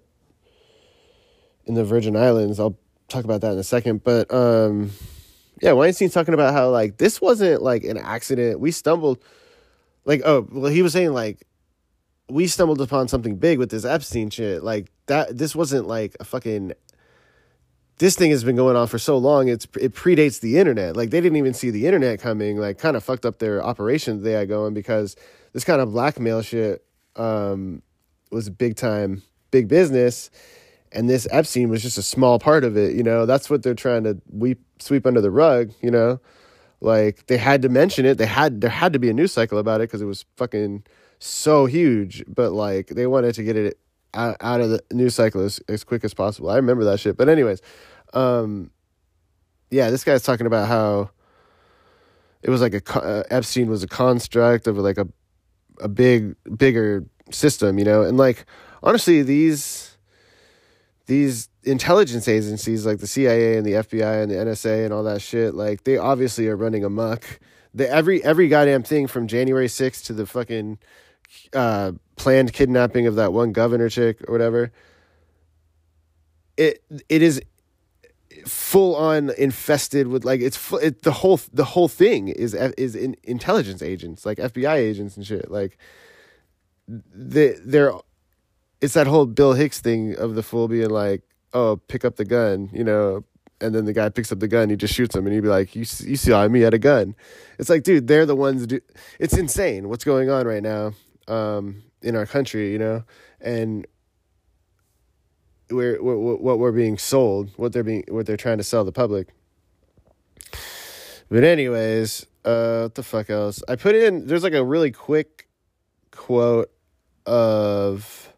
in 1.66 1.74
the 1.74 1.84
Virgin 1.84 2.16
Islands. 2.16 2.58
I'll 2.58 2.78
talk 3.08 3.24
about 3.24 3.40
that 3.42 3.52
in 3.52 3.58
a 3.58 3.64
second. 3.64 4.04
But 4.04 4.32
um, 4.32 4.90
yeah, 5.60 5.72
Weinstein's 5.72 6.14
talking 6.14 6.34
about 6.34 6.54
how 6.54 6.70
like 6.70 6.98
this 6.98 7.20
wasn't 7.20 7.62
like 7.62 7.84
an 7.84 7.98
accident. 7.98 8.60
We 8.60 8.70
stumbled, 8.70 9.22
like 10.04 10.22
oh 10.24 10.46
well, 10.50 10.70
he 10.70 10.82
was 10.82 10.92
saying 10.92 11.12
like 11.12 11.46
we 12.28 12.46
stumbled 12.46 12.80
upon 12.80 13.08
something 13.08 13.36
big 13.36 13.58
with 13.58 13.70
this 13.70 13.84
Epstein 13.84 14.30
shit. 14.30 14.62
Like 14.62 14.90
that, 15.06 15.36
this 15.36 15.54
wasn't 15.54 15.86
like 15.86 16.16
a 16.20 16.24
fucking. 16.24 16.72
This 17.98 18.14
thing 18.14 18.30
has 18.30 18.44
been 18.44 18.56
going 18.56 18.76
on 18.76 18.88
for 18.88 18.98
so 18.98 19.16
long. 19.16 19.48
It's 19.48 19.66
it 19.80 19.94
predates 19.94 20.40
the 20.40 20.58
internet. 20.58 20.96
Like 20.96 21.10
they 21.10 21.20
didn't 21.20 21.36
even 21.36 21.54
see 21.54 21.70
the 21.70 21.86
internet 21.86 22.20
coming. 22.20 22.58
Like 22.58 22.78
kind 22.78 22.96
of 22.96 23.02
fucked 23.02 23.24
up 23.24 23.38
their 23.38 23.64
operations 23.64 24.22
they 24.22 24.32
had 24.32 24.48
going 24.48 24.74
because 24.74 25.16
this 25.54 25.64
kind 25.64 25.80
of 25.80 25.92
blackmail 25.92 26.42
shit 26.42 26.84
um, 27.16 27.80
was 28.30 28.50
big 28.50 28.76
time, 28.76 29.22
big 29.50 29.68
business 29.68 30.30
and 30.96 31.10
this 31.10 31.28
Epstein 31.30 31.68
was 31.68 31.82
just 31.82 31.98
a 31.98 32.02
small 32.02 32.38
part 32.38 32.64
of 32.64 32.76
it. 32.76 32.94
You 32.94 33.02
know, 33.02 33.26
that's 33.26 33.50
what 33.50 33.62
they're 33.62 33.74
trying 33.74 34.04
to 34.04 34.20
weep, 34.30 34.60
sweep 34.78 35.06
under 35.06 35.20
the 35.20 35.30
rug. 35.30 35.70
You 35.82 35.90
know, 35.90 36.20
like 36.80 37.26
they 37.26 37.36
had 37.36 37.62
to 37.62 37.68
mention 37.68 38.06
it. 38.06 38.18
They 38.18 38.26
had 38.26 38.62
there 38.62 38.70
had 38.70 38.94
to 38.94 38.98
be 38.98 39.10
a 39.10 39.12
news 39.12 39.32
cycle 39.32 39.58
about 39.58 39.80
it 39.80 39.84
because 39.84 40.00
it 40.00 40.06
was 40.06 40.24
fucking 40.36 40.84
so 41.18 41.66
huge. 41.66 42.24
But 42.26 42.52
like 42.52 42.88
they 42.88 43.06
wanted 43.06 43.34
to 43.34 43.44
get 43.44 43.56
it 43.56 43.78
out, 44.14 44.36
out 44.40 44.60
of 44.60 44.70
the 44.70 44.82
news 44.90 45.14
cycle 45.14 45.42
as, 45.42 45.60
as 45.68 45.84
quick 45.84 46.02
as 46.02 46.14
possible. 46.14 46.48
I 46.48 46.56
remember 46.56 46.84
that 46.84 46.98
shit. 46.98 47.16
But 47.16 47.28
anyways, 47.28 47.60
um, 48.14 48.70
yeah, 49.70 49.90
this 49.90 50.02
guy's 50.02 50.22
talking 50.22 50.46
about 50.46 50.66
how 50.66 51.10
it 52.42 52.48
was 52.48 52.62
like 52.62 52.74
a 52.74 52.98
uh, 52.98 53.22
Epstein 53.30 53.68
was 53.68 53.82
a 53.82 53.88
construct 53.88 54.66
of 54.66 54.78
like 54.78 54.96
a 54.96 55.06
a 55.80 55.88
big 55.88 56.34
bigger 56.56 57.04
system, 57.30 57.78
you 57.78 57.84
know, 57.84 58.02
and 58.02 58.16
like 58.16 58.46
honestly 58.82 59.22
these 59.22 59.95
these 61.06 61.48
intelligence 61.62 62.28
agencies 62.28 62.84
like 62.84 62.98
the 62.98 63.06
CIA 63.06 63.56
and 63.56 63.66
the 63.66 63.72
FBI 63.72 64.22
and 64.22 64.30
the 64.30 64.36
NSA 64.36 64.84
and 64.84 64.92
all 64.92 65.04
that 65.04 65.22
shit, 65.22 65.54
like 65.54 65.84
they 65.84 65.96
obviously 65.96 66.48
are 66.48 66.56
running 66.56 66.84
amok. 66.84 67.24
The 67.74 67.88
every 67.88 68.22
every 68.24 68.48
goddamn 68.48 68.82
thing 68.82 69.06
from 69.06 69.28
January 69.28 69.68
6th 69.68 70.04
to 70.06 70.12
the 70.12 70.26
fucking 70.26 70.78
uh, 71.52 71.92
planned 72.16 72.52
kidnapping 72.52 73.06
of 73.06 73.14
that 73.16 73.32
one 73.32 73.52
governor 73.52 73.88
chick 73.88 74.18
or 74.26 74.32
whatever. 74.32 74.72
It 76.56 76.82
it 77.08 77.22
is 77.22 77.40
full 78.44 78.94
on 78.96 79.30
infested 79.38 80.08
with 80.08 80.24
like 80.24 80.40
it's 80.40 80.72
it, 80.74 81.02
the 81.02 81.12
whole 81.12 81.40
the 81.52 81.64
whole 81.64 81.88
thing 81.88 82.28
is 82.28 82.54
is 82.54 82.94
in 82.94 83.16
intelligence 83.22 83.82
agents 83.82 84.26
like 84.26 84.38
FBI 84.38 84.74
agents 84.74 85.16
and 85.16 85.26
shit 85.26 85.50
like 85.50 85.78
they 86.88 87.54
they're 87.64 87.92
it's 88.80 88.94
that 88.94 89.06
whole 89.06 89.26
Bill 89.26 89.54
Hicks 89.54 89.80
thing 89.80 90.16
of 90.16 90.34
the 90.34 90.42
fool 90.42 90.68
being 90.68 90.90
like, 90.90 91.22
"Oh, 91.52 91.76
pick 91.88 92.04
up 92.04 92.16
the 92.16 92.24
gun," 92.24 92.70
you 92.72 92.84
know, 92.84 93.24
and 93.60 93.74
then 93.74 93.84
the 93.84 93.92
guy 93.92 94.08
picks 94.08 94.30
up 94.32 94.40
the 94.40 94.48
gun, 94.48 94.70
he 94.70 94.76
just 94.76 94.94
shoots 94.94 95.14
him, 95.14 95.26
and 95.26 95.34
he'd 95.34 95.40
be 95.40 95.48
like, 95.48 95.74
"You 95.74 95.80
you 95.80 96.16
saw 96.16 96.46
me 96.48 96.64
at 96.64 96.74
a 96.74 96.78
gun." 96.78 97.14
It's 97.58 97.70
like, 97.70 97.82
dude, 97.82 98.06
they're 98.06 98.26
the 98.26 98.36
ones. 98.36 98.66
Do- 98.66 98.80
it's 99.18 99.36
insane 99.36 99.88
what's 99.88 100.04
going 100.04 100.30
on 100.30 100.46
right 100.46 100.62
now 100.62 100.92
um, 101.28 101.82
in 102.02 102.16
our 102.16 102.26
country, 102.26 102.72
you 102.72 102.78
know, 102.78 103.04
and 103.40 103.86
we're, 105.70 106.00
we're 106.02 106.36
what 106.36 106.58
we're 106.58 106.72
being 106.72 106.98
sold, 106.98 107.50
what 107.56 107.72
they're 107.72 107.82
being, 107.82 108.04
what 108.08 108.26
they're 108.26 108.36
trying 108.36 108.58
to 108.58 108.64
sell 108.64 108.84
the 108.84 108.92
public. 108.92 109.28
But 111.28 111.42
anyways, 111.42 112.24
uh, 112.44 112.82
what 112.82 112.94
the 112.94 113.02
fuck 113.02 113.30
else? 113.30 113.62
I 113.68 113.76
put 113.76 113.94
in. 113.94 114.26
There's 114.26 114.44
like 114.44 114.52
a 114.52 114.64
really 114.64 114.92
quick 114.92 115.48
quote 116.12 116.70
of 117.24 118.32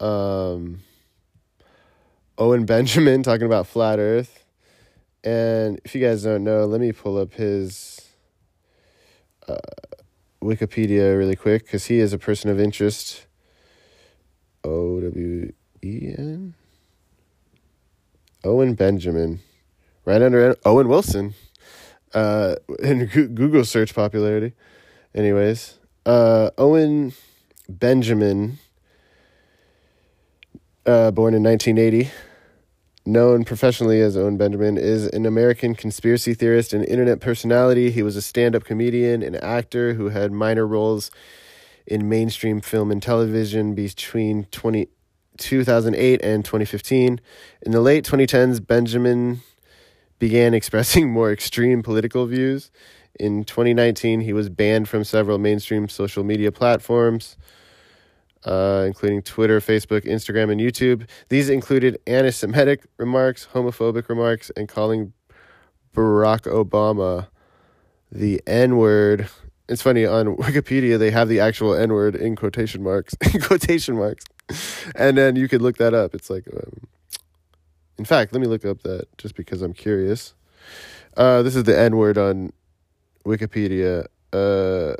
um, 0.00 0.80
Owen 2.38 2.64
Benjamin 2.64 3.22
talking 3.24 3.46
about 3.46 3.66
flat 3.66 3.98
Earth. 3.98 4.44
And 5.22 5.80
if 5.84 5.94
you 5.94 6.00
guys 6.00 6.22
don't 6.22 6.44
know, 6.44 6.64
let 6.64 6.80
me 6.80 6.92
pull 6.92 7.18
up 7.18 7.34
his 7.34 8.00
uh, 9.46 9.58
Wikipedia 10.42 11.16
really 11.16 11.36
quick 11.36 11.64
because 11.64 11.86
he 11.86 11.98
is 11.98 12.12
a 12.12 12.18
person 12.18 12.50
of 12.50 12.58
interest. 12.58 13.26
O 14.64 15.00
W 15.00 15.52
E 15.82 16.14
N? 16.16 16.54
Owen 18.44 18.74
Benjamin. 18.74 19.40
Right 20.06 20.22
under 20.22 20.56
Owen 20.64 20.88
Wilson 20.88 21.34
uh, 22.14 22.56
in 22.82 23.06
Google 23.06 23.64
search 23.64 23.94
popularity. 23.94 24.54
Anyways, 25.14 25.78
uh, 26.06 26.50
Owen 26.56 27.12
Benjamin 27.68 28.58
uh, 30.86 31.10
born 31.10 31.34
in 31.34 31.42
1980, 31.42 32.10
known 33.04 33.44
professionally 33.44 34.00
as 34.00 34.16
Owen 34.16 34.36
Benjamin, 34.36 34.78
is 34.78 35.06
an 35.08 35.26
American 35.26 35.74
conspiracy 35.74 36.34
theorist 36.34 36.72
and 36.72 36.84
internet 36.86 37.20
personality. 37.20 37.90
He 37.90 38.02
was 38.02 38.16
a 38.16 38.22
stand 38.22 38.56
up 38.56 38.64
comedian 38.64 39.22
and 39.22 39.42
actor 39.42 39.94
who 39.94 40.08
had 40.08 40.32
minor 40.32 40.66
roles 40.66 41.10
in 41.86 42.08
mainstream 42.08 42.60
film 42.60 42.90
and 42.90 43.02
television 43.02 43.74
between 43.74 44.44
20, 44.44 44.88
2008 45.36 46.22
and 46.22 46.44
2015. 46.44 47.20
In 47.62 47.72
the 47.72 47.80
late 47.80 48.04
2010s, 48.04 48.64
Benjamin 48.66 49.40
began 50.18 50.54
expressing 50.60 51.10
more 51.10 51.32
extreme 51.32 51.82
political 51.82 52.26
views. 52.26 52.70
In 53.18 53.44
2019, 53.44 54.20
he 54.20 54.32
was 54.32 54.48
banned 54.48 54.88
from 54.88 55.04
several 55.04 55.38
mainstream 55.38 55.88
social 55.88 56.24
media 56.24 56.52
platforms 56.52 57.36
uh, 58.44 58.84
including 58.86 59.22
Twitter, 59.22 59.60
Facebook, 59.60 60.04
Instagram, 60.04 60.50
and 60.50 60.60
YouTube. 60.60 61.08
These 61.28 61.50
included 61.50 61.98
anti 62.06 62.30
Semitic 62.30 62.84
remarks, 62.96 63.48
homophobic 63.52 64.08
remarks, 64.08 64.50
and 64.56 64.68
calling 64.68 65.12
Barack 65.94 66.42
Obama 66.42 67.28
the 68.10 68.40
N 68.46 68.76
word. 68.76 69.28
It's 69.68 69.82
funny 69.82 70.04
on 70.04 70.36
Wikipedia 70.36 70.98
they 70.98 71.10
have 71.10 71.28
the 71.28 71.40
actual 71.40 71.74
N 71.74 71.92
word 71.92 72.16
in 72.16 72.36
quotation 72.36 72.82
marks, 72.82 73.14
in 73.34 73.40
quotation 73.40 73.96
marks, 73.96 74.24
and 74.94 75.16
then 75.16 75.36
you 75.36 75.48
could 75.48 75.62
look 75.62 75.76
that 75.78 75.94
up. 75.94 76.14
It's 76.14 76.30
like, 76.30 76.46
um, 76.52 76.88
in 77.98 78.04
fact, 78.04 78.32
let 78.32 78.40
me 78.40 78.46
look 78.46 78.64
up 78.64 78.82
that 78.82 79.06
just 79.18 79.34
because 79.34 79.62
I'm 79.62 79.72
curious. 79.72 80.34
Uh, 81.16 81.42
this 81.42 81.56
is 81.56 81.64
the 81.64 81.78
N 81.78 81.96
word 81.96 82.18
on 82.18 82.52
Wikipedia. 83.24 84.06
Uh, 84.32 84.94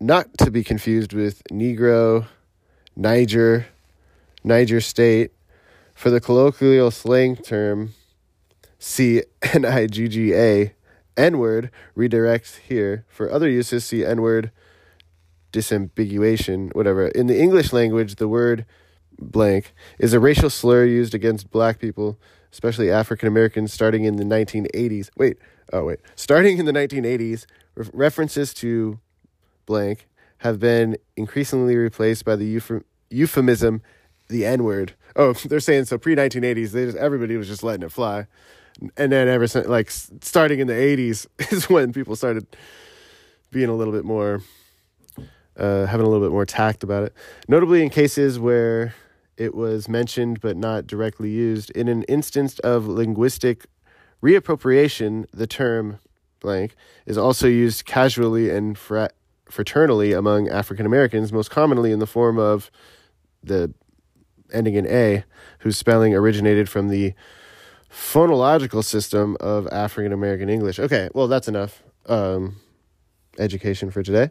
not 0.00 0.26
to 0.38 0.50
be 0.50 0.64
confused 0.64 1.12
with 1.12 1.42
Negro, 1.44 2.26
Niger, 2.96 3.66
Niger 4.44 4.80
State. 4.80 5.32
For 5.94 6.10
the 6.10 6.20
colloquial 6.20 6.90
slang 6.90 7.36
term, 7.36 7.94
see 8.78 9.22
N 9.54 9.64
I 9.64 9.86
G 9.86 10.08
G 10.08 10.34
A, 10.34 10.74
N 11.16 11.38
word, 11.38 11.70
redirects 11.96 12.58
here. 12.58 13.04
For 13.08 13.30
other 13.30 13.48
uses, 13.48 13.84
see 13.84 14.04
N 14.04 14.20
word 14.20 14.50
disambiguation, 15.52 16.74
whatever. 16.74 17.08
In 17.08 17.26
the 17.26 17.38
English 17.38 17.72
language, 17.72 18.16
the 18.16 18.26
word 18.26 18.64
blank 19.18 19.74
is 19.98 20.12
a 20.12 20.20
racial 20.20 20.50
slur 20.50 20.84
used 20.84 21.14
against 21.14 21.50
black 21.50 21.78
people, 21.78 22.18
especially 22.52 22.90
African 22.90 23.28
Americans, 23.28 23.72
starting 23.72 24.04
in 24.04 24.16
the 24.16 24.24
1980s. 24.24 25.10
Wait, 25.16 25.38
oh, 25.72 25.84
wait. 25.84 26.00
Starting 26.16 26.58
in 26.58 26.64
the 26.64 26.72
1980s, 26.72 27.46
re- 27.74 27.86
references 27.92 28.54
to 28.54 28.98
blank 29.66 30.08
have 30.42 30.58
been 30.58 30.96
increasingly 31.16 31.76
replaced 31.76 32.24
by 32.24 32.34
the 32.34 32.56
euph- 32.56 32.82
euphemism, 33.10 33.80
the 34.28 34.44
N 34.44 34.64
word. 34.64 34.94
Oh, 35.14 35.32
they're 35.46 35.60
saying 35.60 35.84
so 35.84 35.98
pre 35.98 36.16
1980s, 36.16 36.72
they 36.72 36.84
just 36.84 36.96
everybody 36.96 37.36
was 37.36 37.48
just 37.48 37.62
letting 37.62 37.84
it 37.84 37.92
fly, 37.92 38.26
and 38.96 39.12
then 39.12 39.28
ever 39.28 39.46
since 39.46 39.68
like 39.68 39.90
starting 39.90 40.58
in 40.58 40.66
the 40.66 40.74
80s 40.74 41.26
is 41.52 41.70
when 41.70 41.92
people 41.92 42.16
started 42.16 42.46
being 43.52 43.68
a 43.68 43.74
little 43.74 43.92
bit 43.92 44.04
more, 44.04 44.42
uh, 45.56 45.86
having 45.86 46.06
a 46.06 46.08
little 46.08 46.26
bit 46.26 46.32
more 46.32 46.46
tact 46.46 46.82
about 46.82 47.04
it. 47.04 47.14
Notably, 47.46 47.82
in 47.82 47.90
cases 47.90 48.40
where 48.40 48.94
it 49.36 49.54
was 49.54 49.88
mentioned 49.88 50.40
but 50.40 50.56
not 50.56 50.88
directly 50.88 51.30
used, 51.30 51.70
in 51.70 51.86
an 51.86 52.02
instance 52.04 52.58
of 52.60 52.88
linguistic 52.88 53.66
reappropriation, 54.22 55.26
the 55.32 55.46
term 55.46 56.00
blank 56.40 56.74
is 57.06 57.16
also 57.16 57.46
used 57.46 57.84
casually 57.84 58.50
and 58.50 58.76
fra- 58.76 59.10
fraternally 59.52 60.16
among 60.16 60.48
African 60.48 60.86
Americans, 60.86 61.32
most 61.32 61.50
commonly 61.50 61.92
in 61.92 61.98
the 61.98 62.06
form 62.06 62.38
of 62.38 62.70
the 63.42 63.72
ending 64.52 64.74
in 64.74 64.86
A, 64.86 65.24
whose 65.58 65.76
spelling 65.76 66.14
originated 66.14 66.68
from 66.68 66.88
the 66.88 67.12
phonological 67.90 68.82
system 68.82 69.36
of 69.40 69.66
African 69.68 70.12
American 70.12 70.48
English. 70.48 70.78
Okay, 70.78 71.10
well, 71.14 71.28
that's 71.28 71.48
enough 71.48 71.82
um, 72.06 72.56
education 73.38 73.90
for 73.90 74.02
today. 74.02 74.30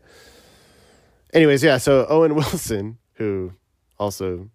Anyways, 1.34 1.63
yeah, 1.63 1.77
so 1.77 2.05
Owen 2.10 2.36
Wilson, 2.36 2.97
who 3.13 3.53
also, 3.99 4.49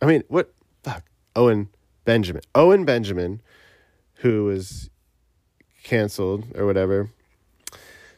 I 0.00 0.06
mean, 0.06 0.22
what, 0.28 0.54
fuck, 0.84 1.04
Owen 1.34 1.68
Benjamin. 2.04 2.42
Owen 2.54 2.84
Benjamin, 2.84 3.42
who 4.16 4.44
was 4.44 4.88
canceled 5.82 6.46
or 6.54 6.64
whatever. 6.64 7.10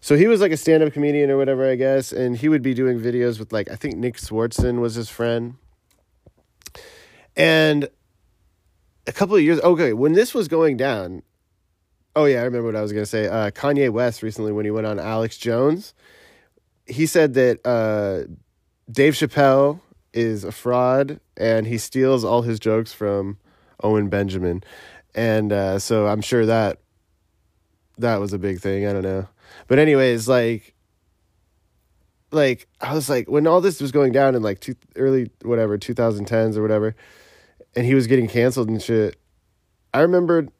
So 0.04 0.18
he 0.18 0.26
was 0.26 0.42
like 0.42 0.52
a 0.52 0.58
stand 0.58 0.82
up 0.82 0.92
comedian 0.92 1.30
or 1.30 1.38
whatever, 1.38 1.66
I 1.66 1.76
guess, 1.76 2.12
and 2.12 2.36
he 2.36 2.50
would 2.50 2.60
be 2.60 2.74
doing 2.74 3.00
videos 3.00 3.38
with 3.38 3.54
like, 3.54 3.70
I 3.70 3.74
think 3.74 3.96
Nick 3.96 4.18
Swardson 4.18 4.80
was 4.80 4.96
his 4.96 5.08
friend. 5.08 5.54
And 7.34 7.88
a 9.06 9.12
couple 9.12 9.34
of 9.34 9.40
years, 9.40 9.60
okay, 9.60 9.94
when 9.94 10.12
this 10.12 10.34
was 10.34 10.46
going 10.46 10.76
down, 10.76 11.22
oh 12.14 12.26
yeah, 12.26 12.40
I 12.40 12.42
remember 12.42 12.66
what 12.66 12.76
I 12.76 12.82
was 12.82 12.92
going 12.92 13.04
to 13.04 13.10
say. 13.10 13.28
Uh, 13.28 13.50
Kanye 13.50 13.88
West 13.88 14.22
recently, 14.22 14.52
when 14.52 14.66
he 14.66 14.70
went 14.70 14.86
on 14.86 14.98
Alex 14.98 15.38
Jones, 15.38 15.94
he 16.84 17.06
said 17.06 17.32
that 17.32 17.66
uh, 17.66 18.30
Dave 18.92 19.14
Chappelle 19.14 19.80
is 20.12 20.44
a 20.44 20.52
fraud 20.52 21.18
and 21.34 21.66
he 21.66 21.78
steals 21.78 22.24
all 22.24 22.42
his 22.42 22.60
jokes 22.60 22.92
from 22.92 23.38
Owen 23.82 24.10
Benjamin. 24.10 24.64
And 25.14 25.50
uh, 25.50 25.78
so 25.78 26.08
I'm 26.08 26.20
sure 26.20 26.44
that 26.44 26.80
that 27.96 28.20
was 28.20 28.34
a 28.34 28.38
big 28.38 28.60
thing. 28.60 28.86
I 28.86 28.92
don't 28.92 29.02
know. 29.02 29.28
But 29.66 29.78
anyways, 29.78 30.28
like 30.28 30.74
like 32.30 32.68
I 32.80 32.94
was 32.94 33.08
like 33.08 33.28
when 33.28 33.46
all 33.46 33.60
this 33.60 33.80
was 33.80 33.92
going 33.92 34.12
down 34.12 34.34
in 34.34 34.42
like 34.42 34.60
two, 34.60 34.74
early 34.96 35.30
whatever 35.42 35.78
2010s 35.78 36.56
or 36.56 36.62
whatever 36.62 36.94
and 37.76 37.86
he 37.86 37.94
was 37.94 38.06
getting 38.06 38.28
canceled 38.28 38.68
and 38.68 38.82
shit. 38.82 39.16
I 39.92 40.00
remembered 40.00 40.50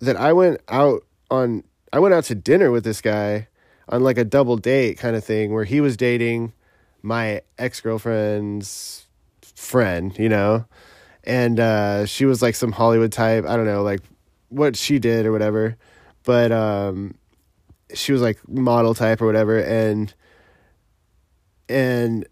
that 0.00 0.16
I 0.16 0.32
went 0.32 0.60
out 0.68 1.04
on 1.30 1.64
I 1.92 1.98
went 1.98 2.14
out 2.14 2.24
to 2.24 2.34
dinner 2.34 2.70
with 2.70 2.84
this 2.84 3.00
guy 3.00 3.48
on 3.88 4.02
like 4.02 4.18
a 4.18 4.24
double 4.24 4.56
date 4.56 4.98
kind 4.98 5.16
of 5.16 5.24
thing 5.24 5.52
where 5.52 5.64
he 5.64 5.80
was 5.80 5.96
dating 5.96 6.52
my 7.02 7.42
ex-girlfriend's 7.58 9.06
friend, 9.42 10.16
you 10.18 10.28
know. 10.28 10.64
And 11.24 11.60
uh 11.60 12.06
she 12.06 12.24
was 12.24 12.42
like 12.42 12.54
some 12.54 12.72
Hollywood 12.72 13.12
type, 13.12 13.44
I 13.46 13.56
don't 13.56 13.66
know, 13.66 13.82
like 13.82 14.00
what 14.48 14.76
she 14.76 14.98
did 14.98 15.26
or 15.26 15.32
whatever. 15.32 15.76
But 16.24 16.52
um 16.52 17.14
she 17.94 18.12
was 18.12 18.22
like 18.22 18.38
model 18.48 18.94
type 18.94 19.20
or 19.20 19.26
whatever 19.26 19.58
and 19.58 20.14
and 21.68 22.26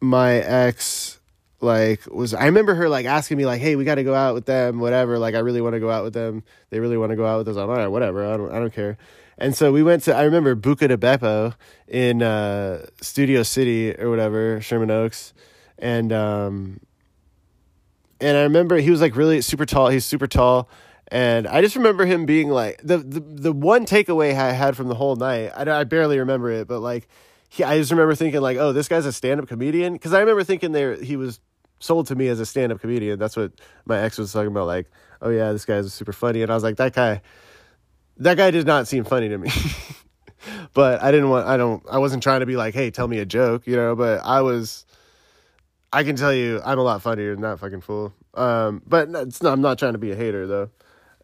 my 0.00 0.34
ex 0.34 1.18
like 1.60 2.06
was 2.10 2.34
I 2.34 2.46
remember 2.46 2.74
her 2.74 2.88
like 2.88 3.06
asking 3.06 3.36
me 3.36 3.46
like, 3.46 3.60
"Hey, 3.60 3.74
we 3.74 3.84
got 3.84 3.96
to 3.96 4.04
go 4.04 4.14
out 4.14 4.34
with 4.34 4.46
them, 4.46 4.78
whatever. 4.78 5.18
Like, 5.18 5.34
I 5.34 5.40
really 5.40 5.60
want 5.60 5.74
to 5.74 5.80
go 5.80 5.90
out 5.90 6.04
with 6.04 6.14
them. 6.14 6.44
They 6.70 6.78
really 6.78 6.96
want 6.96 7.10
to 7.10 7.16
go 7.16 7.26
out 7.26 7.38
with 7.38 7.48
us. 7.48 7.56
I'm 7.56 7.68
like, 7.68 7.90
whatever. 7.90 8.24
I 8.24 8.36
don't, 8.36 8.50
I 8.52 8.58
don't 8.60 8.72
care." 8.72 8.96
And 9.38 9.56
so 9.56 9.72
we 9.72 9.82
went 9.82 10.02
to 10.04 10.14
I 10.14 10.22
remember 10.22 10.54
Buca 10.54 10.88
de 10.88 10.96
Beppo 10.96 11.54
in 11.86 12.22
uh, 12.22 12.86
Studio 13.00 13.42
City 13.42 13.94
or 13.98 14.10
whatever, 14.10 14.60
Sherman 14.60 14.90
Oaks, 14.90 15.32
and 15.78 16.12
um, 16.12 16.80
and 18.20 18.36
I 18.36 18.42
remember 18.42 18.76
he 18.76 18.90
was 18.90 19.00
like 19.00 19.16
really 19.16 19.40
super 19.40 19.66
tall. 19.66 19.88
He's 19.88 20.04
super 20.04 20.26
tall. 20.26 20.68
And 21.10 21.46
I 21.46 21.62
just 21.62 21.76
remember 21.76 22.04
him 22.04 22.26
being 22.26 22.50
like 22.50 22.80
the 22.82 22.98
the, 22.98 23.20
the 23.20 23.52
one 23.52 23.86
takeaway 23.86 24.34
I 24.34 24.52
had 24.52 24.76
from 24.76 24.88
the 24.88 24.94
whole 24.94 25.16
night. 25.16 25.52
I, 25.56 25.80
I 25.80 25.84
barely 25.84 26.18
remember 26.18 26.50
it, 26.50 26.68
but 26.68 26.80
like 26.80 27.08
he, 27.48 27.64
I 27.64 27.78
just 27.78 27.90
remember 27.90 28.14
thinking 28.14 28.40
like, 28.40 28.58
oh, 28.58 28.72
this 28.72 28.88
guy's 28.88 29.06
a 29.06 29.12
stand 29.12 29.40
up 29.40 29.48
comedian 29.48 29.94
because 29.94 30.12
I 30.12 30.20
remember 30.20 30.44
thinking 30.44 30.72
there 30.72 30.96
he 30.96 31.16
was 31.16 31.40
sold 31.80 32.08
to 32.08 32.14
me 32.14 32.28
as 32.28 32.40
a 32.40 32.46
stand 32.46 32.72
up 32.72 32.80
comedian. 32.80 33.18
That's 33.18 33.36
what 33.36 33.52
my 33.86 33.98
ex 34.00 34.18
was 34.18 34.32
talking 34.32 34.48
about. 34.48 34.66
Like, 34.66 34.90
oh 35.22 35.30
yeah, 35.30 35.52
this 35.52 35.64
guy's 35.64 35.92
super 35.92 36.12
funny, 36.12 36.42
and 36.42 36.50
I 36.50 36.54
was 36.54 36.62
like, 36.62 36.76
that 36.76 36.94
guy, 36.94 37.22
that 38.18 38.36
guy 38.36 38.50
did 38.50 38.66
not 38.66 38.86
seem 38.86 39.04
funny 39.04 39.28
to 39.28 39.38
me. 39.38 39.50
but 40.74 41.02
I 41.02 41.10
didn't 41.10 41.30
want. 41.30 41.46
I 41.46 41.56
don't. 41.56 41.82
I 41.90 41.98
wasn't 41.98 42.22
trying 42.22 42.40
to 42.40 42.46
be 42.46 42.56
like, 42.56 42.74
hey, 42.74 42.90
tell 42.90 43.08
me 43.08 43.18
a 43.18 43.26
joke, 43.26 43.66
you 43.66 43.76
know. 43.76 43.94
But 43.94 44.20
I 44.24 44.42
was. 44.42 44.84
I 45.90 46.04
can 46.04 46.16
tell 46.16 46.34
you, 46.34 46.60
I'm 46.62 46.78
a 46.78 46.82
lot 46.82 47.00
funnier 47.00 47.32
than 47.32 47.40
that 47.42 47.60
fucking 47.60 47.80
fool. 47.80 48.12
Um, 48.34 48.82
but 48.86 49.08
it's 49.08 49.42
not, 49.42 49.54
I'm 49.54 49.62
not 49.62 49.78
trying 49.78 49.94
to 49.94 49.98
be 49.98 50.12
a 50.12 50.14
hater 50.14 50.46
though, 50.46 50.70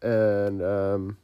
and 0.05 0.61
um, 0.61 1.17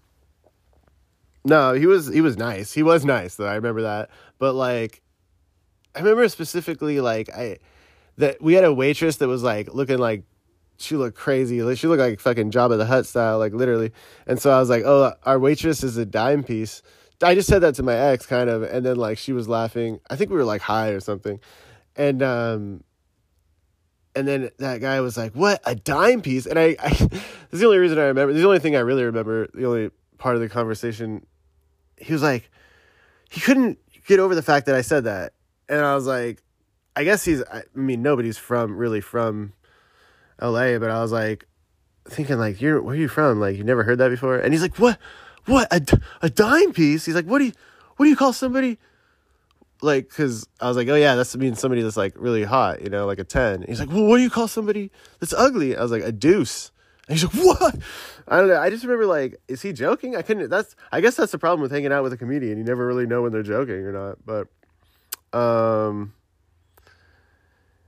no, 1.44 1.74
he 1.74 1.86
was 1.86 2.08
he 2.08 2.22
was 2.22 2.38
nice. 2.38 2.74
He 2.74 2.84
was 2.84 3.06
nice 3.06 3.36
though. 3.36 3.48
I 3.48 3.56
remember 3.56 3.84
that. 3.84 4.10
But 4.40 4.54
like, 4.54 5.02
I 5.96 6.00
remember 6.00 6.28
specifically 6.30 7.00
like 7.00 7.30
I 7.30 7.58
that 8.18 8.42
we 8.42 8.54
had 8.54 8.64
a 8.64 8.74
waitress 8.74 9.18
that 9.18 9.28
was 9.28 9.44
like 9.44 9.74
looking 9.74 9.98
like 9.98 10.24
she 10.78 10.96
looked 10.96 11.18
crazy. 11.18 11.62
Like 11.64 11.78
she 11.78 11.88
looked 11.88 12.02
like 12.02 12.20
fucking 12.20 12.52
Jabba 12.52 12.78
the 12.78 12.86
Hutt 12.86 13.06
style, 13.06 13.40
like 13.40 13.54
literally. 13.54 13.92
And 14.28 14.40
so 14.40 14.52
I 14.52 14.60
was 14.60 14.70
like, 14.70 14.84
"Oh, 14.86 15.14
our 15.24 15.40
waitress 15.40 15.84
is 15.84 15.98
a 15.98 16.06
dime 16.06 16.44
piece." 16.44 16.82
I 17.24 17.36
just 17.36 17.48
said 17.48 17.60
that 17.60 17.76
to 17.76 17.84
my 17.84 17.96
ex, 17.96 18.26
kind 18.26 18.50
of, 18.50 18.64
and 18.64 18.86
then 18.86 18.96
like 18.96 19.18
she 19.18 19.32
was 19.32 19.48
laughing. 19.48 20.00
I 20.10 20.16
think 20.16 20.32
we 20.32 20.38
were 20.38 20.44
like 20.44 20.62
high 20.62 20.90
or 20.90 21.00
something, 21.00 21.40
and 21.96 22.24
um, 22.24 22.84
and 24.16 24.28
then 24.28 24.50
that 24.60 24.82
guy 24.82 25.00
was 25.02 25.18
like, 25.18 25.34
"What 25.34 25.62
a 25.66 25.76
dime 25.76 26.22
piece?" 26.22 26.46
And 26.46 26.58
I, 26.58 26.76
I 26.80 26.90
this 26.94 27.22
is 27.52 27.60
the 27.60 27.66
only 27.66 27.78
reason 27.80 27.98
I 27.98 28.04
remember. 28.04 28.34
The 28.34 28.46
only 28.46 28.60
thing 28.60 28.76
I 28.76 28.80
really 28.80 29.04
remember. 29.04 29.48
The 29.54 29.66
only 29.66 29.92
part 30.18 30.36
of 30.36 30.42
the 30.42 30.50
conversation, 30.50 31.26
he 31.98 32.14
was 32.14 32.22
like, 32.22 32.50
he 33.30 33.42
couldn't 33.42 33.80
get 34.08 34.20
over 34.20 34.36
the 34.36 34.42
fact 34.42 34.66
that 34.66 34.76
I 34.76 34.82
said 34.82 35.06
that, 35.06 35.34
and 35.70 35.80
I 35.80 35.96
was 35.96 36.06
like, 36.06 36.44
I 36.96 37.04
guess 37.04 37.24
he's. 37.24 37.44
I 37.52 37.64
mean, 37.74 38.02
nobody's 38.02 38.38
from 38.38 38.78
really 38.78 39.02
from 39.02 39.54
L.A., 40.40 40.78
but 40.78 40.90
I 40.90 41.02
was 41.02 41.12
like, 41.12 41.48
thinking 42.06 42.38
like, 42.38 42.62
"You're 42.62 42.82
where 42.82 42.96
are 42.96 42.98
you 42.98 43.08
from? 43.08 43.40
Like 43.40 43.58
you 43.58 43.64
never 43.64 43.84
heard 43.84 44.00
that 44.00 44.10
before?" 44.10 44.38
And 44.38 44.54
he's 44.54 44.62
like, 44.62 44.78
"What? 44.78 44.98
What? 45.46 45.68
a, 45.72 46.00
a 46.22 46.30
dime 46.30 46.74
piece?" 46.74 47.06
He's 47.06 47.16
like, 47.16 47.26
"What 47.26 47.40
do 47.40 47.46
you 47.46 47.54
what 47.98 48.06
do 48.06 48.10
you 48.10 48.16
call 48.16 48.34
somebody?" 48.34 48.78
Like, 49.82 50.10
cause 50.10 50.48
I 50.60 50.68
was 50.68 50.78
like, 50.78 50.88
"Oh 50.88 50.96
yeah, 50.96 51.16
that's 51.16 51.36
means 51.36 51.60
somebody 51.60 51.82
that's 51.82 51.98
like 51.98 52.14
really 52.16 52.44
hot, 52.44 52.82
you 52.82 52.90
know, 52.90 53.06
like 53.08 53.20
a 53.20 53.24
10. 53.24 53.66
He's 53.68 53.80
like, 53.80 53.90
"Well, 53.90 54.06
what 54.06 54.18
do 54.18 54.24
you 54.24 54.30
call 54.30 54.48
somebody 54.48 54.92
that's 55.20 55.34
ugly?" 55.34 55.76
I 55.76 55.82
was 55.82 55.92
like, 55.92 56.04
"A 56.04 56.12
deuce." 56.12 56.72
And 57.08 57.18
he's 57.18 57.24
like, 57.24 57.34
"What?" 57.60 57.76
I 58.28 58.38
don't 58.38 58.48
know. 58.48 58.60
I 58.60 58.70
just 58.70 58.84
remember 58.84 59.06
like, 59.06 59.42
is 59.48 59.62
he 59.62 59.74
joking? 59.74 60.16
I 60.16 60.22
couldn't. 60.22 60.50
That's 60.50 60.76
I 60.92 61.02
guess 61.02 61.16
that's 61.16 61.32
the 61.32 61.40
problem 61.40 61.62
with 61.62 61.72
hanging 61.72 61.92
out 61.92 62.04
with 62.04 62.14
a 62.14 62.18
comedian. 62.18 62.58
You 62.58 62.64
never 62.64 62.86
really 62.86 63.06
know 63.06 63.24
when 63.24 63.32
they're 63.32 63.44
joking 63.44 63.86
or 63.86 63.92
not. 63.92 64.20
But, 64.26 65.38
um, 65.38 66.14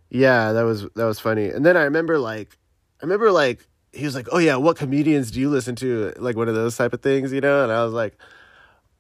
yeah, 0.10 0.52
that 0.54 0.64
was 0.64 0.84
that 0.96 1.06
was 1.06 1.20
funny. 1.20 1.50
And 1.50 1.66
then 1.66 1.78
I 1.78 1.84
remember 1.84 2.18
like, 2.20 2.58
I 3.02 3.06
remember 3.06 3.32
like 3.32 3.68
he 3.94 4.06
was 4.06 4.16
like, 4.16 4.28
"Oh 4.32 4.40
yeah, 4.40 4.56
what 4.56 4.78
comedians 4.78 5.32
do 5.32 5.40
you 5.40 5.50
listen 5.50 5.76
to?" 5.78 6.14
Like 6.18 6.36
one 6.36 6.50
of 6.50 6.56
those 6.56 6.76
type 6.76 6.94
of 6.94 7.02
things, 7.02 7.32
you 7.32 7.42
know. 7.42 7.64
And 7.64 7.72
I 7.72 7.84
was 7.84 7.94
like, 7.94 8.18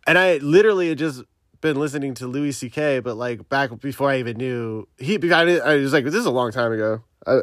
and 0.07 0.17
I 0.17 0.37
literally 0.37 0.93
just 0.95 1.23
been 1.63 1.79
listening 1.79 2.13
to 2.15 2.27
Louis 2.27 2.51
C.K., 2.51 2.99
but 2.99 3.17
like 3.17 3.49
back 3.49 3.79
before 3.79 4.11
I 4.11 4.19
even 4.19 4.37
knew 4.37 4.87
he. 4.99 5.17
I, 5.31 5.57
I 5.57 5.75
was 5.77 5.93
like, 5.93 6.05
this 6.05 6.13
is 6.13 6.27
a 6.27 6.31
long 6.31 6.51
time 6.51 6.71
ago. 6.71 7.01
I 7.25 7.41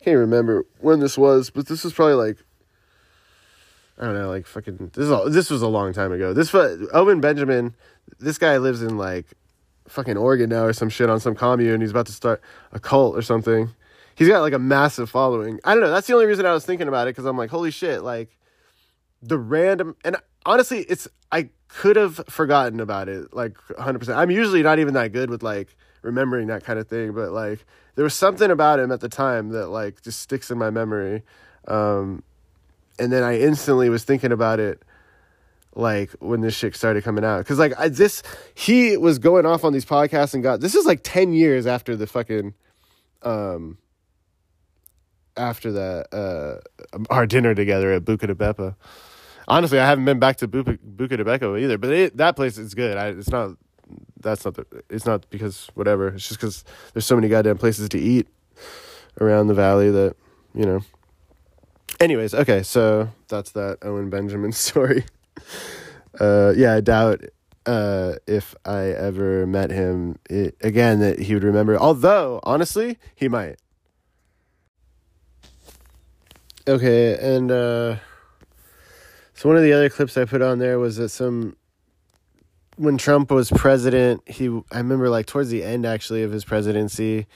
can't 0.00 0.18
remember 0.18 0.66
when 0.80 1.00
this 1.00 1.16
was, 1.16 1.48
but 1.48 1.66
this 1.66 1.84
was 1.84 1.94
probably 1.94 2.14
like 2.14 2.44
I 3.98 4.04
don't 4.04 4.14
know, 4.14 4.28
like 4.28 4.46
fucking. 4.46 4.90
This 4.94 5.04
is 5.04 5.10
a, 5.10 5.24
this 5.28 5.50
was 5.50 5.62
a 5.62 5.68
long 5.68 5.92
time 5.92 6.12
ago. 6.12 6.32
This 6.32 6.54
Owen 6.54 7.20
Benjamin, 7.20 7.74
this 8.20 8.38
guy 8.38 8.58
lives 8.58 8.82
in 8.82 8.96
like 8.96 9.26
fucking 9.88 10.16
Oregon 10.16 10.50
now 10.50 10.64
or 10.64 10.72
some 10.72 10.88
shit 10.88 11.08
on 11.10 11.18
some 11.18 11.34
commune. 11.34 11.80
He's 11.80 11.90
about 11.90 12.06
to 12.06 12.12
start 12.12 12.42
a 12.72 12.78
cult 12.78 13.16
or 13.16 13.22
something. 13.22 13.70
He's 14.14 14.28
got 14.28 14.40
like 14.40 14.52
a 14.52 14.58
massive 14.58 15.10
following. 15.10 15.58
I 15.64 15.74
don't 15.74 15.82
know. 15.82 15.90
That's 15.90 16.06
the 16.06 16.14
only 16.14 16.26
reason 16.26 16.46
I 16.46 16.52
was 16.52 16.64
thinking 16.64 16.88
about 16.88 17.08
it 17.08 17.10
because 17.10 17.24
I'm 17.24 17.36
like, 17.36 17.50
holy 17.50 17.70
shit, 17.70 18.02
like 18.02 18.36
the 19.22 19.38
random 19.38 19.96
and 20.04 20.16
honestly, 20.44 20.80
it's 20.80 21.08
I 21.30 21.50
could 21.68 21.96
have 21.96 22.16
forgotten 22.28 22.80
about 22.80 23.08
it 23.08 23.34
like 23.34 23.56
100%. 23.58 24.16
I'm 24.16 24.30
usually 24.30 24.62
not 24.62 24.78
even 24.78 24.94
that 24.94 25.12
good 25.12 25.30
with 25.30 25.42
like 25.42 25.76
remembering 26.02 26.48
that 26.48 26.64
kind 26.64 26.78
of 26.78 26.88
thing, 26.88 27.12
but 27.12 27.32
like 27.32 27.64
there 27.94 28.04
was 28.04 28.14
something 28.14 28.50
about 28.50 28.80
him 28.80 28.90
at 28.90 29.00
the 29.00 29.08
time 29.08 29.50
that 29.50 29.68
like 29.68 30.02
just 30.02 30.20
sticks 30.20 30.50
in 30.50 30.58
my 30.58 30.70
memory. 30.70 31.22
Um, 31.66 32.22
and 32.98 33.12
then 33.12 33.22
I 33.22 33.38
instantly 33.38 33.88
was 33.90 34.04
thinking 34.04 34.32
about 34.32 34.60
it 34.60 34.82
like 35.74 36.10
when 36.18 36.40
this 36.40 36.54
shit 36.54 36.74
started 36.74 37.04
coming 37.04 37.24
out 37.24 37.38
because 37.38 37.58
like 37.58 37.72
I, 37.78 37.88
this 37.88 38.22
he 38.54 38.96
was 38.96 39.18
going 39.18 39.46
off 39.46 39.64
on 39.64 39.72
these 39.72 39.84
podcasts 39.84 40.34
and 40.34 40.42
got 40.42 40.60
this 40.60 40.74
is 40.74 40.84
like 40.86 41.00
10 41.04 41.32
years 41.32 41.66
after 41.66 41.94
the 41.94 42.06
fucking 42.06 42.54
um 43.22 43.78
after 45.36 45.70
that 45.72 46.12
uh 46.12 47.06
our 47.10 47.26
dinner 47.26 47.54
together 47.54 47.92
at 47.92 48.04
Buca 48.04 48.26
de 48.26 48.34
Beppo. 48.34 48.74
Honestly, 49.48 49.80
I 49.80 49.86
haven't 49.86 50.04
been 50.04 50.18
back 50.18 50.36
to 50.36 50.48
Buca, 50.48 50.76
de 50.76 51.24
Beppo 51.24 51.58
either, 51.60 51.78
but 51.78 51.90
it, 51.90 52.16
that 52.18 52.36
place 52.36 52.58
is 52.58 52.74
good. 52.74 52.96
I, 52.96 53.08
it's 53.08 53.30
not 53.30 53.56
that's 54.20 54.44
not 54.44 54.54
the 54.54 54.66
it's 54.90 55.06
not 55.06 55.28
because 55.30 55.68
whatever. 55.74 56.08
It's 56.08 56.28
just 56.28 56.38
because 56.38 56.64
there's 56.92 57.06
so 57.06 57.16
many 57.16 57.28
goddamn 57.28 57.58
places 57.58 57.88
to 57.88 57.98
eat 57.98 58.28
around 59.20 59.48
the 59.48 59.54
valley 59.54 59.90
that 59.90 60.14
you 60.54 60.64
know 60.64 60.80
anyways, 62.00 62.34
okay, 62.34 62.62
so 62.62 63.10
that's 63.28 63.52
that 63.52 63.78
Owen 63.82 64.10
Benjamin 64.10 64.52
story. 64.66 65.04
Uh, 66.18 66.52
yeah, 66.56 66.74
I 66.74 66.80
doubt 66.80 67.22
uh, 67.66 68.14
if 68.26 68.54
I 68.64 68.86
ever 68.86 69.46
met 69.46 69.70
him 69.70 70.18
it, 70.28 70.56
again 70.60 71.00
that 71.00 71.18
he 71.20 71.34
would 71.34 71.44
remember. 71.44 71.78
Although, 71.78 72.40
honestly, 72.42 72.98
he 73.14 73.28
might. 73.28 73.56
Okay, 76.66 77.16
and 77.18 77.50
uh, 77.50 77.96
so 79.38 79.48
one 79.48 79.56
of 79.56 79.62
the 79.62 79.72
other 79.72 79.88
clips 79.88 80.18
I 80.18 80.24
put 80.24 80.42
on 80.42 80.58
there 80.58 80.80
was 80.80 80.96
that 80.96 81.10
some 81.10 81.56
when 82.74 82.98
Trump 82.98 83.30
was 83.30 83.52
president, 83.52 84.28
he 84.28 84.48
I 84.72 84.78
remember 84.78 85.08
like 85.08 85.26
towards 85.26 85.48
the 85.48 85.62
end 85.62 85.86
actually 85.86 86.24
of 86.24 86.32
his 86.32 86.44
presidency, 86.44 87.28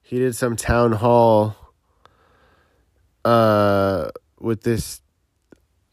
he 0.00 0.18
did 0.18 0.34
some 0.34 0.56
town 0.56 0.92
hall 0.92 1.54
uh, 3.26 4.12
with 4.40 4.62
this 4.62 5.02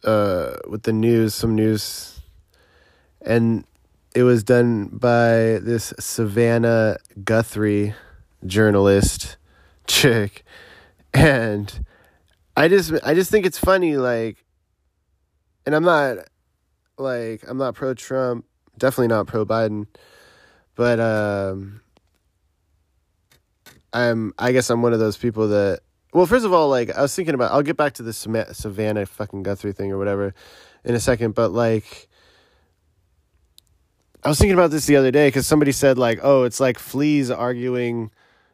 uh, 0.06 0.60
with 0.66 0.84
the 0.84 0.94
news, 0.94 1.36
some 1.36 1.56
news, 1.56 2.22
and 3.22 3.66
it 4.16 4.24
was 4.24 4.46
done 4.46 4.86
by 4.86 5.60
this 5.62 5.94
Savannah 6.00 7.00
Guthrie 7.26 7.96
journalist 8.46 9.36
chick, 9.88 10.46
and 11.14 11.86
I 12.56 12.70
just 12.70 12.94
I 13.04 13.14
just 13.14 13.30
think 13.30 13.46
it's 13.46 13.60
funny, 13.60 13.98
like, 13.98 14.46
and 15.70 15.76
I'm 15.76 15.84
not 15.84 16.18
like 16.98 17.44
I'm 17.48 17.60
not 17.60 17.76
pro 17.76 17.94
Trump, 17.94 18.44
definitely 18.80 19.10
not 19.10 19.28
pro 19.28 19.46
Biden, 19.46 19.86
but 20.74 21.00
um, 21.00 21.82
I'm 23.94 24.34
I 24.40 24.52
guess 24.52 24.72
I'm 24.72 24.82
one 24.82 24.94
of 24.94 25.00
those 25.00 25.16
people 25.16 25.50
that 25.50 25.82
well, 26.12 26.26
first 26.26 26.44
of 26.44 26.54
all, 26.54 26.70
like 26.70 26.90
I 26.98 27.04
was 27.04 27.16
thinking 27.16 27.36
about, 27.36 27.52
I'll 27.52 27.62
get 27.62 27.78
back 27.78 27.94
to 27.94 28.04
the 28.04 28.14
Savannah 28.14 29.06
fucking 29.06 29.44
Guthrie 29.44 29.74
thing 29.74 29.92
or 29.92 30.00
whatever 30.00 30.34
in 30.84 30.96
a 30.96 31.00
second, 31.00 31.36
but 31.36 31.52
like 31.52 32.10
I 34.24 34.30
was 34.30 34.40
thinking 34.40 34.56
about 34.56 34.72
this 34.72 34.88
the 34.88 34.96
other 34.96 35.12
day 35.12 35.28
because 35.28 35.46
somebody 35.46 35.72
said 35.72 36.00
like, 36.00 36.20
oh, 36.24 36.46
it's 36.46 36.60
like 36.60 36.80
fleas 36.80 37.30
arguing, 37.30 38.10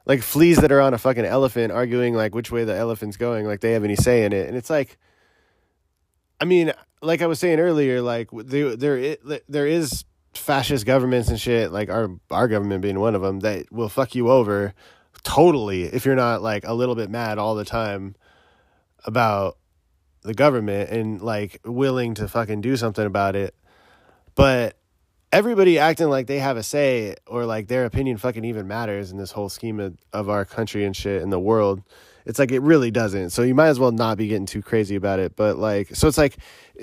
like 0.06 0.21
fleas 0.21 0.58
that 0.58 0.73
are 0.73 0.82
on 0.82 0.93
a 0.93 0.97
fucking 0.97 1.23
elephant 1.23 1.71
arguing 1.71 2.13
like 2.13 2.36
which 2.36 2.51
way 2.51 2.65
the 2.65 2.75
elephant's 2.75 3.15
going, 3.15 3.45
like 3.45 3.62
they 3.62 3.71
have 3.71 3.86
any 3.86 3.95
say 3.95 4.25
in 4.25 4.34
it, 4.34 4.49
and 4.49 4.58
it's 4.58 4.69
like, 4.69 4.97
I 6.39 6.45
mean, 6.45 6.74
like 7.02 7.21
I 7.21 7.28
was 7.28 7.39
saying 7.39 7.60
earlier, 7.60 8.02
like 8.02 8.30
there 8.32 8.76
there 8.76 9.17
there 9.48 9.67
is 9.67 10.06
fascist 10.34 10.86
governments 10.86 11.30
and 11.30 11.39
shit, 11.39 11.71
like 11.71 11.89
our 11.89 12.10
our 12.32 12.48
government 12.48 12.82
being 12.82 13.00
one 13.00 13.15
of 13.15 13.21
them 13.21 13.39
that 13.41 13.71
will 13.71 13.89
fuck 13.89 14.15
you 14.15 14.30
over 14.30 14.74
totally 15.24 15.84
if 15.84 16.06
you're 16.06 16.15
not 16.15 16.41
like 16.41 16.63
a 16.65 16.74
little 16.74 16.95
bit 16.95 17.10
mad 17.10 17.38
all 17.38 17.56
the 17.56 17.65
time 17.65 18.15
about 19.06 19.58
the 20.21 20.34
government 20.34 20.89
and 20.89 21.21
like 21.21 21.60
willing 21.65 22.13
to 22.15 22.28
fucking 22.28 22.62
do 22.62 22.76
something 22.76 23.06
about 23.06 23.36
it. 23.36 23.56
But 24.36 24.78
everybody 25.32 25.80
acting 25.80 26.10
like 26.10 26.28
they 26.28 26.39
have 26.39 26.58
a 26.58 26.63
say 26.63 27.15
or 27.28 27.45
like 27.45 27.67
their 27.67 27.86
opinion 27.86 28.17
fucking 28.17 28.45
even 28.45 28.67
matters 28.67 29.12
in 29.12 29.17
this 29.17 29.32
whole 29.32 29.50
scheme 29.50 29.80
of, 29.80 29.98
of 30.13 30.30
our 30.30 30.45
country 30.45 30.86
and 30.86 30.95
shit 30.95 31.21
in 31.21 31.30
the 31.30 31.39
world. 31.39 31.82
It's 32.25 32.39
like 32.39 32.51
it 32.51 32.61
really 32.61 32.91
doesn't. 32.91 33.29
So 33.29 33.43
you 33.43 33.53
might 33.53 33.67
as 33.67 33.79
well 33.79 33.91
not 33.91 34.17
be 34.17 34.27
getting 34.27 34.47
too 34.47 34.61
crazy 34.61 34.95
about 34.95 35.19
it. 35.19 35.35
But 35.35 35.57
like, 35.57 35.95
so 35.95 36.07
it's 36.07 36.17
like 36.17 36.38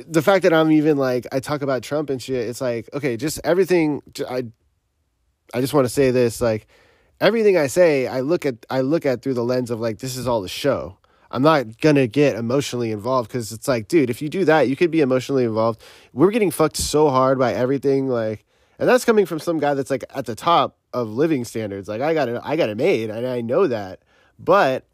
the 0.07 0.23
fact 0.23 0.45
that 0.45 0.53
I'm 0.53 0.71
even 0.71 0.97
like 0.97 1.27
I 1.33 1.41
talk 1.41 1.63
about 1.63 1.83
Trump 1.83 2.11
and 2.11 2.23
shit. 2.23 2.49
It's 2.49 2.61
like 2.61 2.89
okay, 2.95 3.17
just 3.17 3.41
everything. 3.45 4.03
I 4.29 4.45
I 5.53 5.61
just 5.61 5.75
want 5.75 5.85
to 5.85 5.89
say 5.93 6.11
this 6.11 6.41
like 6.41 6.67
everything 7.21 7.57
I 7.57 7.67
say, 7.67 8.07
I 8.07 8.21
look 8.21 8.47
at 8.47 8.65
I 8.71 8.81
look 8.81 9.05
at 9.05 9.23
through 9.23 9.35
the 9.35 9.45
lens 9.45 9.71
of 9.71 9.81
like 9.81 9.99
this 9.99 10.17
is 10.17 10.29
all 10.29 10.43
the 10.43 10.49
show. 10.49 10.99
I'm 11.31 11.43
not 11.43 11.81
gonna 11.81 12.07
get 12.07 12.37
emotionally 12.37 12.93
involved 12.93 13.29
because 13.29 13.53
it's 13.53 13.67
like, 13.67 13.89
dude, 13.89 14.11
if 14.11 14.21
you 14.21 14.29
do 14.29 14.45
that, 14.45 14.69
you 14.69 14.77
could 14.77 14.91
be 14.91 15.01
emotionally 15.01 15.45
involved. 15.45 15.83
We're 16.13 16.31
getting 16.31 16.51
fucked 16.51 16.77
so 16.77 17.09
hard 17.09 17.39
by 17.39 17.55
everything, 17.55 18.09
like, 18.09 18.45
and 18.79 18.87
that's 18.87 19.05
coming 19.05 19.25
from 19.25 19.39
some 19.39 19.59
guy 19.59 19.73
that's 19.73 19.91
like 19.91 20.05
at 20.15 20.27
the 20.27 20.35
top 20.35 20.79
of 20.93 21.09
living 21.09 21.45
standards. 21.45 21.89
Like, 21.89 22.03
I 22.03 22.13
got 22.13 22.29
it, 22.29 22.41
I 22.45 22.57
got 22.57 22.69
it 22.69 22.77
made, 22.77 23.09
and 23.09 23.27
I 23.27 23.41
know 23.41 23.67
that, 23.67 24.03
but 24.39 24.85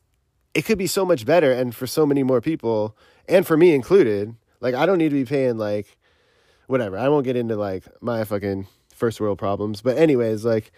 it 0.59 0.65
could 0.65 0.77
be 0.77 0.89
so 0.89 1.05
much 1.05 1.25
better, 1.25 1.53
and 1.53 1.73
for 1.73 1.87
so 1.87 2.05
many 2.05 2.25
more 2.25 2.41
people, 2.41 2.97
and 3.29 3.47
for 3.47 3.57
me 3.57 3.77
included. 3.77 4.35
Like, 4.61 4.75
I 4.75 4.87
don't 4.87 4.99
need 4.99 5.11
to 5.11 5.15
be 5.15 5.25
paying 5.25 5.57
like, 5.57 5.97
whatever. 6.67 6.99
I 6.99 7.09
won't 7.09 7.25
get 7.25 7.37
into 7.37 7.55
like 7.55 7.85
my 8.03 8.25
fucking 8.25 8.67
first 8.93 9.21
world 9.21 9.39
problems, 9.39 9.83
but 9.83 9.97
anyways, 9.97 10.45
like, 10.45 10.73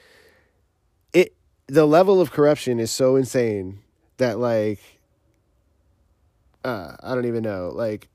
it 1.14 1.34
the 1.66 1.86
level 1.86 2.20
of 2.20 2.30
corruption 2.30 2.78
is 2.78 2.90
so 2.90 3.16
insane 3.16 3.78
that 4.18 4.38
like 4.38 4.80
uh, 6.62 6.96
I 7.02 7.14
don't 7.14 7.24
even 7.24 7.42
know. 7.42 7.72
Like 7.74 8.10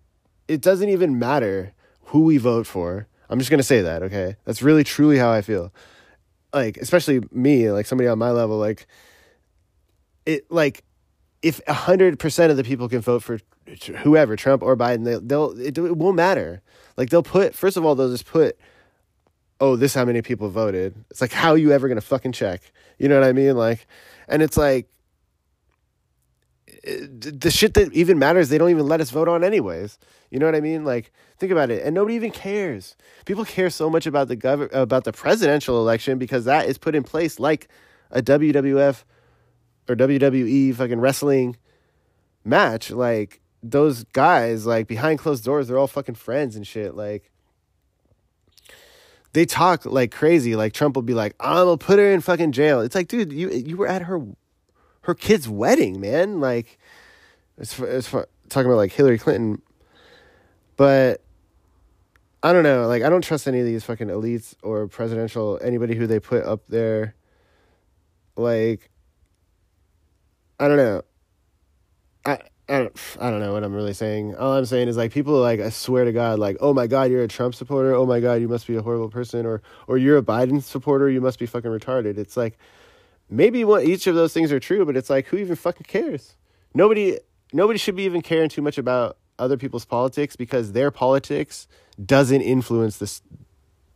it 0.48 0.62
doesn't 0.62 0.89
even 0.89 1.18
matter 1.18 1.74
who 2.04 2.26
we 2.26 2.38
vote 2.38 2.68
for. 2.68 3.08
I'm 3.28 3.39
just 3.39 3.50
gonna 3.50 3.64
say 3.64 3.82
that, 3.82 4.04
okay? 4.04 4.36
That's 4.46 4.62
really 4.62 4.84
truly 4.84 5.18
how 5.18 5.32
I 5.32 5.42
feel. 5.42 5.74
Like, 6.54 6.78
especially 6.78 7.22
me, 7.32 7.72
like 7.72 7.88
somebody 7.88 8.08
on 8.08 8.20
my 8.20 8.30
level, 8.30 8.60
like 8.60 8.86
it 10.28 10.46
like 10.52 10.84
if 11.46 11.62
a 11.68 11.74
hundred 11.74 12.18
percent 12.18 12.50
of 12.50 12.58
the 12.58 12.64
people 12.64 12.89
can 12.89 13.02
vote 13.02 13.22
for 13.22 13.39
whoever, 14.00 14.36
Trump 14.36 14.64
or 14.64 14.76
Biden, 14.76 15.06
they, 15.06 15.20
they'll 15.22 15.52
it, 15.60 15.78
it 15.78 15.96
won't 15.96 16.16
matter. 16.16 16.64
Like 16.98 17.12
they'll 17.12 17.22
put 17.22 17.54
first 17.54 17.78
of 17.78 17.86
all, 17.86 17.93
they'll 17.93 18.10
just 18.12 18.26
put 18.26 18.58
oh, 19.60 19.76
this 19.76 19.93
how 19.93 20.04
many 20.04 20.24
people 20.24 20.50
voted. 20.50 20.96
It's 21.12 21.22
like, 21.22 21.32
how 21.32 21.52
are 21.52 21.58
you 21.58 21.72
ever 21.72 21.88
going 21.88 22.00
to 22.00 22.06
fucking 22.06 22.32
check? 22.32 22.62
You 22.98 23.08
know 23.08 23.20
what 23.20 23.30
I 23.30 23.32
mean? 23.32 23.56
Like, 23.56 23.88
and 24.28 24.41
it's 24.41 24.58
like, 24.58 24.89
eh, 26.84 27.06
the 27.10 27.52
shit 27.52 27.76
that 27.76 27.93
even 27.93 28.20
matters, 28.20 28.50
they 28.50 28.58
don't 28.58 28.72
even 28.72 28.88
let 28.88 29.00
us 29.00 29.12
vote 29.12 29.30
on 29.30 29.43
anyways. 29.43 30.00
You 30.32 30.39
know 30.39 30.48
what 30.48 30.56
I 30.56 30.62
mean? 30.62 30.84
Like, 30.84 31.14
think 31.38 31.52
about 31.52 31.70
it, 31.70 31.86
and 31.86 31.93
nobody 31.93 32.16
even 32.16 32.32
cares. 32.32 32.96
People 33.26 33.46
care 33.46 33.70
so 33.70 33.88
much 33.88 34.08
about 34.08 34.30
the 34.30 34.36
gov- 34.36 34.74
about 34.74 35.04
the 35.04 35.14
presidential 35.14 35.78
election 35.78 36.18
because 36.18 36.46
that 36.46 36.66
is 36.66 36.80
put 36.80 36.96
in 36.96 37.04
place 37.04 37.39
like 37.39 37.68
a 38.10 38.24
WWF 38.24 39.04
or 39.88 39.96
WWE 39.96 40.76
fucking 40.76 41.00
wrestling 41.00 41.58
match. 42.44 42.92
Like, 42.92 43.42
those 43.72 44.04
guys 44.06 44.66
like 44.66 44.88
behind 44.88 45.18
closed 45.18 45.44
doors 45.44 45.68
they're 45.68 45.78
all 45.78 45.88
fucking 45.88 46.16
friends 46.16 46.56
and 46.56 46.68
shit 46.68 46.96
like 46.96 47.32
they 49.34 49.46
talk 49.46 49.86
like 49.86 50.12
crazy 50.12 50.56
like 50.56 50.72
trump 50.72 50.96
will 50.96 51.02
be 51.02 51.16
like 51.16 51.36
i'm 51.40 51.66
gonna 51.66 51.78
put 51.78 51.98
her 51.98 52.12
in 52.12 52.22
fucking 52.22 52.52
jail 52.52 52.80
it's 52.82 52.94
like 52.94 53.08
dude 53.08 53.34
you 53.34 53.50
you 53.50 53.76
were 53.76 53.88
at 53.88 54.04
her 54.04 54.24
her 55.02 55.16
kid's 55.16 55.50
wedding 55.50 56.00
man 56.00 56.40
like 56.40 56.78
it's 57.58 57.80
it's 57.80 58.10
talking 58.10 58.68
about 58.68 58.78
like 58.78 58.92
hillary 58.92 59.18
clinton 59.18 59.60
but 60.78 61.22
i 62.44 62.54
don't 62.54 62.64
know 62.64 62.88
like 62.88 63.02
i 63.02 63.10
don't 63.10 63.24
trust 63.24 63.48
any 63.48 63.60
of 63.60 63.66
these 63.66 63.84
fucking 63.84 64.10
elites 64.10 64.54
or 64.62 64.88
presidential 64.88 65.60
anybody 65.64 65.96
who 65.96 66.06
they 66.06 66.20
put 66.20 66.44
up 66.44 66.62
there 66.70 67.16
like 68.36 68.92
i 70.60 70.68
don't 70.68 70.78
know 70.78 71.01
i 72.26 72.39
I 72.68 72.80
don't, 72.80 72.99
I 73.22 73.30
don't 73.30 73.41
know 73.41 73.53
what 73.53 73.64
I'm 73.64 73.76
really 73.76 73.93
saying. 73.93 74.36
All 74.36 74.53
I'm 74.53 74.66
saying 74.66 74.88
is 74.88 74.97
like 74.97 75.12
people 75.12 75.38
are 75.38 75.41
like 75.41 75.60
I 75.60 75.70
swear 75.70 76.03
to 76.03 76.12
God 76.12 76.39
like 76.39 76.58
oh 76.60 76.74
my 76.74 76.88
God 76.88 77.12
you're 77.12 77.22
a 77.22 77.28
Trump 77.28 77.53
supporter 77.53 77.93
oh 77.93 78.06
my 78.08 78.20
God 78.20 78.41
you 78.41 78.47
must 78.47 78.66
be 78.66 78.76
a 78.76 78.82
horrible 78.82 79.10
person 79.10 79.45
or 79.45 79.62
or 79.88 79.97
you're 79.97 80.18
a 80.18 80.24
Biden 80.24 80.62
supporter 80.64 81.10
you 81.10 81.22
must 81.22 81.38
be 81.38 81.45
fucking 81.45 81.70
retarded. 81.70 82.18
It's 82.18 82.36
like 82.36 82.58
maybe 83.30 83.64
what 83.64 83.86
each 83.86 84.08
of 84.08 84.16
those 84.16 84.34
things 84.34 84.51
are 84.51 84.60
true, 84.60 84.84
but 84.84 84.97
it's 84.97 85.12
like 85.12 85.28
who 85.28 85.38
even 85.38 85.56
fucking 85.56 85.86
cares? 85.88 86.36
Nobody 86.74 87.20
nobody 87.53 87.78
should 87.78 87.95
be 87.95 88.03
even 88.03 88.24
caring 88.24 88.49
too 88.49 88.64
much 88.64 88.80
about 88.80 89.18
other 89.38 89.58
people's 89.58 89.86
politics 89.86 90.36
because 90.36 90.72
their 90.72 90.89
politics 90.89 91.68
doesn't 92.03 92.41
influence 92.41 92.97
this 92.97 93.22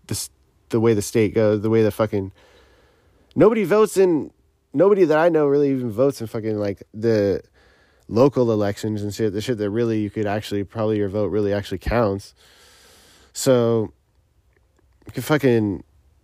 this 0.06 0.30
the 0.70 0.80
way 0.80 0.94
the 0.94 1.02
state 1.02 1.34
goes, 1.34 1.62
the 1.62 1.72
way 1.72 1.82
the 1.82 1.92
fucking 1.92 2.32
nobody 3.36 3.64
votes 3.64 3.98
in 3.98 4.30
nobody 4.74 5.06
that 5.06 5.18
I 5.18 5.30
know 5.30 5.48
really 5.48 5.72
even 5.72 5.90
votes 5.92 6.22
in 6.22 6.28
fucking 6.28 6.58
like 6.58 6.84
the 6.94 7.42
local 8.08 8.52
elections 8.52 9.02
and 9.04 9.14
shit, 9.14 9.34
the 9.34 9.42
shit 9.42 9.58
that 9.58 9.70
really 9.70 10.00
you 10.00 10.10
could 10.10 10.26
actually 10.26 10.64
probably 10.64 10.98
your 10.98 11.10
vote 11.10 11.28
really 11.28 11.54
actually 11.54 11.78
counts. 11.80 12.34
So 13.34 13.94
you 15.06 15.12
can 15.14 15.24
fucking 15.24 15.84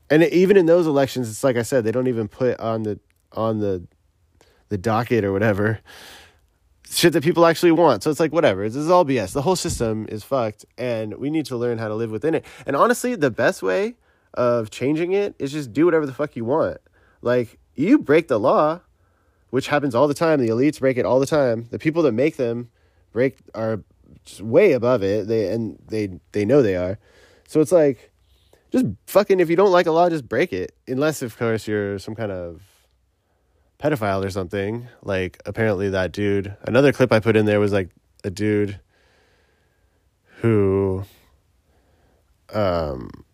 and 0.09 0.23
even 0.23 0.57
in 0.57 0.67
those 0.67 0.85
elections, 0.85 1.29
it's 1.29 1.43
like 1.43 1.57
I 1.57 1.63
said, 1.63 1.83
they 1.83 1.91
don't 1.91 2.07
even 2.07 2.27
put 2.27 2.59
on 2.59 2.83
the 2.83 2.99
on 3.31 3.59
the 3.59 3.87
the 4.69 4.77
docket 4.77 5.23
or 5.23 5.31
whatever 5.31 5.79
shit 6.89 7.13
that 7.13 7.23
people 7.23 7.45
actually 7.45 7.71
want. 7.71 8.03
So 8.03 8.09
it's 8.09 8.19
like 8.19 8.31
whatever. 8.31 8.63
This 8.63 8.75
is 8.75 8.89
all 8.89 9.05
BS. 9.05 9.33
The 9.33 9.41
whole 9.41 9.55
system 9.55 10.05
is 10.09 10.23
fucked, 10.23 10.65
and 10.77 11.15
we 11.15 11.29
need 11.29 11.45
to 11.47 11.57
learn 11.57 11.77
how 11.77 11.87
to 11.87 11.95
live 11.95 12.11
within 12.11 12.35
it. 12.35 12.45
And 12.65 12.75
honestly, 12.75 13.15
the 13.15 13.31
best 13.31 13.63
way 13.63 13.95
of 14.33 14.69
changing 14.69 15.13
it 15.13 15.35
is 15.39 15.51
just 15.51 15.73
do 15.73 15.85
whatever 15.85 16.05
the 16.05 16.13
fuck 16.13 16.35
you 16.35 16.45
want. 16.45 16.77
Like 17.26 17.57
you 17.73 17.97
break 17.97 18.28
the 18.28 18.39
law, 18.39 18.82
which 19.49 19.67
happens 19.67 19.95
all 19.95 20.07
the 20.07 20.13
time. 20.13 20.39
The 20.39 20.49
elites 20.49 20.80
break 20.80 20.97
it 20.97 21.05
all 21.05 21.19
the 21.19 21.26
time. 21.26 21.67
The 21.71 21.80
people 21.80 22.03
that 22.03 22.11
make 22.11 22.38
them 22.38 22.69
break 23.11 23.38
are 23.55 23.84
way 24.39 24.73
above 24.73 25.01
it. 25.01 25.28
They 25.28 25.51
and 25.51 25.80
they 25.88 26.19
they 26.34 26.45
know 26.45 26.61
they 26.61 26.76
are. 26.76 26.99
So 27.47 27.61
it's 27.61 27.71
like 27.71 28.11
just 28.71 28.86
fucking 29.07 29.39
if 29.39 29.49
you 29.49 29.55
don't 29.55 29.71
like 29.71 29.88
a 29.88 29.91
law, 29.91 30.07
just 30.07 30.30
break 30.30 30.53
it. 30.53 30.76
Unless 30.88 31.23
of 31.23 31.36
course 31.36 31.67
you're 31.67 31.97
some 31.97 32.13
kind 32.13 32.32
of 32.32 32.61
pedophile 33.80 34.23
or 34.23 34.30
something. 34.30 34.88
Like 35.01 35.41
apparently 35.47 35.89
that 35.89 36.11
dude. 36.11 36.55
Another 36.61 36.93
clip 36.93 37.11
I 37.11 37.19
put 37.19 37.36
in 37.36 37.47
there 37.47 37.59
was 37.59 37.73
like 37.73 37.89
a 38.23 38.30
dude 38.30 38.80
who 40.41 41.03
um 42.53 43.24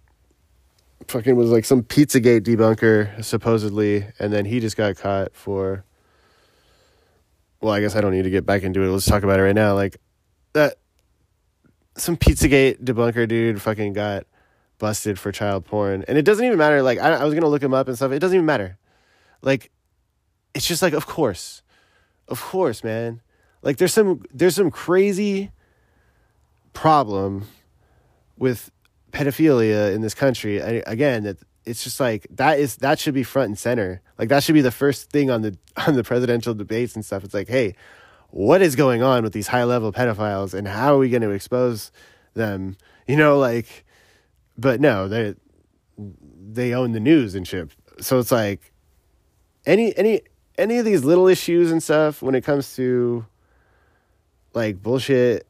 fucking 1.11 1.35
was 1.35 1.51
like 1.51 1.65
some 1.65 1.83
Pizzagate 1.83 2.41
debunker 2.41 3.23
supposedly, 3.23 4.05
and 4.19 4.33
then 4.33 4.45
he 4.45 4.59
just 4.59 4.77
got 4.77 4.95
caught 4.97 5.35
for 5.35 5.85
well, 7.61 7.73
I 7.73 7.79
guess 7.79 7.95
I 7.95 8.01
don't 8.01 8.11
need 8.11 8.23
to 8.23 8.29
get 8.29 8.45
back 8.45 8.63
into 8.63 8.81
it. 8.81 8.87
Let's 8.87 9.05
talk 9.05 9.23
about 9.23 9.39
it 9.39 9.43
right 9.43 9.55
now. 9.55 9.75
Like 9.75 9.97
that 10.53 10.77
some 11.95 12.17
Pizzagate 12.17 12.83
debunker 12.83 13.27
dude 13.27 13.61
fucking 13.61 13.93
got 13.93 14.25
busted 14.79 15.19
for 15.19 15.31
child 15.31 15.65
porn. 15.65 16.03
And 16.07 16.17
it 16.17 16.23
doesn't 16.23 16.43
even 16.43 16.57
matter. 16.57 16.81
Like 16.81 16.99
I, 16.99 17.13
I 17.13 17.23
was 17.23 17.33
gonna 17.33 17.47
look 17.47 17.61
him 17.61 17.73
up 17.73 17.87
and 17.87 17.95
stuff. 17.95 18.11
It 18.11 18.19
doesn't 18.19 18.35
even 18.35 18.45
matter. 18.45 18.77
Like 19.41 19.71
it's 20.53 20.67
just 20.67 20.81
like 20.81 20.93
of 20.93 21.05
course. 21.05 21.61
Of 22.27 22.41
course, 22.41 22.83
man. 22.83 23.21
Like 23.61 23.77
there's 23.77 23.93
some 23.93 24.23
there's 24.33 24.55
some 24.55 24.71
crazy 24.71 25.51
problem 26.73 27.47
with 28.37 28.71
pedophilia 29.11 29.93
in 29.93 30.01
this 30.01 30.13
country. 30.13 30.57
Again, 30.57 31.23
that 31.23 31.37
it's 31.65 31.83
just 31.83 31.99
like 31.99 32.27
that 32.31 32.59
is 32.59 32.77
that 32.77 32.99
should 32.99 33.13
be 33.13 33.23
front 33.23 33.49
and 33.49 33.59
center. 33.59 34.01
Like 34.17 34.29
that 34.29 34.43
should 34.43 34.55
be 34.55 34.61
the 34.61 34.71
first 34.71 35.09
thing 35.11 35.29
on 35.29 35.41
the 35.41 35.57
on 35.87 35.95
the 35.95 36.03
presidential 36.03 36.53
debates 36.53 36.95
and 36.95 37.05
stuff. 37.05 37.23
It's 37.23 37.33
like, 37.33 37.47
hey, 37.47 37.75
what 38.29 38.61
is 38.61 38.75
going 38.75 39.03
on 39.03 39.23
with 39.23 39.33
these 39.33 39.47
high 39.47 39.63
level 39.63 39.91
pedophiles 39.91 40.53
and 40.53 40.67
how 40.67 40.95
are 40.95 40.97
we 40.97 41.09
going 41.09 41.21
to 41.21 41.31
expose 41.31 41.91
them? 42.33 42.77
You 43.07 43.17
know, 43.17 43.39
like 43.39 43.83
but 44.57 44.79
no, 44.79 45.07
they 45.07 45.35
they 45.97 46.73
own 46.73 46.91
the 46.91 46.99
news 46.99 47.35
and 47.35 47.45
shit. 47.45 47.71
So 47.99 48.19
it's 48.19 48.31
like 48.31 48.71
any 49.65 49.97
any 49.97 50.21
any 50.57 50.77
of 50.77 50.85
these 50.85 51.03
little 51.03 51.27
issues 51.27 51.71
and 51.71 51.81
stuff 51.81 52.21
when 52.21 52.35
it 52.35 52.43
comes 52.43 52.75
to 52.75 53.25
like 54.53 54.81
bullshit 54.81 55.47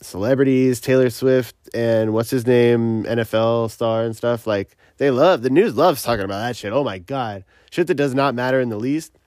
celebrities, 0.00 0.80
Taylor 0.80 1.10
Swift 1.10 1.54
and 1.74 2.12
what's 2.12 2.30
his 2.30 2.46
name, 2.46 3.04
NFL 3.04 3.70
star 3.70 4.04
and 4.04 4.16
stuff, 4.16 4.46
like 4.46 4.76
they 4.98 5.10
love 5.10 5.42
the 5.42 5.50
news 5.50 5.76
loves 5.76 6.02
talking 6.02 6.24
about 6.24 6.40
that 6.40 6.56
shit. 6.56 6.72
Oh 6.72 6.84
my 6.84 6.98
god. 6.98 7.44
Shit 7.70 7.86
that 7.88 7.94
does 7.94 8.14
not 8.14 8.34
matter 8.34 8.60
in 8.60 8.68
the 8.68 8.78
least. 8.78 9.18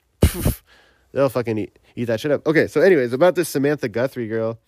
They'll 1.11 1.30
fucking 1.30 1.57
eat, 1.57 1.80
eat 1.95 2.05
that 2.05 2.20
shit 2.20 2.32
up. 2.32 2.45
Okay, 2.45 2.67
so 2.67 2.82
anyways, 2.82 3.13
about 3.13 3.36
this 3.36 3.49
Samantha 3.49 3.89
Guthrie 3.89 4.28
girl. 4.28 4.59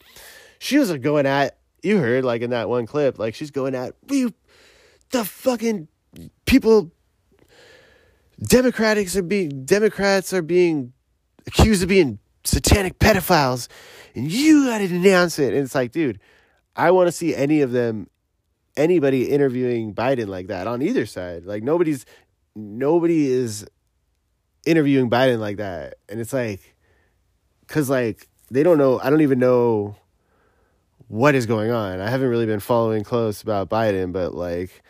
She 0.59 0.77
was 0.77 0.95
going 0.97 1.25
at 1.25 1.57
you 1.83 1.97
heard 1.97 2.23
like 2.23 2.41
in 2.41 2.51
that 2.51 2.69
one 2.69 2.85
clip, 2.85 3.17
like 3.17 3.35
she's 3.35 3.51
going 3.51 3.75
at 3.75 3.95
we 4.07 4.33
the 5.11 5.25
fucking 5.25 5.87
people 6.45 6.91
Democrats 8.41 9.15
are 9.15 9.23
being 9.23 9.65
Democrats 9.65 10.33
are 10.33 10.41
being 10.41 10.93
accused 11.47 11.83
of 11.83 11.89
being 11.89 12.19
satanic 12.43 12.99
pedophiles 12.99 13.67
and 14.15 14.31
you 14.31 14.65
got 14.65 14.79
to 14.79 14.87
denounce 14.87 15.39
it. 15.39 15.53
And 15.53 15.63
it's 15.63 15.75
like, 15.75 15.91
dude, 15.91 16.19
I 16.75 16.91
want 16.91 17.07
to 17.07 17.11
see 17.11 17.35
any 17.35 17.61
of 17.61 17.71
them, 17.71 18.09
anybody 18.75 19.29
interviewing 19.29 19.93
Biden 19.93 20.27
like 20.27 20.47
that 20.47 20.67
on 20.67 20.81
either 20.81 21.05
side. 21.05 21.45
Like 21.45 21.63
nobody's, 21.63 22.05
nobody 22.55 23.27
is 23.27 23.65
interviewing 24.65 25.09
Biden 25.09 25.39
like 25.39 25.57
that. 25.57 25.95
And 26.09 26.19
it's 26.19 26.33
like, 26.33 26.75
cause 27.67 27.89
like 27.89 28.27
they 28.49 28.63
don't 28.63 28.77
know, 28.77 28.99
I 28.99 29.09
don't 29.09 29.21
even 29.21 29.39
know 29.39 29.95
what 31.07 31.35
is 31.35 31.45
going 31.45 31.71
on. 31.71 31.99
I 31.99 32.09
haven't 32.09 32.29
really 32.29 32.45
been 32.45 32.59
following 32.59 33.03
close 33.03 33.41
about 33.41 33.69
Biden, 33.69 34.13
but 34.13 34.33
like 34.33 34.81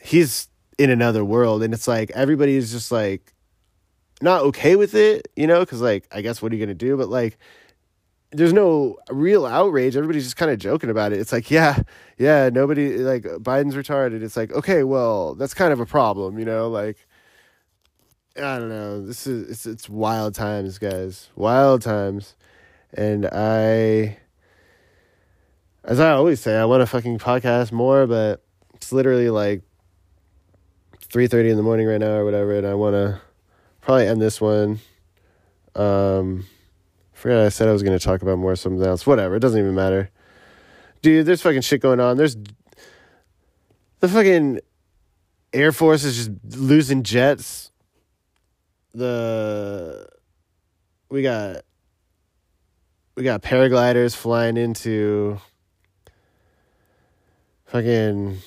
he's 0.00 0.48
in 0.78 0.90
another 0.90 1.24
world. 1.24 1.62
And 1.62 1.74
it's 1.74 1.88
like, 1.88 2.10
everybody 2.12 2.56
is 2.56 2.72
just 2.72 2.90
like, 2.92 3.33
not 4.22 4.42
okay 4.42 4.76
with 4.76 4.94
it, 4.94 5.28
you 5.36 5.46
know, 5.46 5.60
because 5.60 5.80
like 5.80 6.06
I 6.12 6.22
guess 6.22 6.40
what 6.42 6.52
are 6.52 6.56
you 6.56 6.64
gonna 6.64 6.74
do? 6.74 6.96
But 6.96 7.08
like 7.08 7.38
there's 8.32 8.52
no 8.52 8.96
real 9.10 9.46
outrage. 9.46 9.96
Everybody's 9.96 10.24
just 10.24 10.36
kind 10.36 10.50
of 10.50 10.58
joking 10.58 10.90
about 10.90 11.12
it. 11.12 11.20
It's 11.20 11.32
like, 11.32 11.50
yeah, 11.50 11.78
yeah, 12.18 12.50
nobody 12.52 12.98
like 12.98 13.22
Biden's 13.22 13.76
retarded. 13.76 14.22
It's 14.22 14.36
like, 14.36 14.52
okay, 14.52 14.82
well, 14.82 15.34
that's 15.34 15.54
kind 15.54 15.72
of 15.72 15.78
a 15.80 15.86
problem, 15.86 16.38
you 16.38 16.44
know, 16.44 16.68
like 16.68 16.96
I 18.36 18.58
don't 18.58 18.68
know. 18.68 19.06
This 19.06 19.26
is 19.26 19.48
it's 19.50 19.66
it's 19.66 19.88
wild 19.88 20.34
times, 20.34 20.78
guys. 20.78 21.28
Wild 21.36 21.82
times. 21.82 22.34
And 22.92 23.26
I 23.26 24.18
as 25.84 26.00
I 26.00 26.12
always 26.12 26.40
say, 26.40 26.56
I 26.56 26.64
want 26.64 26.80
to 26.80 26.86
fucking 26.86 27.18
podcast 27.18 27.70
more, 27.70 28.06
but 28.06 28.42
it's 28.74 28.92
literally 28.92 29.30
like 29.30 29.62
3:30 31.08 31.50
in 31.50 31.56
the 31.56 31.62
morning 31.62 31.86
right 31.86 32.00
now 32.00 32.14
or 32.14 32.24
whatever, 32.24 32.56
and 32.56 32.66
I 32.66 32.74
want 32.74 32.94
to 32.94 33.20
probably 33.84 34.06
end 34.06 34.20
this 34.20 34.40
one. 34.40 34.80
Um 35.74 36.46
forgot 37.12 37.44
I 37.44 37.48
said 37.48 37.68
I 37.68 37.72
was 37.72 37.82
going 37.82 37.98
to 37.98 38.04
talk 38.04 38.22
about 38.22 38.38
more 38.38 38.54
something 38.56 38.86
else. 38.86 39.06
Whatever, 39.06 39.36
it 39.36 39.40
doesn't 39.40 39.58
even 39.58 39.74
matter. 39.74 40.10
Dude, 41.02 41.26
there's 41.26 41.42
fucking 41.42 41.62
shit 41.62 41.80
going 41.80 42.00
on. 42.00 42.16
There's 42.16 42.36
the 44.00 44.08
fucking 44.08 44.60
Air 45.52 45.72
Force 45.72 46.04
is 46.04 46.16
just 46.16 46.58
losing 46.58 47.02
jets. 47.02 47.70
The 48.92 50.06
we 51.08 51.22
got 51.22 51.62
we 53.16 53.22
got 53.22 53.42
paragliders 53.42 54.14
flying 54.14 54.56
into 54.56 55.38
fucking 57.66 58.38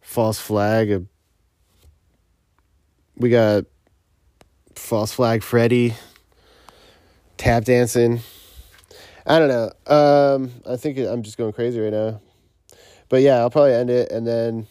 false 0.00 0.40
flag. 0.40 1.06
We 3.16 3.30
got 3.30 3.64
false 4.78 5.12
flag 5.12 5.42
Freddy 5.42 5.94
tap 7.36 7.64
dancing. 7.64 8.20
I 9.26 9.38
don't 9.38 9.48
know. 9.48 9.70
Um, 9.86 10.50
I 10.66 10.76
think 10.76 10.98
I'm 10.98 11.22
just 11.22 11.36
going 11.36 11.52
crazy 11.52 11.80
right 11.80 11.92
now. 11.92 12.20
But 13.08 13.22
yeah, 13.22 13.36
I'll 13.38 13.50
probably 13.50 13.74
end 13.74 13.90
it 13.90 14.10
and 14.10 14.26
then 14.26 14.66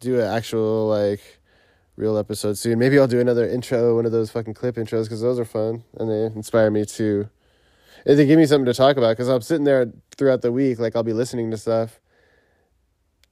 do 0.00 0.20
an 0.20 0.26
actual 0.26 0.88
like 0.88 1.20
real 1.96 2.18
episode 2.18 2.58
soon. 2.58 2.78
Maybe 2.78 2.98
I'll 2.98 3.06
do 3.06 3.20
another 3.20 3.48
intro, 3.48 3.96
one 3.96 4.06
of 4.06 4.12
those 4.12 4.30
fucking 4.30 4.54
clip 4.54 4.76
intros 4.76 5.04
because 5.04 5.20
those 5.20 5.38
are 5.38 5.44
fun 5.44 5.84
and 5.98 6.10
they 6.10 6.24
inspire 6.36 6.70
me 6.70 6.84
to 6.86 7.28
and 8.06 8.18
they 8.18 8.26
give 8.26 8.38
me 8.38 8.46
something 8.46 8.66
to 8.66 8.74
talk 8.74 8.96
about 8.96 9.10
because 9.10 9.28
I'm 9.28 9.40
sitting 9.40 9.64
there 9.64 9.90
throughout 10.16 10.42
the 10.42 10.52
week, 10.52 10.78
like 10.78 10.94
I'll 10.94 11.02
be 11.02 11.12
listening 11.12 11.50
to 11.52 11.56
stuff. 11.56 12.00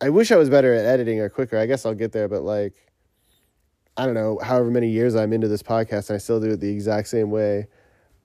I 0.00 0.08
wish 0.08 0.32
I 0.32 0.36
was 0.36 0.50
better 0.50 0.74
at 0.74 0.84
editing 0.84 1.20
or 1.20 1.28
quicker. 1.28 1.58
I 1.58 1.66
guess 1.66 1.86
I'll 1.86 1.94
get 1.94 2.12
there, 2.12 2.28
but 2.28 2.42
like, 2.42 2.74
I 3.96 4.06
don't 4.06 4.14
know, 4.14 4.38
however 4.42 4.70
many 4.70 4.88
years 4.88 5.14
I'm 5.14 5.32
into 5.32 5.48
this 5.48 5.62
podcast, 5.62 6.08
and 6.08 6.14
I 6.14 6.18
still 6.18 6.40
do 6.40 6.50
it 6.50 6.60
the 6.60 6.70
exact 6.70 7.08
same 7.08 7.30
way 7.30 7.68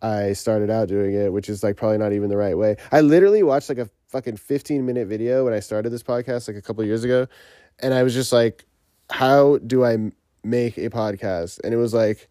I 0.01 0.33
started 0.33 0.69
out 0.69 0.87
doing 0.87 1.13
it, 1.13 1.33
which 1.33 1.49
is 1.49 1.63
like 1.63 1.75
probably 1.75 1.97
not 1.97 2.13
even 2.13 2.29
the 2.29 2.37
right 2.37 2.57
way. 2.57 2.77
I 2.91 3.01
literally 3.01 3.43
watched 3.43 3.69
like 3.69 3.77
a 3.77 3.89
fucking 4.07 4.37
15 4.37 4.85
minute 4.85 5.07
video 5.07 5.43
when 5.43 5.53
I 5.53 5.59
started 5.59 5.89
this 5.89 6.03
podcast 6.03 6.47
like 6.47 6.57
a 6.57 6.61
couple 6.61 6.83
years 6.85 7.03
ago, 7.03 7.27
and 7.79 7.93
I 7.93 8.03
was 8.03 8.13
just 8.13 8.31
like, 8.31 8.65
how 9.09 9.57
do 9.57 9.83
I 9.83 10.11
make 10.43 10.77
a 10.77 10.89
podcast? 10.89 11.59
And 11.63 11.73
it 11.73 11.77
was 11.77 11.93
like 11.93 12.29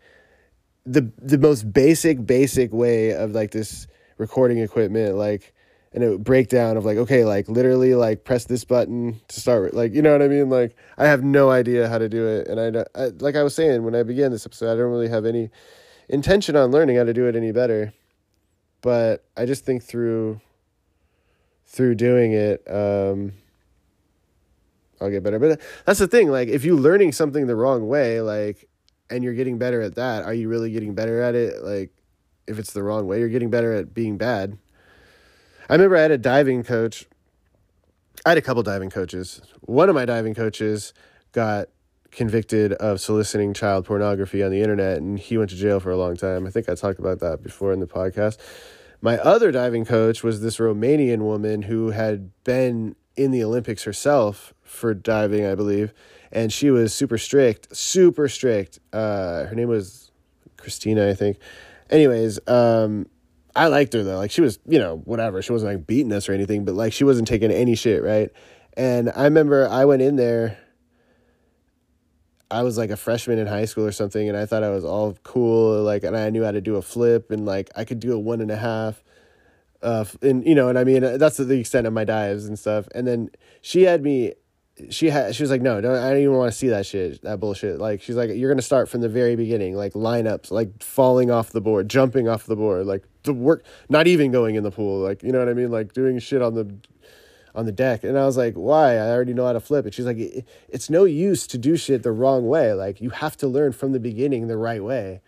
the 0.84 1.10
the 1.20 1.38
most 1.38 1.72
basic 1.72 2.24
basic 2.24 2.72
way 2.72 3.10
of 3.10 3.32
like 3.32 3.50
this 3.50 3.86
recording 4.18 4.58
equipment 4.58 5.16
like 5.16 5.52
and 5.96 6.04
a 6.04 6.18
breakdown 6.18 6.76
of 6.76 6.84
like 6.84 6.98
okay 6.98 7.24
like 7.24 7.48
literally 7.48 7.94
like 7.94 8.22
press 8.22 8.44
this 8.44 8.64
button 8.64 9.18
to 9.28 9.40
start 9.40 9.72
like 9.72 9.94
you 9.94 10.02
know 10.02 10.12
what 10.12 10.20
i 10.20 10.28
mean? 10.28 10.50
Like 10.50 10.76
i 10.98 11.06
have 11.06 11.24
no 11.24 11.50
idea 11.50 11.88
how 11.88 11.98
to 11.98 12.08
do 12.08 12.28
it 12.28 12.46
and 12.46 12.60
I, 12.60 12.84
I 12.94 13.06
like 13.18 13.34
i 13.34 13.42
was 13.42 13.54
saying 13.54 13.82
when 13.82 13.96
i 13.96 14.02
began 14.02 14.30
this 14.30 14.46
episode 14.46 14.70
i 14.70 14.76
don't 14.76 14.92
really 14.92 15.08
have 15.08 15.24
any 15.24 15.50
intention 16.08 16.54
on 16.54 16.70
learning 16.70 16.96
how 16.96 17.04
to 17.04 17.14
do 17.14 17.26
it 17.26 17.34
any 17.34 17.50
better 17.50 17.94
but 18.82 19.24
i 19.36 19.46
just 19.46 19.64
think 19.64 19.82
through 19.82 20.40
through 21.66 21.94
doing 21.94 22.32
it 22.32 22.62
um 22.70 23.32
i'll 25.00 25.10
get 25.10 25.22
better. 25.22 25.38
But 25.38 25.60
that's 25.86 25.98
the 25.98 26.06
thing 26.06 26.28
like 26.28 26.48
if 26.48 26.64
you're 26.64 26.76
learning 26.76 27.12
something 27.12 27.46
the 27.46 27.56
wrong 27.56 27.88
way 27.88 28.20
like 28.20 28.68
and 29.08 29.24
you're 29.24 29.34
getting 29.34 29.56
better 29.56 29.80
at 29.80 29.94
that 29.94 30.24
are 30.24 30.34
you 30.34 30.48
really 30.48 30.70
getting 30.70 30.94
better 30.94 31.22
at 31.22 31.34
it? 31.34 31.62
Like 31.62 31.90
if 32.46 32.58
it's 32.58 32.72
the 32.72 32.82
wrong 32.82 33.06
way 33.06 33.18
you're 33.18 33.28
getting 33.28 33.50
better 33.50 33.72
at 33.72 33.94
being 33.94 34.18
bad 34.18 34.58
I 35.68 35.74
remember 35.74 35.96
I 35.96 36.02
had 36.02 36.10
a 36.10 36.18
diving 36.18 36.62
coach. 36.62 37.06
I 38.24 38.30
had 38.30 38.38
a 38.38 38.42
couple 38.42 38.62
diving 38.62 38.90
coaches. 38.90 39.40
One 39.62 39.88
of 39.88 39.94
my 39.94 40.04
diving 40.04 40.34
coaches 40.34 40.92
got 41.32 41.68
convicted 42.10 42.72
of 42.74 43.00
soliciting 43.00 43.52
child 43.52 43.84
pornography 43.84 44.42
on 44.42 44.50
the 44.50 44.62
internet 44.62 44.98
and 44.98 45.18
he 45.18 45.36
went 45.36 45.50
to 45.50 45.56
jail 45.56 45.80
for 45.80 45.90
a 45.90 45.96
long 45.96 46.16
time. 46.16 46.46
I 46.46 46.50
think 46.50 46.68
I 46.68 46.74
talked 46.74 46.98
about 46.98 47.20
that 47.20 47.42
before 47.42 47.72
in 47.72 47.80
the 47.80 47.86
podcast. 47.86 48.38
My 49.02 49.18
other 49.18 49.52
diving 49.52 49.84
coach 49.84 50.22
was 50.22 50.40
this 50.40 50.56
Romanian 50.56 51.18
woman 51.18 51.62
who 51.62 51.90
had 51.90 52.30
been 52.44 52.96
in 53.16 53.32
the 53.32 53.44
Olympics 53.44 53.82
herself 53.84 54.54
for 54.62 54.94
diving, 54.94 55.44
I 55.44 55.54
believe, 55.54 55.92
and 56.32 56.52
she 56.52 56.70
was 56.70 56.94
super 56.94 57.18
strict, 57.18 57.74
super 57.76 58.28
strict. 58.28 58.78
Uh, 58.92 59.44
her 59.44 59.54
name 59.54 59.68
was 59.68 60.10
Christina, 60.56 61.08
I 61.08 61.14
think. 61.14 61.38
Anyways, 61.90 62.40
um, 62.48 63.06
I 63.56 63.68
liked 63.68 63.94
her 63.94 64.02
though. 64.04 64.18
Like 64.18 64.30
she 64.30 64.42
was, 64.42 64.58
you 64.66 64.78
know, 64.78 64.98
whatever. 65.04 65.40
She 65.40 65.50
wasn't 65.50 65.72
like 65.72 65.86
beating 65.86 66.12
us 66.12 66.28
or 66.28 66.32
anything, 66.32 66.64
but 66.64 66.74
like 66.74 66.92
she 66.92 67.04
wasn't 67.04 67.26
taking 67.26 67.50
any 67.50 67.74
shit, 67.74 68.02
right? 68.02 68.30
And 68.76 69.10
I 69.16 69.24
remember 69.24 69.66
I 69.66 69.86
went 69.86 70.02
in 70.02 70.16
there. 70.16 70.58
I 72.50 72.62
was 72.62 72.78
like 72.78 72.90
a 72.90 72.96
freshman 72.96 73.38
in 73.38 73.46
high 73.46 73.64
school 73.64 73.84
or 73.84 73.92
something, 73.92 74.28
and 74.28 74.36
I 74.36 74.46
thought 74.46 74.62
I 74.62 74.70
was 74.70 74.84
all 74.84 75.16
cool, 75.24 75.82
like, 75.82 76.04
and 76.04 76.16
I 76.16 76.30
knew 76.30 76.44
how 76.44 76.52
to 76.52 76.60
do 76.60 76.76
a 76.76 76.82
flip, 76.82 77.32
and 77.32 77.44
like 77.44 77.70
I 77.74 77.84
could 77.84 77.98
do 77.98 78.12
a 78.12 78.18
one 78.18 78.40
and 78.40 78.52
a 78.52 78.56
half, 78.56 79.02
uh, 79.82 80.04
and 80.22 80.46
you 80.46 80.54
know, 80.54 80.68
and 80.68 80.78
I 80.78 80.84
mean 80.84 81.18
that's 81.18 81.38
the 81.38 81.58
extent 81.58 81.86
of 81.86 81.92
my 81.92 82.04
dives 82.04 82.46
and 82.46 82.58
stuff. 82.58 82.86
And 82.94 83.06
then 83.06 83.30
she 83.62 83.82
had 83.82 84.02
me 84.02 84.34
she 84.90 85.08
had 85.08 85.34
she 85.34 85.42
was 85.42 85.50
like 85.50 85.62
no 85.62 85.80
don't 85.80 85.96
i 85.96 86.10
don't 86.10 86.20
even 86.20 86.34
want 86.34 86.52
to 86.52 86.56
see 86.56 86.68
that 86.68 86.84
shit 86.84 87.22
that 87.22 87.40
bullshit. 87.40 87.78
Like 87.78 88.02
she's 88.02 88.16
like 88.16 88.30
you're 88.34 88.50
gonna 88.50 88.62
start 88.62 88.88
from 88.88 89.00
the 89.00 89.08
very 89.08 89.34
beginning 89.34 89.74
like 89.74 89.94
lineups 89.94 90.50
like 90.50 90.82
falling 90.82 91.30
off 91.30 91.50
the 91.50 91.62
board 91.62 91.88
jumping 91.88 92.28
off 92.28 92.44
the 92.44 92.56
board 92.56 92.86
like 92.86 93.04
the 93.22 93.32
work 93.32 93.64
not 93.88 94.06
even 94.06 94.30
going 94.30 94.54
in 94.54 94.62
the 94.62 94.70
pool 94.70 95.00
like 95.00 95.22
you 95.22 95.32
know 95.32 95.38
what 95.38 95.48
i 95.48 95.54
mean? 95.54 95.70
Like 95.70 95.92
doing 95.92 96.18
shit 96.18 96.42
on 96.42 96.54
the 96.54 96.74
on 97.54 97.64
the 97.64 97.72
deck. 97.72 98.04
And 98.04 98.18
i 98.18 98.26
was 98.26 98.36
like 98.36 98.54
why? 98.54 98.96
I 98.96 99.08
already 99.10 99.32
know 99.32 99.46
how 99.46 99.54
to 99.54 99.60
flip 99.60 99.86
and 99.86 99.94
she's 99.94 100.04
like 100.04 100.18
it's 100.68 100.90
no 100.90 101.04
use 101.04 101.46
to 101.48 101.58
do 101.58 101.76
shit 101.76 102.02
the 102.02 102.12
wrong 102.12 102.46
way 102.46 102.72
like 102.74 103.00
you 103.00 103.10
have 103.10 103.36
to 103.38 103.48
learn 103.48 103.72
from 103.72 103.92
the 103.92 104.00
beginning 104.00 104.46
the 104.46 104.58
right 104.58 104.84
way. 104.84 105.22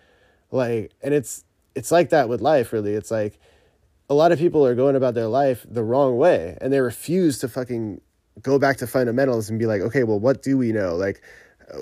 Like 0.50 0.92
and 1.02 1.14
it's 1.14 1.44
it's 1.74 1.90
like 1.90 2.10
that 2.10 2.28
with 2.28 2.42
life 2.42 2.72
really. 2.72 2.94
It's 2.94 3.10
like 3.10 3.38
a 4.10 4.14
lot 4.14 4.32
of 4.32 4.38
people 4.38 4.64
are 4.66 4.74
going 4.74 4.96
about 4.96 5.14
their 5.14 5.26
life 5.26 5.66
the 5.68 5.84
wrong 5.84 6.18
way 6.18 6.58
and 6.60 6.70
they 6.70 6.80
refuse 6.80 7.38
to 7.38 7.48
fucking 7.48 8.02
go 8.42 8.58
back 8.58 8.76
to 8.78 8.86
fundamentals 8.86 9.50
and 9.50 9.58
be 9.58 9.66
like, 9.66 9.80
okay, 9.80 10.04
well, 10.04 10.18
what 10.18 10.42
do 10.42 10.56
we 10.56 10.72
know? 10.72 10.96
Like, 10.96 11.22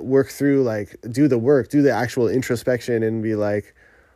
work 0.01 0.29
through, 0.29 0.63
like, 0.63 0.97
do 1.11 1.29
the 1.29 1.39
work, 1.39 1.69
do 1.69 1.83
the 1.83 1.93
actual 1.93 2.29
introspection, 2.29 3.03
and 3.03 3.23
be 3.23 3.35
like, 3.35 3.75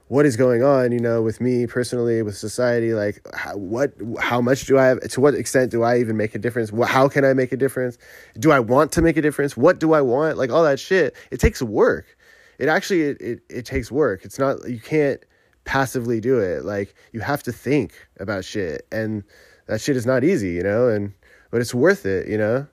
what 0.09 0.27
is 0.27 0.37
going 0.37 0.63
on? 0.65 0.91
You 0.91 0.99
know, 0.99 1.23
with 1.23 1.41
me 1.41 1.67
personally, 1.67 2.21
with 2.23 2.37
society, 2.37 2.95
like, 2.95 3.25
how, 3.35 3.57
what, 3.57 3.93
how 4.19 4.41
much 4.41 4.67
do 4.67 4.79
I 4.79 4.87
have? 4.87 5.01
To 5.01 5.21
what 5.21 5.35
extent 5.35 5.71
do 5.71 5.83
I 5.83 5.99
even 5.99 6.17
make 6.17 6.35
a 6.35 6.39
difference? 6.39 6.73
How 6.87 7.09
can 7.09 7.25
I 7.25 7.33
make 7.33 7.53
a 7.53 7.57
difference? 7.57 7.97
Do 8.39 8.51
I 8.51 8.59
want 8.59 8.91
to 8.93 9.03
make 9.03 9.17
a 9.17 9.23
difference? 9.23 9.57
What 9.57 9.79
do 9.79 9.93
I 9.93 10.01
want? 10.01 10.37
Like 10.37 10.51
all 10.51 10.65
that 10.65 10.81
shit. 10.81 11.15
It 11.31 11.39
takes 11.39 11.63
work. 11.63 12.17
It 12.59 12.69
actually 12.69 13.03
it, 13.03 13.21
it, 13.21 13.41
it 13.49 13.65
takes 13.65 13.91
work. 13.91 14.25
It's 14.25 14.39
not 14.39 14.69
you 14.69 14.81
can't 14.81 15.25
passively 15.65 16.21
do 16.21 16.39
it. 16.41 16.65
Like 16.65 16.95
you 17.13 17.21
have 17.21 17.43
to 17.45 17.53
think 17.53 17.93
about 18.19 18.45
shit, 18.45 18.87
and 18.93 19.23
that 19.67 19.81
shit 19.81 19.97
is 19.97 20.07
not 20.07 20.25
easy, 20.25 20.51
you 20.51 20.63
know, 20.63 20.89
and 20.89 21.15
but 21.51 21.61
it's 21.61 21.75
worth 21.75 22.07
it, 22.07 22.29
you 22.29 22.39
know? 22.39 22.67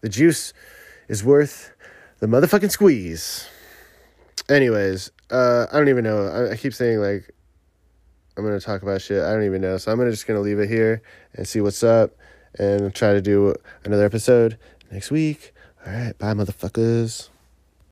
The 0.00 0.08
juice 0.08 0.52
is 1.08 1.24
worth 1.24 1.72
the 2.18 2.26
motherfucking 2.26 2.70
squeeze. 2.70 3.48
Anyways, 4.48 5.10
uh, 5.30 5.66
I 5.72 5.78
don't 5.78 5.88
even 5.88 6.04
know. 6.04 6.26
I, 6.26 6.52
I 6.52 6.56
keep 6.56 6.74
saying 6.74 7.00
like 7.00 7.30
I'm 8.36 8.44
gonna 8.44 8.60
talk 8.60 8.82
about 8.82 9.00
shit. 9.00 9.22
I 9.22 9.32
don't 9.32 9.44
even 9.44 9.62
know. 9.62 9.76
So 9.78 9.90
I'm 9.90 9.98
gonna 9.98 10.10
just 10.10 10.26
gonna 10.26 10.40
leave 10.40 10.58
it 10.58 10.68
here 10.68 11.02
and 11.34 11.48
see 11.48 11.60
what's 11.60 11.82
up 11.82 12.16
and 12.58 12.94
try 12.94 13.12
to 13.12 13.20
do 13.20 13.54
another 13.84 14.04
episode 14.04 14.58
next 14.90 15.10
week. 15.10 15.52
All 15.86 15.92
right, 15.92 16.18
bye, 16.18 16.34
motherfuckers. 16.34 17.30